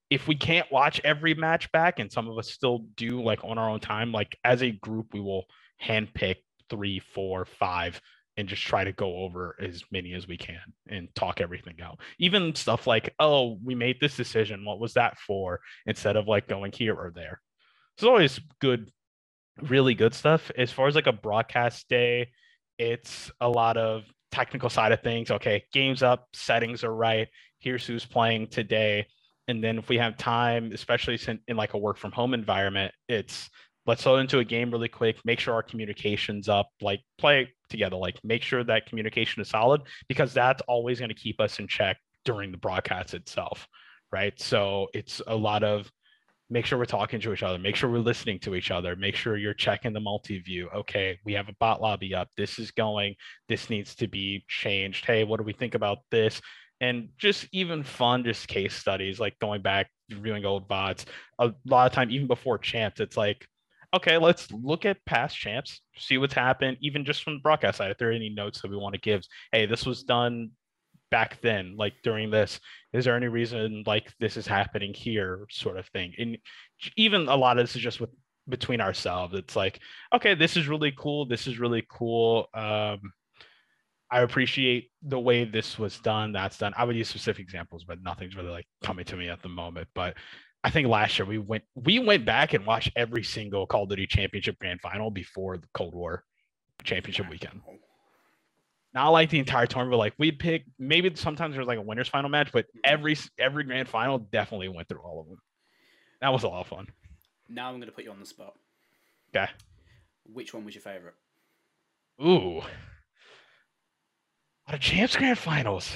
if 0.10 0.28
we 0.28 0.36
can't 0.36 0.72
watch 0.72 1.02
every 1.04 1.34
match 1.34 1.70
back, 1.74 2.00
and 2.00 2.12
some 2.12 2.30
of 2.30 2.38
us 2.38 2.50
still 2.50 2.86
do 2.96 3.22
like 3.22 3.44
on 3.44 3.58
our 3.58 3.70
own 3.70 3.82
time, 3.82 4.12
like 4.12 4.38
as 4.44 4.64
a 4.64 4.72
group, 4.72 5.14
we 5.14 5.20
will 5.20 5.46
handpick 5.84 6.38
three, 6.70 7.00
four, 7.14 7.46
five, 7.46 8.00
and 8.38 8.48
just 8.48 8.62
try 8.62 8.84
to 8.84 8.94
go 8.94 9.18
over 9.18 9.56
as 9.60 9.84
many 9.92 10.14
as 10.14 10.28
we 10.28 10.38
can 10.38 10.62
and 10.88 11.14
talk 11.16 11.42
everything 11.42 11.82
out. 11.82 12.00
Even 12.20 12.56
stuff 12.56 12.88
like, 12.88 13.14
oh, 13.20 13.58
we 13.64 13.76
made 13.76 14.00
this 14.00 14.16
decision. 14.16 14.64
What 14.64 14.80
was 14.80 14.94
that 14.94 15.18
for? 15.18 15.60
Instead 15.86 16.16
of 16.16 16.28
like 16.28 16.48
going 16.48 16.72
here 16.72 16.94
or 16.94 17.12
there. 17.14 17.42
So 17.98 18.08
it's 18.08 18.10
always 18.10 18.40
good, 18.62 18.92
really 19.62 19.96
good 19.96 20.14
stuff. 20.14 20.52
As 20.56 20.72
far 20.72 20.88
as 20.88 20.96
like 20.96 21.08
a 21.08 21.12
broadcast 21.14 21.90
day, 21.90 22.30
it's 22.78 23.32
a 23.42 23.50
lot 23.50 23.78
of 23.78 24.04
technical 24.32 24.70
side 24.70 24.92
of 24.92 25.02
things. 25.02 25.32
Okay, 25.32 25.64
games 25.74 26.04
up, 26.04 26.28
settings 26.34 26.84
are 26.84 26.94
right. 26.94 27.28
Here's 27.60 27.86
who's 27.86 28.06
playing 28.06 28.48
today. 28.48 29.08
And 29.48 29.64
then 29.64 29.78
if 29.78 29.90
we 29.90 29.98
have 29.98 30.18
time, 30.18 30.72
especially 30.74 31.20
in 31.48 31.56
like 31.56 31.74
a 31.74 31.78
work 31.78 31.98
from 31.98 32.12
home 32.12 32.34
environment, 32.34 32.94
it's 33.08 33.50
let's 33.86 34.06
load 34.06 34.18
into 34.18 34.40
a 34.40 34.44
game 34.44 34.70
really 34.70 34.90
quick, 34.90 35.18
make 35.24 35.40
sure 35.40 35.54
our 35.54 35.64
communication's 35.64 36.50
up, 36.50 36.70
like 36.82 37.00
play 37.18 37.50
together, 37.70 37.96
like 37.96 38.20
make 38.24 38.44
sure 38.44 38.64
that 38.64 38.86
communication 38.86 39.42
is 39.42 39.50
solid 39.50 39.82
because 40.10 40.34
that's 40.34 40.62
always 40.68 41.00
going 41.00 41.10
to 41.10 41.16
keep 41.16 41.40
us 41.40 41.60
in 41.60 41.68
check 41.68 41.98
during 42.26 42.52
the 42.52 42.58
broadcast 42.58 43.14
itself. 43.14 43.68
Right. 44.12 44.40
So 44.40 44.88
it's 44.94 45.22
a 45.28 45.36
lot 45.36 45.64
of 45.64 45.90
make 46.50 46.66
sure 46.66 46.78
we're 46.78 46.86
talking 46.86 47.20
to 47.22 47.34
each 47.34 47.44
other. 47.44 47.58
Make 47.58 47.76
sure 47.76 47.90
we're 47.90 48.00
listening 48.00 48.40
to 48.40 48.56
each 48.56 48.72
other. 48.72 48.96
Make 48.96 49.16
sure 49.16 49.38
you're 49.38 49.54
checking 49.54 49.94
the 49.94 50.00
multi-view. 50.00 50.70
Okay 50.74 51.20
we 51.26 51.34
have 51.34 51.50
a 51.50 51.56
bot 51.60 51.82
lobby 51.82 52.14
up. 52.16 52.30
This 52.38 52.60
is 52.60 52.72
going. 52.72 53.16
This 53.50 53.70
needs 53.70 53.96
to 53.96 54.08
be 54.08 54.46
changed. 54.48 55.06
Hey 55.06 55.24
what 55.24 55.38
do 55.38 55.44
we 55.44 55.54
think 55.54 55.76
about 55.76 56.00
this? 56.12 56.42
And 56.80 57.10
just 57.18 57.48
even 57.52 57.84
fun 57.84 58.24
just 58.24 58.48
case 58.48 58.76
studies 58.76 59.20
like 59.20 59.38
going 59.40 59.62
back 59.62 59.90
reviewing 60.10 60.46
old 60.46 60.70
VODs 60.70 61.06
a 61.40 61.52
lot 61.66 61.88
of 61.88 61.92
time 61.92 62.10
even 62.12 62.28
before 62.28 62.58
champs 62.58 63.02
it's 63.02 63.18
like 63.18 63.46
okay 63.94 64.18
let's 64.18 64.50
look 64.52 64.86
at 64.86 65.04
past 65.06 65.36
champs 65.36 65.82
see 65.98 66.18
what's 66.18 66.34
happened 66.34 66.78
even 66.82 67.04
just 67.04 67.24
from 67.24 67.34
the 67.34 67.40
broadcast 67.42 67.80
side 67.80 67.92
if 67.92 67.98
there 67.98 68.10
are 68.10 68.14
any 68.14 68.30
notes 68.30 68.62
that 68.62 68.72
we 68.72 68.78
want 68.78 68.94
to 68.94 69.02
give. 69.02 69.24
Hey 69.52 69.66
this 69.66 69.86
was 69.86 70.04
done 70.04 70.52
back 71.10 71.40
then 71.42 71.76
like 71.78 71.94
during 72.04 72.30
this 72.30 72.60
is 72.94 73.06
there 73.06 73.16
any 73.16 73.28
reason 73.28 73.84
like 73.86 74.14
this 74.20 74.38
is 74.38 74.48
happening 74.48 74.94
here 74.94 75.46
sort 75.50 75.78
of 75.78 75.86
thing? 75.88 76.14
And 76.18 76.38
even 76.96 77.28
a 77.28 77.36
lot 77.36 77.58
of 77.58 77.64
this 77.64 77.76
is 77.76 77.82
just 77.82 78.00
with 78.00 78.10
between 78.50 78.82
ourselves. 78.82 79.34
It's 79.34 79.56
like 79.56 79.80
okay 80.14 80.36
this 80.36 80.58
is 80.58 80.68
really 80.68 80.94
cool 80.98 81.26
this 81.26 81.48
is 81.48 81.60
really 81.60 81.86
cool 81.90 82.48
um 82.54 83.12
i 84.10 84.22
appreciate 84.22 84.90
the 85.02 85.20
way 85.20 85.44
this 85.44 85.78
was 85.78 86.00
done 86.00 86.32
that's 86.32 86.58
done. 86.58 86.74
I 86.78 86.86
would 86.86 86.96
use 86.96 87.10
specific 87.10 87.44
examples 87.44 87.84
but 87.84 88.02
nothing's 88.02 88.36
really 88.36 88.52
like 88.52 88.68
coming 88.84 89.06
to 89.06 89.18
me 89.18 89.30
at 89.30 89.42
the 89.42 89.50
moment. 89.50 89.88
But 89.94 90.16
i 90.64 90.70
think 90.70 90.88
last 90.88 91.20
year 91.20 91.26
we 91.26 91.38
went 91.38 91.64
we 91.76 92.00
went 92.00 92.26
back 92.26 92.54
and 92.54 92.66
watched 92.66 92.92
every 92.96 93.24
single 93.24 93.68
call 93.68 93.84
of 93.84 93.90
duty 93.90 94.08
championship 94.08 94.58
grand 94.60 94.82
final 94.82 95.12
before 95.12 95.58
the 95.58 95.68
cold 95.74 95.94
war 95.94 96.24
championship 96.84 97.30
weekend 97.30 97.62
not 98.94 99.10
like 99.10 99.30
the 99.30 99.40
entire 99.40 99.68
tournament, 99.68 99.94
but 99.94 99.98
like 99.98 100.14
we'd 100.18 100.40
pick 100.40 100.66
maybe 100.80 101.12
sometimes 101.16 101.56
there's 101.56 101.68
like 101.68 101.78
a 101.78 101.82
winners 101.82 102.08
final 102.08 102.30
match, 102.30 102.52
but 102.52 102.66
mm-hmm. 102.66 102.80
every 102.84 103.18
every 103.38 103.64
grand 103.64 103.88
final 103.88 104.20
definitely 104.20 104.70
went 104.70 104.88
through 104.88 105.00
all 105.00 105.22
of 105.22 105.28
them. 105.28 105.40
That 106.22 106.34
was 106.34 106.44
a 106.44 106.48
lot 106.48 106.62
of 106.62 106.68
fun. 106.68 106.88
Now 107.50 107.70
I'm 107.70 107.80
gonna 107.80 107.92
put 107.92 108.04
you 108.04 108.12
on 108.12 108.20
the 108.20 108.26
spot. 108.26 108.54
Okay. 109.36 109.52
Which 110.32 110.54
one 110.54 110.66
was 110.66 110.76
your 110.76 110.82
favorite? 110.82 111.16
Ooh. 112.22 112.62
What 114.66 114.76
a 114.76 114.80
champs 114.80 115.16
grand 115.16 115.38
finals. 115.38 115.96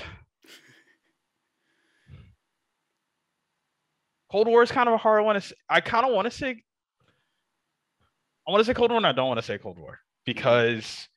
Cold 4.32 4.48
War 4.48 4.64
is 4.64 4.72
kind 4.72 4.88
of 4.88 4.94
a 4.94 4.98
hard 4.98 5.26
one 5.26 5.40
to. 5.40 5.56
I 5.70 5.82
kind 5.82 6.06
of 6.06 6.14
want 6.14 6.26
to 6.26 6.32
say 6.32 6.64
I 8.48 8.52
want 8.52 8.62
to 8.62 8.66
say 8.66 8.74
Cold 8.74 8.92
War 8.92 8.98
and 8.98 9.08
I 9.08 9.12
don't 9.12 9.28
want 9.28 9.40
to 9.40 9.46
say 9.46 9.58
Cold 9.58 9.78
War 9.78 10.00
because 10.26 11.08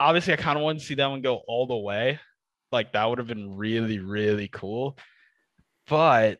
obviously 0.00 0.32
I 0.32 0.36
kind 0.36 0.58
of 0.58 0.64
want 0.64 0.78
to 0.78 0.84
see 0.84 0.94
that 0.96 1.06
one 1.06 1.22
go 1.22 1.42
all 1.46 1.66
the 1.66 1.76
way. 1.76 2.18
Like 2.72 2.92
that 2.92 3.04
would 3.08 3.18
have 3.18 3.26
been 3.26 3.56
really, 3.56 3.98
really 3.98 4.48
cool. 4.48 4.98
But 5.86 6.38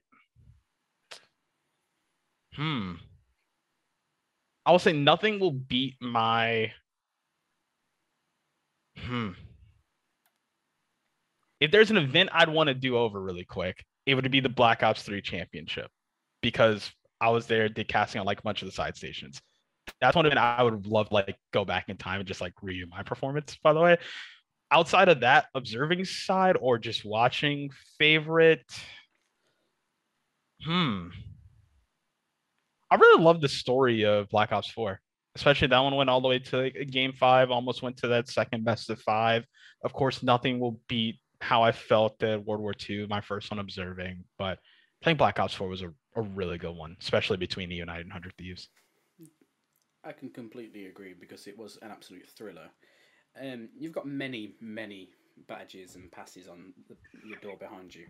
hmm. 2.54 2.94
I 4.66 4.72
will 4.72 4.78
say 4.78 4.92
nothing 4.92 5.38
will 5.38 5.52
beat 5.52 5.94
my 6.00 6.72
hmm. 8.98 9.30
If 11.60 11.70
there's 11.70 11.90
an 11.90 11.96
event 11.96 12.30
I'd 12.32 12.48
want 12.48 12.68
to 12.68 12.74
do 12.74 12.96
over 12.96 13.20
really 13.20 13.44
quick, 13.44 13.84
it 14.06 14.14
would 14.14 14.30
be 14.30 14.40
the 14.40 14.48
Black 14.48 14.82
Ops 14.82 15.02
3 15.02 15.22
championship 15.22 15.90
because 16.42 16.90
I 17.20 17.30
was 17.30 17.46
there, 17.46 17.68
did 17.68 17.88
casting 17.88 18.20
on 18.20 18.26
like 18.26 18.40
a 18.40 18.42
bunch 18.42 18.60
of 18.60 18.66
the 18.66 18.72
side 18.72 18.96
stations 18.96 19.40
that's 20.00 20.16
one 20.16 20.26
of 20.26 20.32
them 20.32 20.38
I 20.38 20.62
would 20.62 20.86
love 20.86 21.08
like 21.10 21.36
go 21.52 21.64
back 21.64 21.88
in 21.88 21.96
time 21.96 22.20
and 22.20 22.28
just 22.28 22.40
like 22.40 22.54
review 22.62 22.86
my 22.86 23.02
performance. 23.02 23.56
By 23.62 23.72
the 23.72 23.80
way, 23.80 23.98
outside 24.70 25.08
of 25.08 25.20
that 25.20 25.46
observing 25.54 26.04
side 26.04 26.56
or 26.60 26.78
just 26.78 27.04
watching 27.04 27.70
favorite, 27.98 28.64
hmm, 30.64 31.08
I 32.90 32.96
really 32.96 33.22
love 33.22 33.40
the 33.40 33.48
story 33.48 34.04
of 34.04 34.28
Black 34.28 34.52
Ops 34.52 34.70
Four. 34.70 35.00
Especially 35.36 35.66
that 35.66 35.80
one 35.80 35.96
went 35.96 36.08
all 36.08 36.20
the 36.20 36.28
way 36.28 36.38
to 36.38 36.56
like, 36.58 36.90
game 36.90 37.12
five, 37.12 37.50
almost 37.50 37.82
went 37.82 37.96
to 37.98 38.08
that 38.08 38.28
second 38.28 38.64
best 38.64 38.88
of 38.88 39.00
five. 39.00 39.44
Of 39.82 39.92
course, 39.92 40.22
nothing 40.22 40.60
will 40.60 40.80
beat 40.88 41.18
how 41.40 41.62
I 41.62 41.72
felt 41.72 42.22
at 42.22 42.44
World 42.44 42.60
War 42.60 42.72
II, 42.88 43.08
my 43.08 43.20
first 43.20 43.50
one 43.50 43.58
observing. 43.58 44.24
But 44.38 44.58
I 45.02 45.04
think 45.04 45.18
Black 45.18 45.38
Ops 45.40 45.54
4 45.54 45.68
was 45.68 45.82
a, 45.82 45.92
a 46.16 46.22
really 46.22 46.56
good 46.56 46.74
one, 46.74 46.96
especially 47.00 47.36
between 47.36 47.68
eUnited 47.68 48.02
and 48.02 48.10
100 48.10 48.32
Thieves. 48.38 48.68
I 50.04 50.12
can 50.12 50.30
completely 50.30 50.86
agree 50.86 51.14
because 51.18 51.46
it 51.46 51.58
was 51.58 51.78
an 51.82 51.90
absolute 51.90 52.28
thriller. 52.28 52.68
Um, 53.40 53.68
you've 53.76 53.92
got 53.92 54.06
many, 54.06 54.54
many 54.60 55.10
badges 55.48 55.96
and 55.96 56.10
passes 56.12 56.46
on 56.46 56.72
the, 56.88 56.96
your 57.26 57.38
door 57.38 57.56
behind 57.56 57.94
you. 57.94 58.06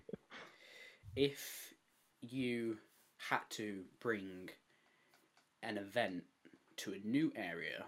If 1.16 1.72
you 2.20 2.78
had 3.16 3.40
to 3.50 3.82
bring 4.00 4.50
an 5.62 5.78
event 5.78 6.24
to 6.76 6.92
a 6.92 7.06
new 7.06 7.32
area 7.36 7.84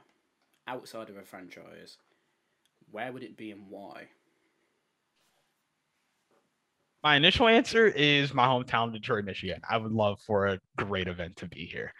outside 0.69 1.11
of 1.11 1.17
a 1.17 1.23
franchise, 1.23 1.99
where 2.91 3.13
would 3.13 3.23
it 3.23 3.37
be 3.37 3.51
and 3.51 3.69
why? 3.69 4.05
My 7.03 7.17
initial 7.17 7.47
answer 7.47 7.87
is 7.87 8.35
my 8.35 8.47
hometown, 8.47 8.93
Detroit, 8.93 9.25
Michigan. 9.25 9.61
I 9.69 9.77
would 9.77 9.93
love 9.93 10.21
for 10.21 10.47
a 10.47 10.61
great 10.77 11.07
event 11.07 11.37
to 11.37 11.47
be 11.47 11.67
here. 11.67 11.93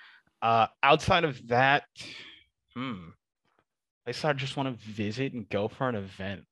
Uh, 0.43 0.67
outside 0.83 1.25
of 1.25 1.49
that, 1.49 1.85
hmm, 2.75 3.09
I 4.07 4.11
I 4.11 4.33
just 4.33 4.57
want 4.57 4.69
to 4.79 4.87
visit 4.87 5.33
and 5.33 5.49
go 5.49 5.69
for 5.69 5.89
an 5.89 5.95
event. 5.95 6.45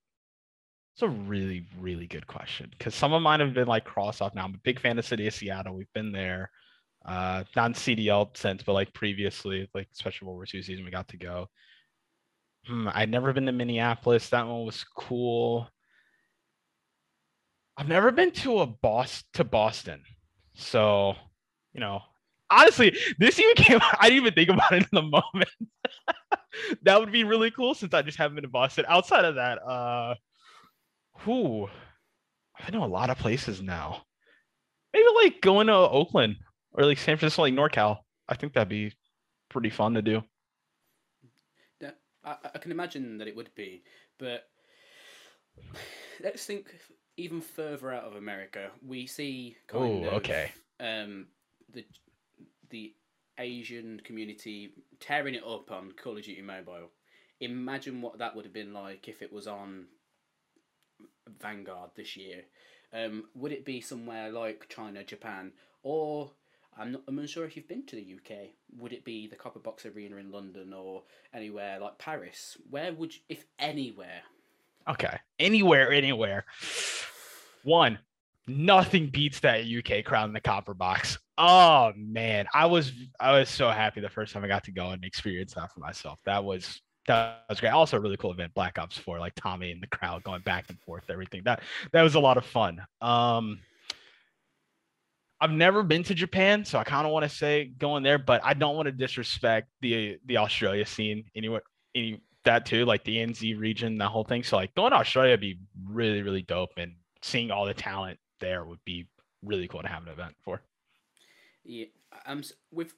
It's 0.94 1.02
a 1.02 1.08
really, 1.08 1.66
really 1.80 2.06
good 2.06 2.26
question 2.26 2.70
because 2.70 2.94
some 2.94 3.12
of 3.12 3.22
mine 3.22 3.40
have 3.40 3.54
been 3.54 3.66
like 3.66 3.84
cross 3.84 4.20
off 4.20 4.34
now. 4.34 4.44
I'm 4.44 4.54
a 4.54 4.58
big 4.58 4.80
fan 4.80 4.98
of 4.98 5.04
City 5.04 5.26
of 5.26 5.34
Seattle. 5.34 5.74
We've 5.74 5.92
been 5.92 6.12
there, 6.12 6.50
uh, 7.04 7.44
not 7.56 7.66
in 7.66 7.74
CDL 7.74 8.36
sense, 8.36 8.62
but 8.62 8.74
like 8.74 8.92
previously, 8.94 9.68
like 9.74 9.88
especially 9.92 10.26
World 10.26 10.38
War 10.38 10.46
II 10.52 10.62
season, 10.62 10.84
we 10.84 10.90
got 10.90 11.08
to 11.08 11.16
go. 11.16 11.48
Hmm, 12.66 12.88
I'd 12.92 13.10
never 13.10 13.32
been 13.32 13.46
to 13.46 13.52
Minneapolis. 13.52 14.28
That 14.30 14.46
one 14.46 14.64
was 14.64 14.84
cool. 14.96 15.68
I've 17.76 17.88
never 17.88 18.12
been 18.12 18.30
to 18.32 18.60
a 18.60 18.66
boss 18.66 19.24
to 19.34 19.42
Boston, 19.42 20.02
so 20.54 21.14
you 21.72 21.80
know, 21.80 22.02
honestly, 22.60 22.96
this 23.18 23.38
even 23.38 23.54
came. 23.56 23.80
I 24.00 24.08
didn't 24.10 24.22
even 24.22 24.34
think 24.34 24.50
about 24.50 24.72
it 24.72 24.82
in 24.82 24.88
the 24.92 25.02
moment. 25.02 25.50
that 26.82 27.00
would 27.00 27.12
be 27.12 27.24
really 27.24 27.50
cool 27.50 27.74
since 27.74 27.94
I 27.94 28.02
just 28.02 28.18
haven't 28.18 28.36
been 28.36 28.42
to 28.42 28.48
Boston. 28.48 28.84
Outside 28.88 29.24
of 29.24 29.36
that, 29.36 29.58
uh, 29.62 30.14
who 31.20 31.68
I 32.58 32.70
know 32.70 32.84
a 32.84 32.86
lot 32.86 33.10
of 33.10 33.18
places 33.18 33.62
now. 33.62 34.04
Maybe 34.92 35.06
like 35.24 35.40
going 35.40 35.66
to 35.68 35.74
Oakland 35.74 36.36
or 36.72 36.84
like 36.84 36.98
San 36.98 37.16
Francisco, 37.16 37.42
like 37.42 37.54
NorCal. 37.54 37.98
I 38.28 38.36
think 38.36 38.54
that'd 38.54 38.68
be 38.68 38.92
pretty 39.48 39.70
fun 39.70 39.94
to 39.94 40.02
do. 40.02 40.22
Yeah, 41.80 41.92
I, 42.24 42.36
I 42.54 42.58
can 42.58 42.72
imagine 42.72 43.18
that 43.18 43.28
it 43.28 43.36
would 43.36 43.54
be, 43.54 43.82
but 44.18 44.48
let's 46.22 46.44
think 46.46 46.74
even 47.16 47.40
further 47.40 47.92
out 47.92 48.04
of 48.04 48.16
America. 48.16 48.70
We 48.86 49.06
see 49.06 49.56
kind 49.66 50.04
Oh, 50.04 50.04
of 50.04 50.14
okay. 50.14 50.52
um, 50.80 51.26
the 51.72 51.84
the 52.74 52.92
Asian 53.38 54.00
community 54.04 54.72
tearing 54.98 55.36
it 55.36 55.44
up 55.44 55.70
on 55.70 55.92
Call 55.92 56.18
of 56.18 56.24
Duty 56.24 56.42
Mobile. 56.42 56.90
Imagine 57.40 58.02
what 58.02 58.18
that 58.18 58.34
would 58.34 58.44
have 58.44 58.52
been 58.52 58.72
like 58.72 59.06
if 59.06 59.22
it 59.22 59.32
was 59.32 59.46
on 59.46 59.86
Vanguard 61.40 61.90
this 61.94 62.16
year. 62.16 62.42
Um, 62.92 63.24
would 63.36 63.52
it 63.52 63.64
be 63.64 63.80
somewhere 63.80 64.30
like 64.30 64.68
China, 64.68 65.04
Japan, 65.04 65.52
or 65.84 66.32
I'm 66.76 66.92
not, 66.92 67.02
I'm 67.06 67.18
unsure 67.20 67.44
if 67.44 67.56
you've 67.56 67.68
been 67.68 67.86
to 67.86 67.96
the 67.96 68.16
UK. 68.16 68.48
Would 68.78 68.92
it 68.92 69.04
be 69.04 69.28
the 69.28 69.36
Copper 69.36 69.60
Box 69.60 69.86
Arena 69.86 70.16
in 70.16 70.32
London 70.32 70.72
or 70.72 71.04
anywhere 71.32 71.78
like 71.78 71.98
Paris? 71.98 72.56
Where 72.70 72.92
would 72.92 73.14
you, 73.14 73.20
if 73.28 73.44
anywhere? 73.60 74.22
Okay. 74.88 75.16
Anywhere, 75.38 75.92
anywhere. 75.92 76.44
One, 77.62 78.00
nothing 78.46 79.08
beats 79.08 79.40
that 79.40 79.64
UK 79.64 80.04
crowd 80.04 80.28
in 80.28 80.32
the 80.32 80.40
copper 80.40 80.74
box. 80.74 81.18
Oh 81.38 81.92
man, 81.96 82.46
I 82.54 82.66
was 82.66 82.92
I 83.18 83.38
was 83.38 83.48
so 83.48 83.70
happy 83.70 84.00
the 84.00 84.08
first 84.08 84.32
time 84.32 84.44
I 84.44 84.48
got 84.48 84.64
to 84.64 84.72
go 84.72 84.90
and 84.90 85.04
experience 85.04 85.54
that 85.54 85.72
for 85.72 85.80
myself. 85.80 86.18
That 86.24 86.44
was 86.44 86.80
that 87.06 87.44
was 87.48 87.60
great. 87.60 87.70
Also, 87.70 87.96
a 87.96 88.00
really 88.00 88.16
cool 88.16 88.32
event, 88.32 88.54
Black 88.54 88.78
Ops 88.78 88.96
4, 88.96 89.18
like 89.18 89.34
Tommy 89.34 89.72
and 89.72 89.82
the 89.82 89.86
crowd 89.88 90.22
going 90.22 90.42
back 90.42 90.66
and 90.70 90.80
forth, 90.80 91.04
everything. 91.10 91.42
That 91.44 91.62
that 91.92 92.02
was 92.02 92.14
a 92.14 92.20
lot 92.20 92.36
of 92.36 92.44
fun. 92.44 92.80
Um 93.00 93.60
I've 95.40 95.50
never 95.50 95.82
been 95.82 96.04
to 96.04 96.14
Japan, 96.14 96.64
so 96.64 96.78
I 96.78 96.84
kind 96.84 97.06
of 97.06 97.12
want 97.12 97.24
to 97.24 97.28
say 97.28 97.66
going 97.66 98.02
there, 98.02 98.18
but 98.18 98.40
I 98.44 98.54
don't 98.54 98.76
want 98.76 98.86
to 98.86 98.92
disrespect 98.92 99.68
the 99.80 100.18
the 100.26 100.38
Australia 100.38 100.86
scene 100.86 101.24
anywhere 101.34 101.62
any 101.94 102.20
that 102.44 102.66
too, 102.66 102.84
like 102.84 103.04
the 103.04 103.16
NZ 103.16 103.58
region, 103.58 103.98
that 103.98 104.08
whole 104.08 104.24
thing. 104.24 104.42
So 104.42 104.56
like 104.56 104.74
going 104.74 104.92
to 104.92 104.98
Australia 104.98 105.32
would 105.32 105.40
be 105.40 105.58
really, 105.84 106.22
really 106.22 106.42
dope 106.42 106.70
and 106.76 106.92
seeing 107.22 107.50
all 107.50 107.64
the 107.64 107.74
talent 107.74 108.18
there 108.40 108.64
would 108.64 108.84
be 108.84 109.06
really 109.42 109.68
cool 109.68 109.82
to 109.82 109.88
have 109.88 110.02
an 110.02 110.08
event 110.08 110.34
for. 110.42 110.62
Yeah, 111.64 111.86
um, 112.26 112.42
with 112.70 112.94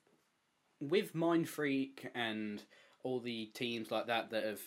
with 0.80 1.14
Mindfreak 1.14 2.09
and 2.14 2.62
all 3.03 3.20
the 3.20 3.47
teams 3.47 3.91
like 3.91 4.07
that 4.09 4.30
that 4.30 4.45
have 4.45 4.61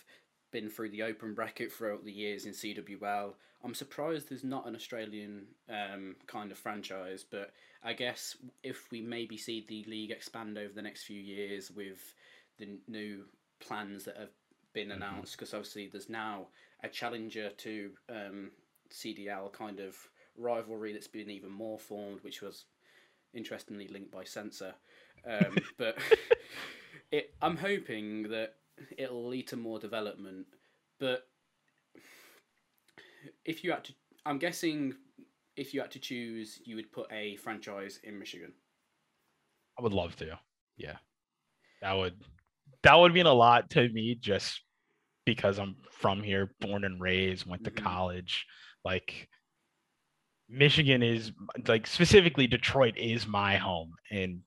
been 0.51 0.69
through 0.69 0.89
the 0.89 1.03
open 1.03 1.33
bracket 1.33 1.71
throughout 1.71 2.03
the 2.03 2.11
years 2.11 2.45
in 2.45 2.53
CWL. 2.53 3.35
I'm 3.63 3.73
surprised 3.73 4.29
there's 4.29 4.43
not 4.43 4.67
an 4.67 4.75
Australian 4.75 5.45
um, 5.69 6.15
kind 6.27 6.51
of 6.51 6.57
franchise, 6.57 7.25
but 7.29 7.51
I 7.83 7.93
guess 7.93 8.37
if 8.63 8.89
we 8.89 9.01
maybe 9.01 9.37
see 9.37 9.65
the 9.67 9.83
league 9.83 10.11
expand 10.11 10.57
over 10.57 10.73
the 10.73 10.81
next 10.81 11.03
few 11.03 11.19
years 11.19 11.69
with 11.69 12.15
the 12.57 12.79
new 12.87 13.25
plans 13.59 14.05
that 14.05 14.17
have 14.17 14.31
been 14.73 14.89
Mhm. 14.89 14.95
announced, 14.95 15.33
because 15.33 15.53
obviously 15.53 15.87
there's 15.87 16.09
now 16.09 16.47
a 16.83 16.89
challenger 16.89 17.49
to 17.51 17.91
um, 18.07 18.51
CDL 18.89 19.51
kind 19.51 19.79
of 19.79 19.95
rivalry 20.39 20.93
that's 20.93 21.07
been 21.07 21.29
even 21.29 21.51
more 21.51 21.77
formed, 21.79 22.23
which 22.23 22.41
was 22.41 22.65
interestingly 23.33 23.87
linked 23.87 24.11
by 24.11 24.23
censor. 24.23 24.73
Um, 25.25 25.57
but 25.77 25.97
it, 27.11 27.33
I'm 27.41 27.57
hoping 27.57 28.23
that 28.29 28.55
it'll 28.97 29.27
lead 29.27 29.47
to 29.49 29.57
more 29.57 29.79
development. 29.79 30.47
But 30.99 31.27
if 33.45 33.63
you 33.63 33.71
had 33.71 33.83
to, 33.85 33.93
I'm 34.25 34.37
guessing 34.39 34.93
if 35.55 35.73
you 35.73 35.81
had 35.81 35.91
to 35.91 35.99
choose, 35.99 36.59
you 36.65 36.75
would 36.75 36.91
put 36.91 37.11
a 37.11 37.35
franchise 37.37 37.99
in 38.03 38.17
Michigan. 38.17 38.53
I 39.77 39.81
would 39.81 39.93
love 39.93 40.15
to. 40.17 40.39
Yeah. 40.77 40.97
That 41.81 41.93
would 41.93 42.21
that 42.83 42.95
would 42.95 43.13
mean 43.13 43.25
a 43.25 43.33
lot 43.33 43.69
to 43.71 43.89
me 43.89 44.15
just 44.15 44.61
because 45.25 45.59
I'm 45.59 45.75
from 45.91 46.23
here, 46.23 46.51
born 46.59 46.85
and 46.85 46.99
raised, 46.99 47.45
went 47.45 47.63
to 47.65 47.71
Mhm. 47.71 47.83
college. 47.83 48.45
Like 48.85 49.29
Michigan 50.49 51.03
is 51.03 51.31
like 51.67 51.85
specifically 51.85 52.47
Detroit 52.47 52.97
is 52.97 53.27
my 53.27 53.57
home 53.57 53.93
and 54.11 54.41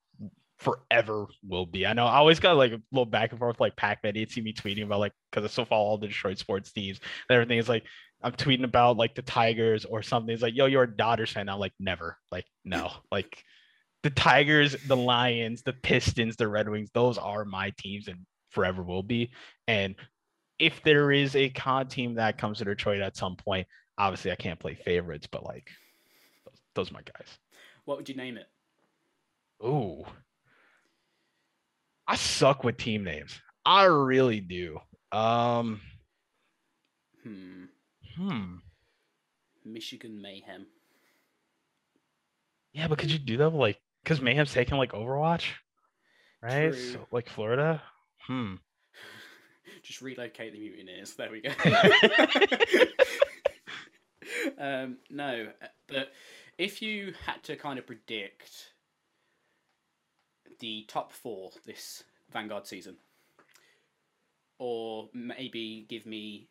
forever 0.58 1.26
will 1.46 1.66
be. 1.66 1.86
I 1.86 1.92
know 1.92 2.06
I 2.06 2.16
always 2.16 2.40
got 2.40 2.56
like 2.56 2.72
a 2.72 2.80
little 2.92 3.06
back 3.06 3.30
and 3.30 3.38
forth 3.38 3.60
like 3.60 3.76
Pac-Man. 3.76 4.14
He'd 4.14 4.30
see 4.30 4.40
me 4.40 4.52
tweeting 4.52 4.84
about 4.84 5.00
like 5.00 5.12
because 5.30 5.44
I 5.44 5.48
still 5.48 5.64
follow 5.64 5.84
all 5.84 5.98
the 5.98 6.08
Detroit 6.08 6.38
sports 6.38 6.72
teams 6.72 7.00
and 7.28 7.34
everything. 7.34 7.58
is 7.58 7.68
like 7.68 7.84
I'm 8.22 8.32
tweeting 8.32 8.64
about 8.64 8.96
like 8.96 9.14
the 9.14 9.22
Tigers 9.22 9.84
or 9.84 10.02
something. 10.02 10.32
It's 10.32 10.42
like, 10.42 10.54
yo, 10.54 10.66
you're 10.66 10.84
a 10.84 10.96
Dodgers 10.96 11.32
fan. 11.32 11.48
I'm 11.48 11.58
like, 11.58 11.72
never. 11.78 12.18
Like, 12.30 12.46
no. 12.64 12.90
like 13.10 13.42
the 14.02 14.10
Tigers, 14.10 14.76
the 14.86 14.96
Lions, 14.96 15.62
the 15.62 15.72
Pistons, 15.72 16.36
the 16.36 16.48
Red 16.48 16.68
Wings, 16.68 16.90
those 16.94 17.18
are 17.18 17.44
my 17.44 17.72
teams 17.78 18.08
and 18.08 18.20
forever 18.50 18.82
will 18.82 19.02
be. 19.02 19.32
And 19.66 19.94
if 20.58 20.82
there 20.82 21.10
is 21.10 21.34
a 21.34 21.48
con 21.50 21.88
team 21.88 22.14
that 22.14 22.38
comes 22.38 22.58
to 22.58 22.64
Detroit 22.64 23.00
at 23.00 23.16
some 23.16 23.36
point, 23.36 23.66
obviously 23.98 24.30
I 24.30 24.36
can't 24.36 24.60
play 24.60 24.74
favorites, 24.74 25.26
but 25.30 25.44
like 25.44 25.68
those, 26.74 26.90
are 26.90 26.94
my 26.94 27.00
guys. 27.00 27.38
What 27.84 27.96
would 27.96 28.08
you 28.08 28.14
name 28.14 28.36
it? 28.36 28.46
Ooh. 29.64 30.04
I 32.06 32.16
suck 32.16 32.64
with 32.64 32.76
team 32.76 33.04
names. 33.04 33.40
I 33.64 33.84
really 33.84 34.40
do. 34.40 34.78
Um 35.12 35.80
Hmm. 37.22 37.64
hmm. 38.16 38.56
Michigan 39.64 40.20
Mayhem. 40.20 40.66
Yeah, 42.72 42.88
but 42.88 42.98
could 42.98 43.12
you 43.12 43.18
do 43.18 43.36
that 43.36 43.50
with, 43.50 43.60
like 43.60 43.80
because 44.02 44.20
Mayhem's 44.20 44.52
taking 44.52 44.78
like 44.78 44.92
Overwatch? 44.92 45.44
Right? 46.42 46.74
So, 46.74 47.06
like 47.12 47.28
Florida? 47.28 47.80
Hmm. 48.26 48.54
Just 49.84 50.00
relocate 50.00 50.52
the 50.52 50.58
mutineers. 50.58 51.14
There 51.14 51.30
we 51.30 51.40
go. 51.40 51.50
um, 54.58 54.96
no, 55.10 55.46
uh, 55.62 55.66
but 55.86 56.08
if 56.58 56.82
you 56.82 57.14
had 57.26 57.42
to 57.44 57.56
kind 57.56 57.78
of 57.78 57.86
predict 57.86 58.72
the 60.60 60.84
top 60.88 61.12
four 61.12 61.50
this 61.66 62.04
Vanguard 62.32 62.66
season, 62.66 62.96
or 64.58 65.08
maybe 65.12 65.86
give 65.88 66.06
me 66.06 66.48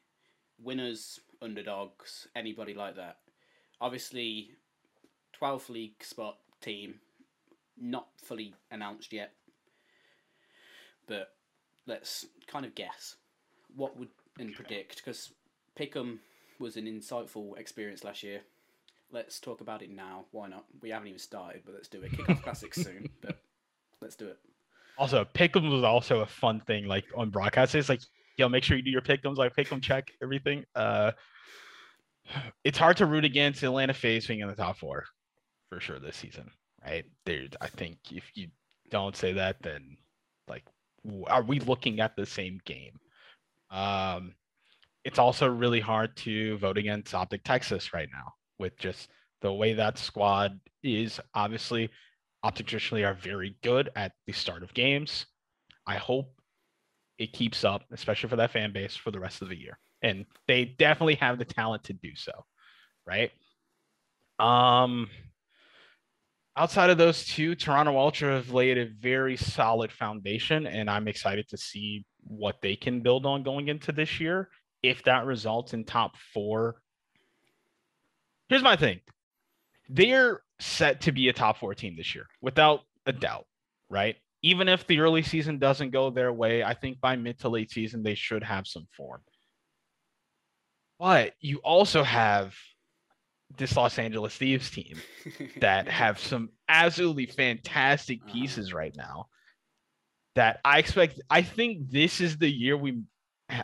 winners, 0.62 1.20
underdogs, 1.42 2.28
anybody 2.36 2.74
like 2.74 2.96
that. 2.96 3.18
Obviously, 3.80 4.52
12th 5.42 5.70
league 5.70 6.04
spot 6.04 6.38
team, 6.62 6.96
not 7.80 8.08
fully 8.18 8.54
announced 8.70 9.14
yet, 9.14 9.34
but 11.08 11.34
let's 11.88 12.26
kind 12.48 12.66
of 12.66 12.76
guess 12.76 13.16
what 13.76 13.98
would 13.98 14.10
and 14.40 14.54
predict 14.54 14.98
because 14.98 15.32
Pick'em 15.78 16.20
was 16.60 16.78
an 16.78 16.86
insightful 16.86 17.58
experience 17.58 18.04
last 18.04 18.24
year. 18.24 18.42
Let's 19.12 19.40
talk 19.40 19.62
about 19.62 19.82
it 19.82 19.90
now. 19.90 20.26
Why 20.32 20.48
not? 20.48 20.66
We 20.82 20.90
haven't 20.90 21.10
even 21.10 21.20
started, 21.20 21.64
but 21.66 21.74
let's 21.74 21.90
do 21.90 22.02
it. 22.02 22.12
Kick 22.12 22.30
off 22.30 22.42
classics 22.42 22.78
soon, 22.84 23.10
but 23.22 23.42
let's 24.02 24.16
do 24.16 24.28
it. 24.28 24.38
Also, 24.98 25.26
pick'em 25.34 25.70
was 25.70 25.84
also 25.84 26.22
a 26.22 26.26
fun 26.26 26.62
thing, 26.62 26.88
like 26.88 27.06
on 27.16 27.30
broadcast. 27.30 27.76
It's 27.76 27.90
like, 27.90 28.02
yo, 28.38 28.48
make 28.48 28.64
sure 28.64 28.78
you 28.78 28.84
do 28.84 28.90
your 28.90 29.02
pick'ems, 29.02 29.38
like 29.38 29.56
pick'em 29.56 29.82
check 29.82 30.12
everything. 30.22 30.64
Uh, 30.76 31.12
it's 32.64 32.78
hard 32.78 32.98
to 32.98 33.06
root 33.06 33.26
against 33.26 33.64
Atlanta 33.64 33.94
FaZe 33.94 34.28
being 34.28 34.40
in 34.40 34.48
the 34.48 34.56
top 34.56 34.78
four 34.78 35.06
for 35.70 35.80
sure 35.80 36.00
this 36.00 36.16
season, 36.16 36.50
right? 36.86 37.06
Dude, 37.26 37.56
I 37.60 37.68
think 37.68 37.98
if 38.12 38.24
you 38.34 38.48
don't 38.90 39.16
say 39.16 39.34
that, 39.34 39.58
then 39.62 39.98
like, 40.48 40.64
are 41.28 41.44
we 41.44 41.60
looking 41.60 42.00
at 42.00 42.16
the 42.16 42.26
same 42.26 42.60
game? 42.66 43.00
Um, 43.72 44.36
it's 45.04 45.20
also 45.20 45.48
really 45.48 45.80
hard 45.80 46.16
to 46.18 46.58
vote 46.58 46.78
against 46.78 47.14
Optic 47.14 47.44
Texas 47.44 47.94
right 47.94 48.10
now 48.14 48.34
with 48.62 48.78
just 48.78 49.10
the 49.42 49.52
way 49.52 49.74
that 49.74 49.98
squad 49.98 50.58
is. 50.84 51.20
Obviously, 51.34 51.90
Optic 52.44 52.68
traditionally 52.68 53.04
are 53.04 53.14
very 53.14 53.58
good 53.62 53.90
at 53.96 54.14
the 54.26 54.34
start 54.34 54.64
of 54.64 54.74
games. 54.74 55.26
I 55.86 55.96
hope 55.96 56.34
it 57.18 57.34
keeps 57.34 57.64
up, 57.64 57.84
especially 57.92 58.30
for 58.30 58.38
that 58.38 58.52
fan 58.52 58.72
base 58.72 58.96
for 58.96 59.12
the 59.12 59.20
rest 59.20 59.42
of 59.42 59.50
the 59.50 59.60
year. 59.60 59.78
and 60.02 60.26
they 60.48 60.66
definitely 60.66 61.16
have 61.16 61.38
the 61.38 61.46
talent 61.46 61.84
to 61.86 61.94
do 61.94 62.16
so, 62.16 62.32
right? 63.06 63.32
Um, 64.40 65.10
outside 66.58 66.90
of 66.90 66.98
those 66.98 67.26
two, 67.26 67.56
Toronto 67.56 67.98
Ultra 67.98 68.36
have 68.36 68.52
laid 68.52 68.78
a 68.78 68.90
very 69.00 69.38
solid 69.38 69.92
foundation, 69.92 70.66
and 70.66 70.90
I'm 70.90 71.08
excited 71.08 71.48
to 71.50 71.58
see 71.58 72.06
what 72.24 72.62
they 72.62 72.76
can 72.76 73.02
build 73.02 73.26
on 73.26 73.44
going 73.44 73.68
into 73.68 73.92
this 73.92 74.20
year. 74.20 74.50
If 74.82 75.04
that 75.04 75.26
results 75.26 75.74
in 75.74 75.86
top 75.86 76.18
four, 76.34 76.81
here's 78.52 78.62
my 78.64 78.76
thing: 78.76 79.00
they're 79.90 80.42
set 80.60 81.02
to 81.02 81.12
be 81.12 81.30
a 81.30 81.34
top 81.34 81.58
four 81.58 81.74
team 81.74 81.96
this 81.96 82.14
year, 82.14 82.28
without 82.42 82.82
a 83.08 83.12
doubt, 83.14 83.46
right? 83.90 84.16
Even 84.44 84.68
if 84.68 84.86
the 84.88 85.00
early 85.00 85.22
season 85.24 85.58
doesn't 85.60 85.92
go 85.92 86.10
their 86.10 86.34
way, 86.34 86.64
I 86.64 86.74
think 86.74 87.00
by 87.00 87.16
mid 87.16 87.40
to 87.40 87.50
late 87.50 87.72
season 87.72 88.04
they 88.04 88.16
should 88.16 88.44
have 88.44 88.68
some 88.68 88.88
form. 88.96 89.22
But 91.00 91.34
you 91.40 91.58
also 91.60 92.04
have 92.04 92.54
this 93.58 93.76
Los 93.76 93.98
Angeles 94.00 94.36
Thieves 94.36 94.70
team 94.70 94.98
that 95.62 95.88
have 95.88 96.20
some 96.20 96.50
absolutely 96.70 97.26
fantastic 97.26 98.20
Uh-huh. 98.24 98.34
pieces 98.34 98.74
right 98.74 98.96
now 98.96 99.28
that 100.36 100.60
I 100.64 100.80
expect. 100.80 101.20
I 101.30 101.42
think 101.42 101.90
this 101.90 102.22
is 102.22 102.38
the 102.38 102.50
year 102.50 102.78
we. 102.78 103.02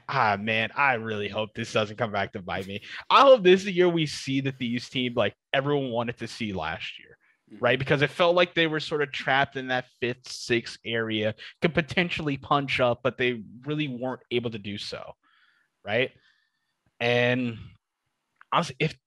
Ah 0.09 0.38
man, 0.39 0.69
I 0.75 0.95
really 0.95 1.29
hope 1.29 1.53
this 1.53 1.71
doesn't 1.71 1.97
come 1.97 2.11
back 2.11 2.33
to 2.33 2.41
bite 2.41 2.67
me. 2.67 2.81
I 3.09 3.21
hope 3.21 3.43
this 3.43 3.61
is 3.61 3.65
the 3.65 3.71
year 3.71 3.88
we 3.89 4.05
see 4.05 4.41
the 4.41 4.51
Thieves 4.51 4.89
team 4.89 5.13
like 5.15 5.35
everyone 5.53 5.91
wanted 5.91 6.17
to 6.17 6.27
see 6.27 6.51
last 6.53 6.99
year, 6.99 7.17
Mhm. 7.53 7.57
right? 7.61 7.79
Because 7.79 8.01
it 8.01 8.09
felt 8.09 8.35
like 8.35 8.53
they 8.53 8.67
were 8.67 8.79
sort 8.81 9.01
of 9.01 9.11
trapped 9.11 9.55
in 9.55 9.67
that 9.67 9.85
fifth, 10.01 10.27
sixth 10.29 10.77
area, 10.85 11.35
could 11.61 11.73
potentially 11.73 12.38
punch 12.38 12.79
up, 12.79 13.01
but 13.03 13.17
they 13.17 13.43
really 13.65 13.88
weren't 13.88 14.23
able 14.31 14.51
to 14.51 14.59
do 14.59 14.77
so, 14.77 15.13
right? 15.85 16.11
And 16.99 17.57
honestly, 18.51 18.75
if 18.79 18.97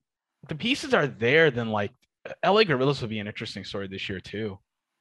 the 0.48 0.54
pieces 0.54 0.94
are 0.94 1.06
there, 1.06 1.50
then 1.50 1.70
like 1.70 1.92
LA 2.42 2.64
Guerrillas 2.64 3.00
would 3.00 3.10
be 3.10 3.18
an 3.18 3.26
interesting 3.26 3.64
story 3.64 3.88
this 3.88 4.08
year 4.08 4.20
too, 4.20 4.58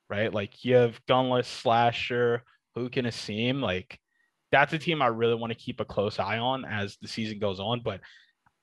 right? 0.09 0.33
Like 0.33 0.63
you 0.65 0.75
have 0.75 0.99
Gunless, 1.05 1.45
Slasher, 1.45 2.43
who 2.75 2.89
can 2.89 3.05
Asim. 3.05 3.61
Like 3.61 3.99
that's 4.51 4.73
a 4.73 4.79
team 4.79 5.01
I 5.01 5.07
really 5.07 5.35
want 5.35 5.51
to 5.51 5.59
keep 5.59 5.79
a 5.79 5.85
close 5.85 6.19
eye 6.19 6.37
on 6.37 6.65
as 6.65 6.97
the 7.01 7.07
season 7.07 7.39
goes 7.39 7.59
on. 7.59 7.81
But 7.83 8.01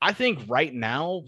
I 0.01 0.13
think 0.13 0.39
right 0.47 0.73
now, 0.73 1.23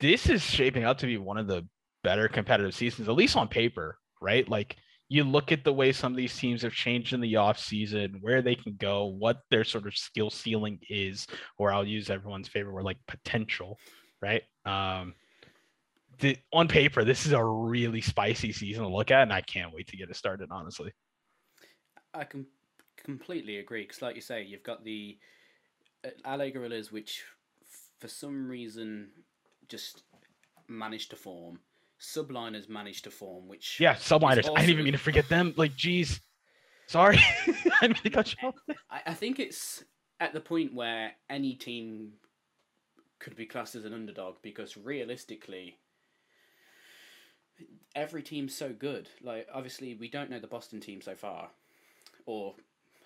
this 0.00 0.28
is 0.28 0.42
shaping 0.42 0.84
up 0.84 0.98
to 0.98 1.06
be 1.06 1.16
one 1.16 1.38
of 1.38 1.46
the 1.46 1.66
better 2.02 2.28
competitive 2.28 2.74
seasons, 2.74 3.08
at 3.08 3.14
least 3.14 3.36
on 3.36 3.48
paper, 3.48 3.98
right? 4.20 4.48
Like 4.48 4.76
you 5.08 5.24
look 5.24 5.52
at 5.52 5.62
the 5.62 5.72
way 5.72 5.92
some 5.92 6.12
of 6.12 6.16
these 6.16 6.36
teams 6.36 6.62
have 6.62 6.72
changed 6.72 7.12
in 7.12 7.20
the 7.20 7.36
off 7.36 7.58
season, 7.58 8.18
where 8.20 8.42
they 8.42 8.54
can 8.54 8.76
go, 8.78 9.04
what 9.06 9.38
their 9.50 9.62
sort 9.62 9.86
of 9.86 9.96
skill 9.96 10.30
ceiling 10.30 10.78
is, 10.88 11.26
or 11.58 11.72
I'll 11.72 11.86
use 11.86 12.10
everyone's 12.10 12.48
favorite 12.48 12.72
word 12.72 12.84
like 12.84 12.98
potential, 13.06 13.78
right? 14.20 14.42
Um, 14.64 15.14
the, 16.18 16.36
on 16.52 16.66
paper, 16.66 17.04
this 17.04 17.26
is 17.26 17.32
a 17.32 17.44
really 17.44 18.00
spicy 18.00 18.52
season 18.52 18.84
to 18.84 18.88
look 18.88 19.10
at, 19.10 19.22
and 19.22 19.32
I 19.32 19.42
can't 19.42 19.74
wait 19.74 19.88
to 19.88 19.96
get 19.96 20.10
it 20.10 20.16
started. 20.16 20.48
Honestly, 20.50 20.92
I 22.14 22.24
can 22.24 22.46
completely 23.04 23.58
agree 23.58 23.82
because, 23.82 24.02
like 24.02 24.16
you 24.16 24.22
say, 24.22 24.42
you've 24.42 24.62
got 24.62 24.84
the 24.84 25.18
uh, 26.04 26.36
LA 26.36 26.50
Guerrillas, 26.50 26.92
which 26.92 27.24
for 27.98 28.08
some 28.08 28.48
reason 28.48 29.10
just 29.68 30.02
managed 30.68 31.10
to 31.10 31.16
form. 31.16 31.60
Subliners 32.00 32.68
managed 32.68 33.04
to 33.04 33.10
form, 33.10 33.46
which 33.46 33.78
yeah, 33.78 33.94
subliners. 33.94 34.48
I 34.50 34.60
didn't 34.60 34.70
even 34.70 34.84
mean 34.84 34.92
to 34.92 34.98
forget 34.98 35.28
them. 35.28 35.54
Like, 35.56 35.76
geez, 35.76 36.20
sorry, 36.86 37.18
I 37.80 37.88
to 37.88 38.10
cut 38.10 38.34
you. 38.42 38.52
I, 38.90 39.02
I 39.06 39.14
think 39.14 39.38
it's 39.38 39.84
at 40.18 40.32
the 40.32 40.40
point 40.40 40.74
where 40.74 41.12
any 41.30 41.54
team 41.54 42.12
could 43.20 43.36
be 43.36 43.46
classed 43.46 43.76
as 43.76 43.84
an 43.84 43.94
underdog 43.94 44.36
because 44.42 44.76
realistically, 44.76 45.78
every 47.94 48.22
team's 48.22 48.54
so 48.54 48.72
good. 48.72 49.08
Like, 49.22 49.46
obviously, 49.54 49.94
we 49.94 50.08
don't 50.08 50.28
know 50.28 50.40
the 50.40 50.48
Boston 50.48 50.80
team 50.80 51.00
so 51.00 51.14
far, 51.14 51.50
or 52.26 52.56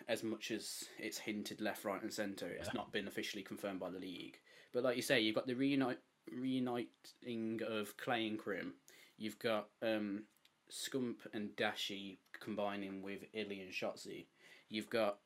as 0.08 0.22
much 0.22 0.50
as 0.50 0.84
it's 0.98 1.18
hinted 1.18 1.60
left, 1.60 1.84
right, 1.84 2.02
and 2.02 2.12
centre. 2.12 2.48
It's 2.48 2.68
Yeah. 2.68 2.72
not 2.74 2.92
been 2.92 3.08
officially 3.08 3.42
confirmed 3.42 3.80
by 3.80 3.90
the 3.90 3.98
league. 3.98 4.38
But 4.72 4.84
like 4.84 4.96
you 4.96 5.02
say, 5.02 5.20
you've 5.20 5.34
got 5.34 5.46
the 5.46 5.54
reunite 5.54 6.00
reuniting 6.32 7.60
of 7.66 7.96
Clay 7.96 8.26
and 8.26 8.38
Crim. 8.38 8.74
You've 9.16 9.38
got 9.38 9.68
um, 9.82 10.24
Scump 10.70 11.26
and 11.32 11.54
Dashy 11.56 12.18
combining 12.38 13.02
with 13.02 13.30
iLLeY 13.32 13.62
and 13.62 13.72
Shotzzy. 13.72 14.26
You've 14.68 14.90
got 14.90 15.18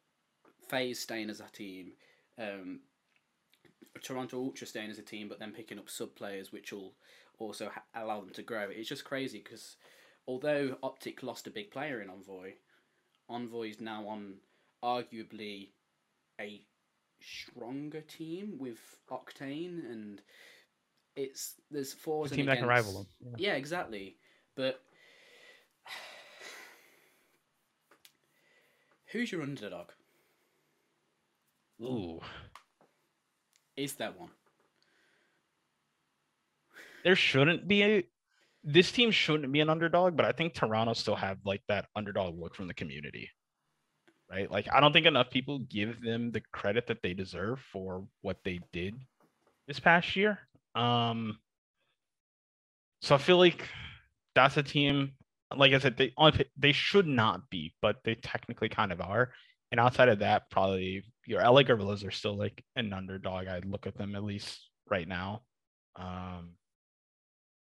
FaZe 0.68 1.00
staying 1.00 1.30
as 1.30 1.40
a 1.40 1.48
team, 1.52 1.92
um, 2.38 2.80
Toronto 4.02 4.38
Ultra 4.38 4.66
staying 4.66 4.90
as 4.90 4.98
a 4.98 5.02
team, 5.02 5.28
but 5.28 5.38
then 5.38 5.52
picking 5.52 5.78
up 5.78 5.90
sub 5.90 6.14
players, 6.14 6.52
which 6.52 6.72
will 6.72 6.94
also 7.38 7.70
ha- 7.70 7.82
allow 7.94 8.20
them 8.20 8.30
to 8.34 8.42
grow. 8.42 8.68
It's 8.70 8.88
just 8.88 9.04
crazy 9.04 9.40
because 9.42 9.76
although 10.26 10.76
Optic 10.82 11.22
lost 11.22 11.46
a 11.46 11.50
big 11.50 11.70
player 11.70 12.00
in 12.00 12.10
Envoy, 12.10 12.52
Envoy 13.28 13.70
is 13.70 13.80
now 13.80 14.06
on 14.06 14.36
arguably 14.84 15.70
a 16.40 16.62
stronger 17.20 18.00
team 18.00 18.56
with 18.58 18.78
Octane, 19.10 19.84
and 19.90 20.22
it's 21.16 21.54
there's 21.70 21.92
four 21.92 22.22
A 22.24 22.28
and 22.28 22.32
team 22.32 22.46
that 22.46 22.58
can 22.58 22.66
rival 22.68 22.92
them. 23.22 23.34
yeah, 23.38 23.54
exactly. 23.54 24.16
But 24.56 24.80
who's 29.12 29.30
your 29.32 29.42
underdog? 29.42 29.88
Ooh, 31.82 32.20
Is 33.76 33.94
that 33.94 34.18
one? 34.18 34.28
there 37.04 37.16
shouldn't 37.16 37.66
be 37.66 37.82
a. 37.82 38.04
This 38.62 38.92
team 38.92 39.10
shouldn't 39.10 39.50
be 39.50 39.60
an 39.60 39.70
underdog, 39.70 40.14
but 40.16 40.26
I 40.26 40.32
think 40.32 40.52
Toronto 40.52 40.92
still 40.92 41.16
have 41.16 41.38
like 41.46 41.62
that 41.68 41.86
underdog 41.96 42.38
look 42.38 42.54
from 42.54 42.68
the 42.68 42.74
community, 42.74 43.30
right? 44.30 44.50
Like 44.50 44.68
I 44.72 44.80
don't 44.80 44.92
think 44.92 45.06
enough 45.06 45.30
people 45.30 45.58
give 45.58 46.02
them 46.02 46.30
the 46.30 46.42
credit 46.52 46.86
that 46.86 47.02
they 47.02 47.14
deserve 47.14 47.60
for 47.72 48.04
what 48.22 48.38
they 48.44 48.60
did 48.72 48.94
this 49.66 49.80
past 49.80 50.14
year. 50.16 50.38
Um, 50.74 51.38
so 53.02 53.14
I 53.14 53.18
feel 53.18 53.38
like 53.38 53.68
that's 54.34 54.56
a 54.56 54.62
team. 54.62 55.12
Like 55.54 55.72
I 55.72 55.78
said, 55.78 55.96
they 55.96 56.12
they 56.56 56.72
should 56.72 57.06
not 57.06 57.50
be, 57.50 57.74
but 57.82 57.96
they 58.04 58.14
technically 58.14 58.68
kind 58.68 58.92
of 58.92 59.00
are. 59.00 59.32
And 59.72 59.80
outside 59.80 60.08
of 60.08 60.20
that, 60.20 60.50
probably 60.50 61.04
your 61.26 61.42
LA 61.42 61.62
Guerrillas 61.62 62.04
are 62.04 62.10
still 62.10 62.36
like 62.36 62.64
an 62.76 62.92
underdog. 62.92 63.46
I'd 63.46 63.64
look 63.64 63.86
at 63.86 63.96
them 63.96 64.14
at 64.14 64.24
least 64.24 64.68
right 64.88 65.06
now. 65.06 65.42
Um, 65.96 66.52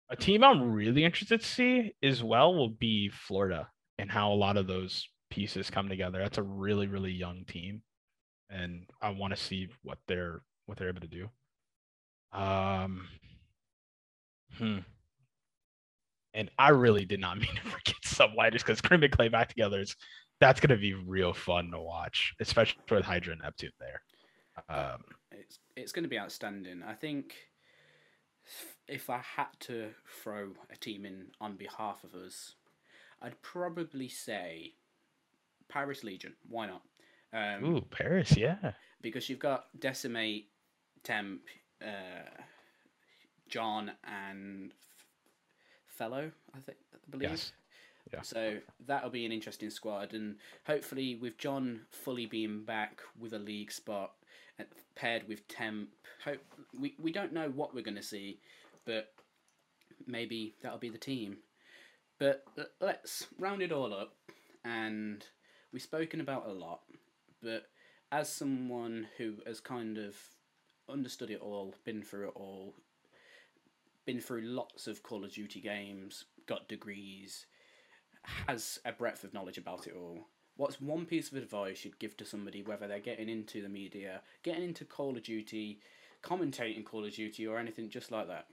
a 0.09 0.15
team 0.15 0.43
I'm 0.43 0.71
really 0.71 1.03
interested 1.03 1.41
to 1.41 1.47
see 1.47 1.93
as 2.03 2.23
well 2.23 2.53
will 2.53 2.69
be 2.69 3.09
Florida 3.09 3.69
and 3.97 4.11
how 4.11 4.31
a 4.31 4.35
lot 4.35 4.57
of 4.57 4.67
those 4.67 5.07
pieces 5.35 5.69
come 5.69 5.89
together. 5.89 6.19
That's 6.19 6.37
a 6.37 6.43
really 6.43 6.87
really 6.87 7.11
young 7.11 7.43
team, 7.45 7.81
and 8.49 8.85
I 9.01 9.09
want 9.09 9.35
to 9.35 9.41
see 9.41 9.67
what 9.83 9.97
they're 10.07 10.41
what 10.65 10.77
they're 10.77 10.89
able 10.89 11.01
to 11.01 11.07
do. 11.07 11.29
Um, 12.31 13.07
hmm. 14.57 14.79
And 16.33 16.49
I 16.57 16.69
really 16.69 17.05
did 17.05 17.19
not 17.19 17.37
mean 17.39 17.55
to 17.55 17.61
forget 17.61 17.95
Subliners 18.05 18.59
because 18.59 18.81
Crim 18.81 19.03
and 19.03 19.11
Clay 19.11 19.27
back 19.27 19.49
together 19.49 19.81
is 19.81 19.95
that's 20.39 20.59
gonna 20.59 20.77
be 20.77 20.93
real 20.93 21.33
fun 21.33 21.71
to 21.71 21.79
watch, 21.79 22.33
especially 22.39 22.81
with 22.89 23.05
Hydra 23.05 23.33
and 23.33 23.41
Neptune 23.41 23.71
there. 23.79 24.01
Um, 24.69 25.03
It's 25.31 25.59
it's 25.75 25.91
going 25.91 26.03
to 26.03 26.09
be 26.09 26.19
outstanding. 26.19 26.81
I 26.81 26.93
think 26.93 27.35
if 28.87 29.09
I 29.09 29.17
had 29.17 29.47
to 29.61 29.89
throw 30.23 30.53
a 30.71 30.77
team 30.77 31.05
in 31.05 31.27
on 31.41 31.57
behalf 31.57 32.03
of 32.03 32.13
us, 32.13 32.55
I'd 33.21 33.41
probably 33.41 34.07
say 34.07 34.75
Paris 35.69 36.03
Legion. 36.03 36.33
Why 36.47 36.67
not? 36.67 36.81
Um, 37.33 37.65
ooh, 37.65 37.81
Paris, 37.81 38.37
yeah. 38.37 38.73
because 39.01 39.29
you've 39.29 39.39
got 39.39 39.65
Decemate, 39.79 40.49
Temp, 41.03 41.41
uh, 41.81 42.41
John, 43.49 43.91
and 44.03 44.71
Fellow. 45.87 46.31
I 46.53 46.59
think 46.59 46.77
I 46.93 46.97
believe. 47.09 47.29
Yes. 47.29 47.51
Yeah. 48.13 48.21
So 48.21 48.57
that'll 48.85 49.09
be 49.09 49.25
an 49.25 49.31
interesting 49.31 49.69
squad, 49.69 50.13
and 50.13 50.35
hopefully 50.65 51.15
with 51.15 51.37
John 51.37 51.81
fully 51.89 52.25
being 52.27 52.63
back 52.63 53.01
with 53.19 53.33
a 53.33 53.39
league 53.39 53.71
spot, 53.71 54.11
and 54.59 54.67
paired 54.95 55.27
with 55.27 55.47
Temp, 55.47 55.89
hope 56.23 56.39
we 56.79 56.95
we 56.99 57.11
don't 57.11 57.33
know 57.33 57.49
what 57.49 57.73
we're 57.73 57.83
going 57.83 57.95
to 57.95 58.03
see, 58.03 58.39
but 58.85 59.11
maybe 60.05 60.55
that'll 60.61 60.77
be 60.77 60.89
the 60.89 60.97
team. 60.97 61.37
But 62.19 62.45
let's 62.79 63.27
round 63.39 63.61
it 63.61 63.71
all 63.71 63.93
up, 63.93 64.15
and 64.63 65.25
we've 65.75 65.81
spoken 65.81 66.21
about 66.21 66.47
a 66.47 66.53
lot, 66.53 66.83
but 67.43 67.65
as 68.09 68.31
someone 68.31 69.07
who 69.17 69.33
has 69.45 69.59
kind 69.59 69.97
of 69.97 70.15
understood 70.87 71.29
it 71.29 71.41
all, 71.41 71.75
been 71.83 72.01
through 72.01 72.29
it 72.29 72.33
all, 72.33 72.73
been 74.05 74.21
through 74.21 74.39
lots 74.39 74.87
of 74.87 75.03
Call 75.03 75.25
of 75.25 75.33
Duty 75.33 75.59
games, 75.59 76.23
got 76.47 76.69
degrees, 76.69 77.45
has 78.47 78.79
a 78.85 78.93
breadth 78.93 79.25
of 79.25 79.33
knowledge 79.33 79.57
about 79.57 79.85
it 79.85 79.93
all. 79.93 80.29
what's 80.55 80.79
one 80.79 81.05
piece 81.05 81.29
of 81.29 81.37
advice 81.37 81.83
you'd 81.83 81.99
give 81.99 82.15
to 82.15 82.25
somebody, 82.25 82.61
whether 82.61 82.87
they're 82.87 82.99
getting 83.01 83.27
into 83.27 83.61
the 83.61 83.67
media, 83.67 84.21
getting 84.43 84.63
into 84.63 84.85
Call 84.85 85.17
of 85.17 85.23
Duty, 85.23 85.81
commentating 86.23 86.85
Call 86.85 87.03
of 87.03 87.13
Duty, 87.13 87.45
or 87.45 87.59
anything 87.59 87.89
just 87.89 88.13
like 88.13 88.29
that? 88.29 88.45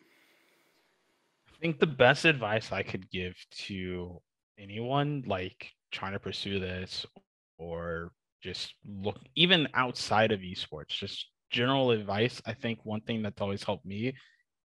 I 1.46 1.60
think 1.60 1.78
the 1.78 1.86
best 1.86 2.24
advice 2.24 2.72
I 2.72 2.82
could 2.82 3.08
give 3.12 3.36
to 3.68 4.20
anyone 4.58 5.22
like 5.24 5.72
trying 5.92 6.12
to 6.12 6.18
pursue 6.18 6.58
this 6.58 7.06
or 7.58 8.10
just 8.42 8.74
look 8.84 9.18
even 9.36 9.68
outside 9.74 10.32
of 10.32 10.40
esports, 10.40 10.88
just 10.88 11.28
general 11.50 11.92
advice. 11.92 12.42
I 12.44 12.54
think 12.54 12.80
one 12.84 13.02
thing 13.02 13.22
that's 13.22 13.40
always 13.40 13.62
helped 13.62 13.86
me 13.86 14.14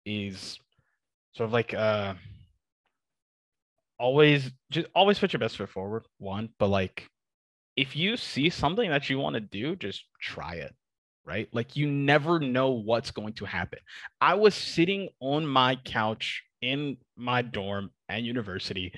is 0.06 0.60
sort 1.34 1.48
of 1.48 1.54
like 1.54 1.74
uh 1.74 2.14
always 4.00 4.52
just 4.72 4.88
always 4.94 5.20
put 5.20 5.34
your 5.34 5.40
best 5.40 5.58
foot 5.58 5.70
forward 5.70 6.04
one 6.18 6.50
but 6.60 6.68
like 6.68 7.08
if 7.78 7.96
you 7.96 8.18
see 8.18 8.50
something 8.50 8.90
that 8.90 9.10
you 9.10 9.18
want 9.20 9.36
to 9.36 9.40
do 9.40 9.76
just 9.76 10.04
try 10.22 10.56
it 10.56 10.74
right 11.26 11.48
like 11.54 11.76
you 11.76 11.88
never 11.90 12.40
know 12.40 12.72
what's 12.72 13.12
going 13.12 13.34
to 13.34 13.46
happen 13.46 13.80
i 14.20 14.34
was 14.34 14.54
sitting 14.54 15.08
on 15.22 15.46
my 15.48 15.76
couch 15.86 16.44
in 16.62 16.98
my 17.16 17.42
dorm 17.42 17.90
at 18.10 18.22
university 18.22 18.94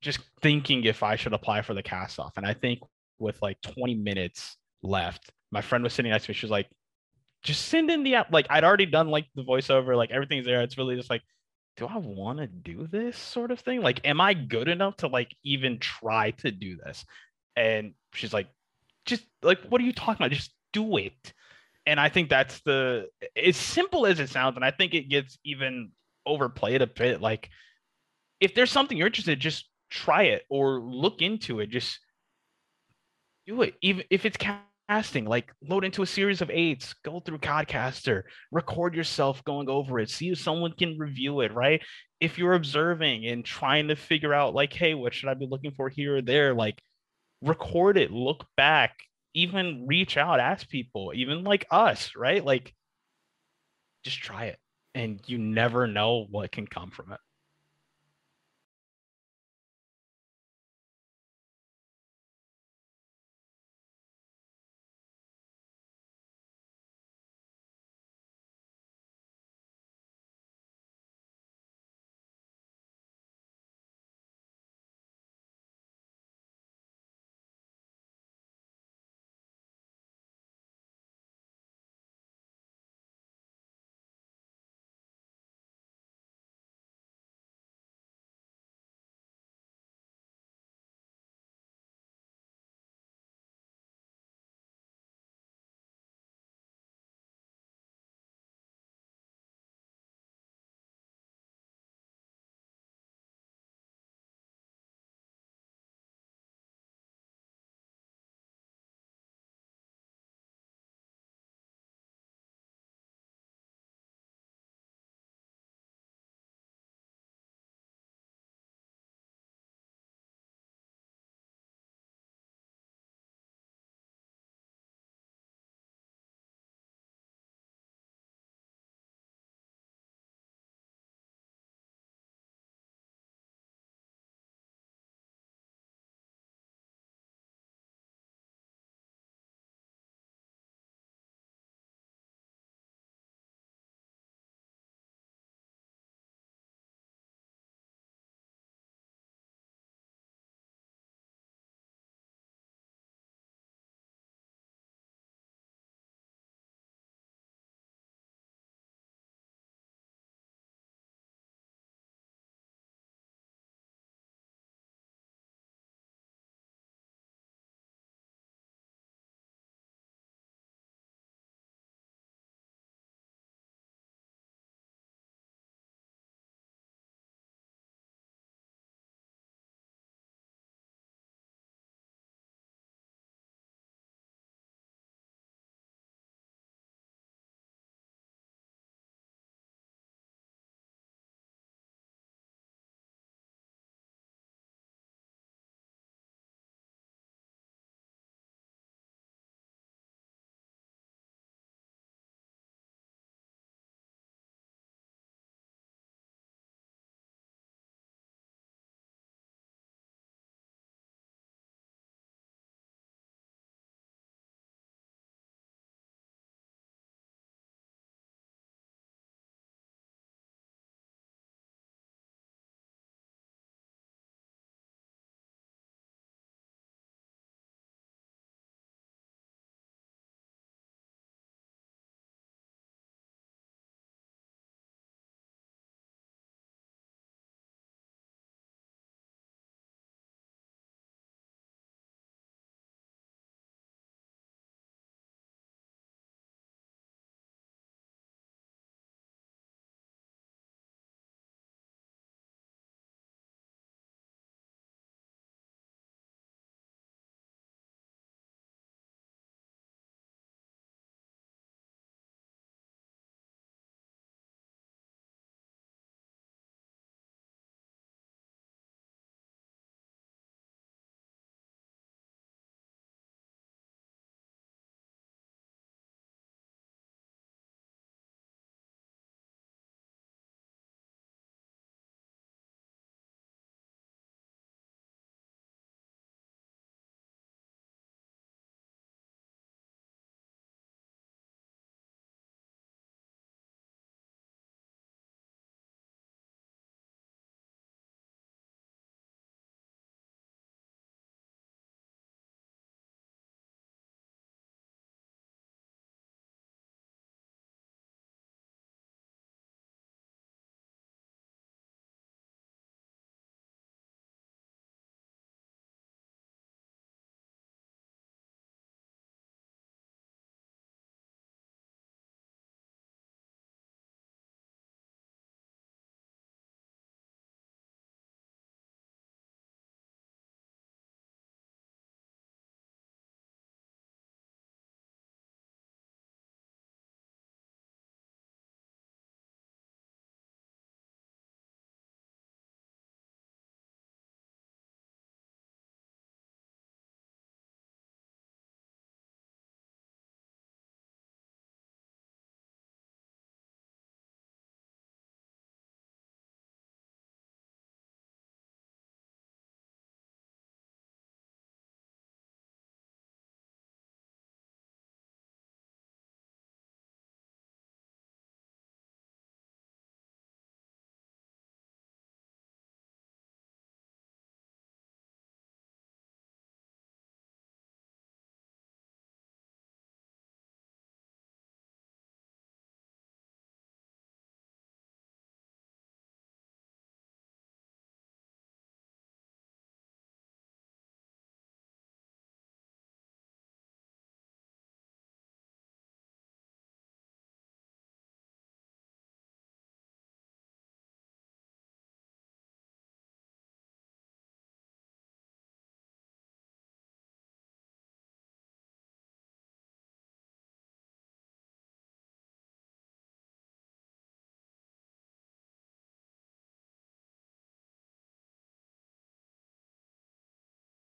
just 0.00 0.20
thinking 0.40 0.84
if 0.84 1.02
i 1.02 1.16
should 1.16 1.32
apply 1.32 1.62
for 1.62 1.74
the 1.74 1.82
cast 1.82 2.18
off 2.18 2.32
and 2.36 2.46
i 2.46 2.54
think 2.54 2.80
with 3.18 3.40
like 3.42 3.60
20 3.62 3.94
minutes 3.94 4.56
left 4.82 5.30
my 5.50 5.60
friend 5.60 5.84
was 5.84 5.92
sitting 5.92 6.10
next 6.10 6.26
to 6.26 6.30
me 6.30 6.34
she 6.34 6.46
was 6.46 6.50
like 6.50 6.68
just 7.42 7.66
send 7.66 7.90
in 7.90 8.02
the 8.02 8.14
app 8.14 8.32
like 8.32 8.46
i'd 8.50 8.64
already 8.64 8.86
done 8.86 9.08
like 9.08 9.26
the 9.34 9.42
voiceover 9.42 9.96
like 9.96 10.10
everything's 10.10 10.46
there 10.46 10.62
it's 10.62 10.78
really 10.78 10.96
just 10.96 11.10
like 11.10 11.22
do 11.80 11.86
I 11.86 11.96
want 11.96 12.38
to 12.38 12.46
do 12.46 12.86
this 12.86 13.16
sort 13.16 13.50
of 13.50 13.58
thing? 13.58 13.80
Like, 13.80 14.06
am 14.06 14.20
I 14.20 14.34
good 14.34 14.68
enough 14.68 14.98
to 14.98 15.08
like 15.08 15.34
even 15.42 15.78
try 15.78 16.32
to 16.32 16.50
do 16.50 16.76
this? 16.76 17.06
And 17.56 17.94
she's 18.12 18.34
like, 18.34 18.48
just 19.06 19.24
like, 19.42 19.62
what 19.62 19.80
are 19.80 19.84
you 19.84 19.94
talking 19.94 20.16
about? 20.16 20.30
Just 20.30 20.52
do 20.74 20.98
it. 20.98 21.32
And 21.86 21.98
I 21.98 22.10
think 22.10 22.28
that's 22.28 22.60
the 22.60 23.08
as 23.34 23.56
simple 23.56 24.04
as 24.04 24.20
it 24.20 24.28
sounds, 24.28 24.56
and 24.56 24.64
I 24.64 24.70
think 24.70 24.92
it 24.92 25.08
gets 25.08 25.38
even 25.42 25.92
overplayed 26.26 26.82
a 26.82 26.86
bit. 26.86 27.22
Like, 27.22 27.48
if 28.40 28.54
there's 28.54 28.70
something 28.70 28.98
you're 28.98 29.06
interested, 29.06 29.40
just 29.40 29.69
try 29.90 30.24
it 30.24 30.44
or 30.48 30.80
look 30.80 31.20
into 31.20 31.60
it. 31.60 31.70
Just 31.70 31.98
do 33.46 33.62
it, 33.62 33.74
even 33.82 34.04
if 34.10 34.24
it's 34.24 34.38
casting 34.90 35.24
like 35.24 35.52
load 35.68 35.84
into 35.84 36.02
a 36.02 36.06
series 36.06 36.42
of 36.42 36.50
eights 36.50 36.94
go 37.04 37.20
through 37.20 37.38
codcaster 37.38 38.22
record 38.50 38.92
yourself 38.92 39.44
going 39.44 39.68
over 39.68 40.00
it 40.00 40.10
see 40.10 40.30
if 40.30 40.38
someone 40.38 40.72
can 40.72 40.98
review 40.98 41.40
it 41.42 41.54
right? 41.54 41.80
If 42.18 42.38
you're 42.38 42.54
observing 42.54 43.24
and 43.26 43.44
trying 43.44 43.86
to 43.88 43.94
figure 43.94 44.34
out 44.34 44.52
like 44.52 44.72
hey 44.72 44.94
what 44.94 45.14
should 45.14 45.28
i 45.28 45.34
be 45.34 45.46
looking 45.48 45.70
for 45.70 45.88
here 45.88 46.16
or 46.16 46.22
there? 46.22 46.54
Like 46.54 46.82
record 47.40 47.98
it 47.98 48.10
look 48.10 48.44
back 48.56 48.96
even 49.32 49.86
reach 49.86 50.16
out 50.16 50.40
ask 50.40 50.68
people 50.68 51.12
even 51.14 51.44
like 51.44 51.66
us 51.70 52.10
right? 52.16 52.44
Like 52.44 52.74
just 54.04 54.18
try 54.18 54.46
it 54.46 54.58
and 54.92 55.20
you 55.26 55.38
never 55.38 55.86
know 55.86 56.26
what 56.28 56.50
can 56.50 56.66
come 56.66 56.90
from 56.90 57.12
it 57.12 57.20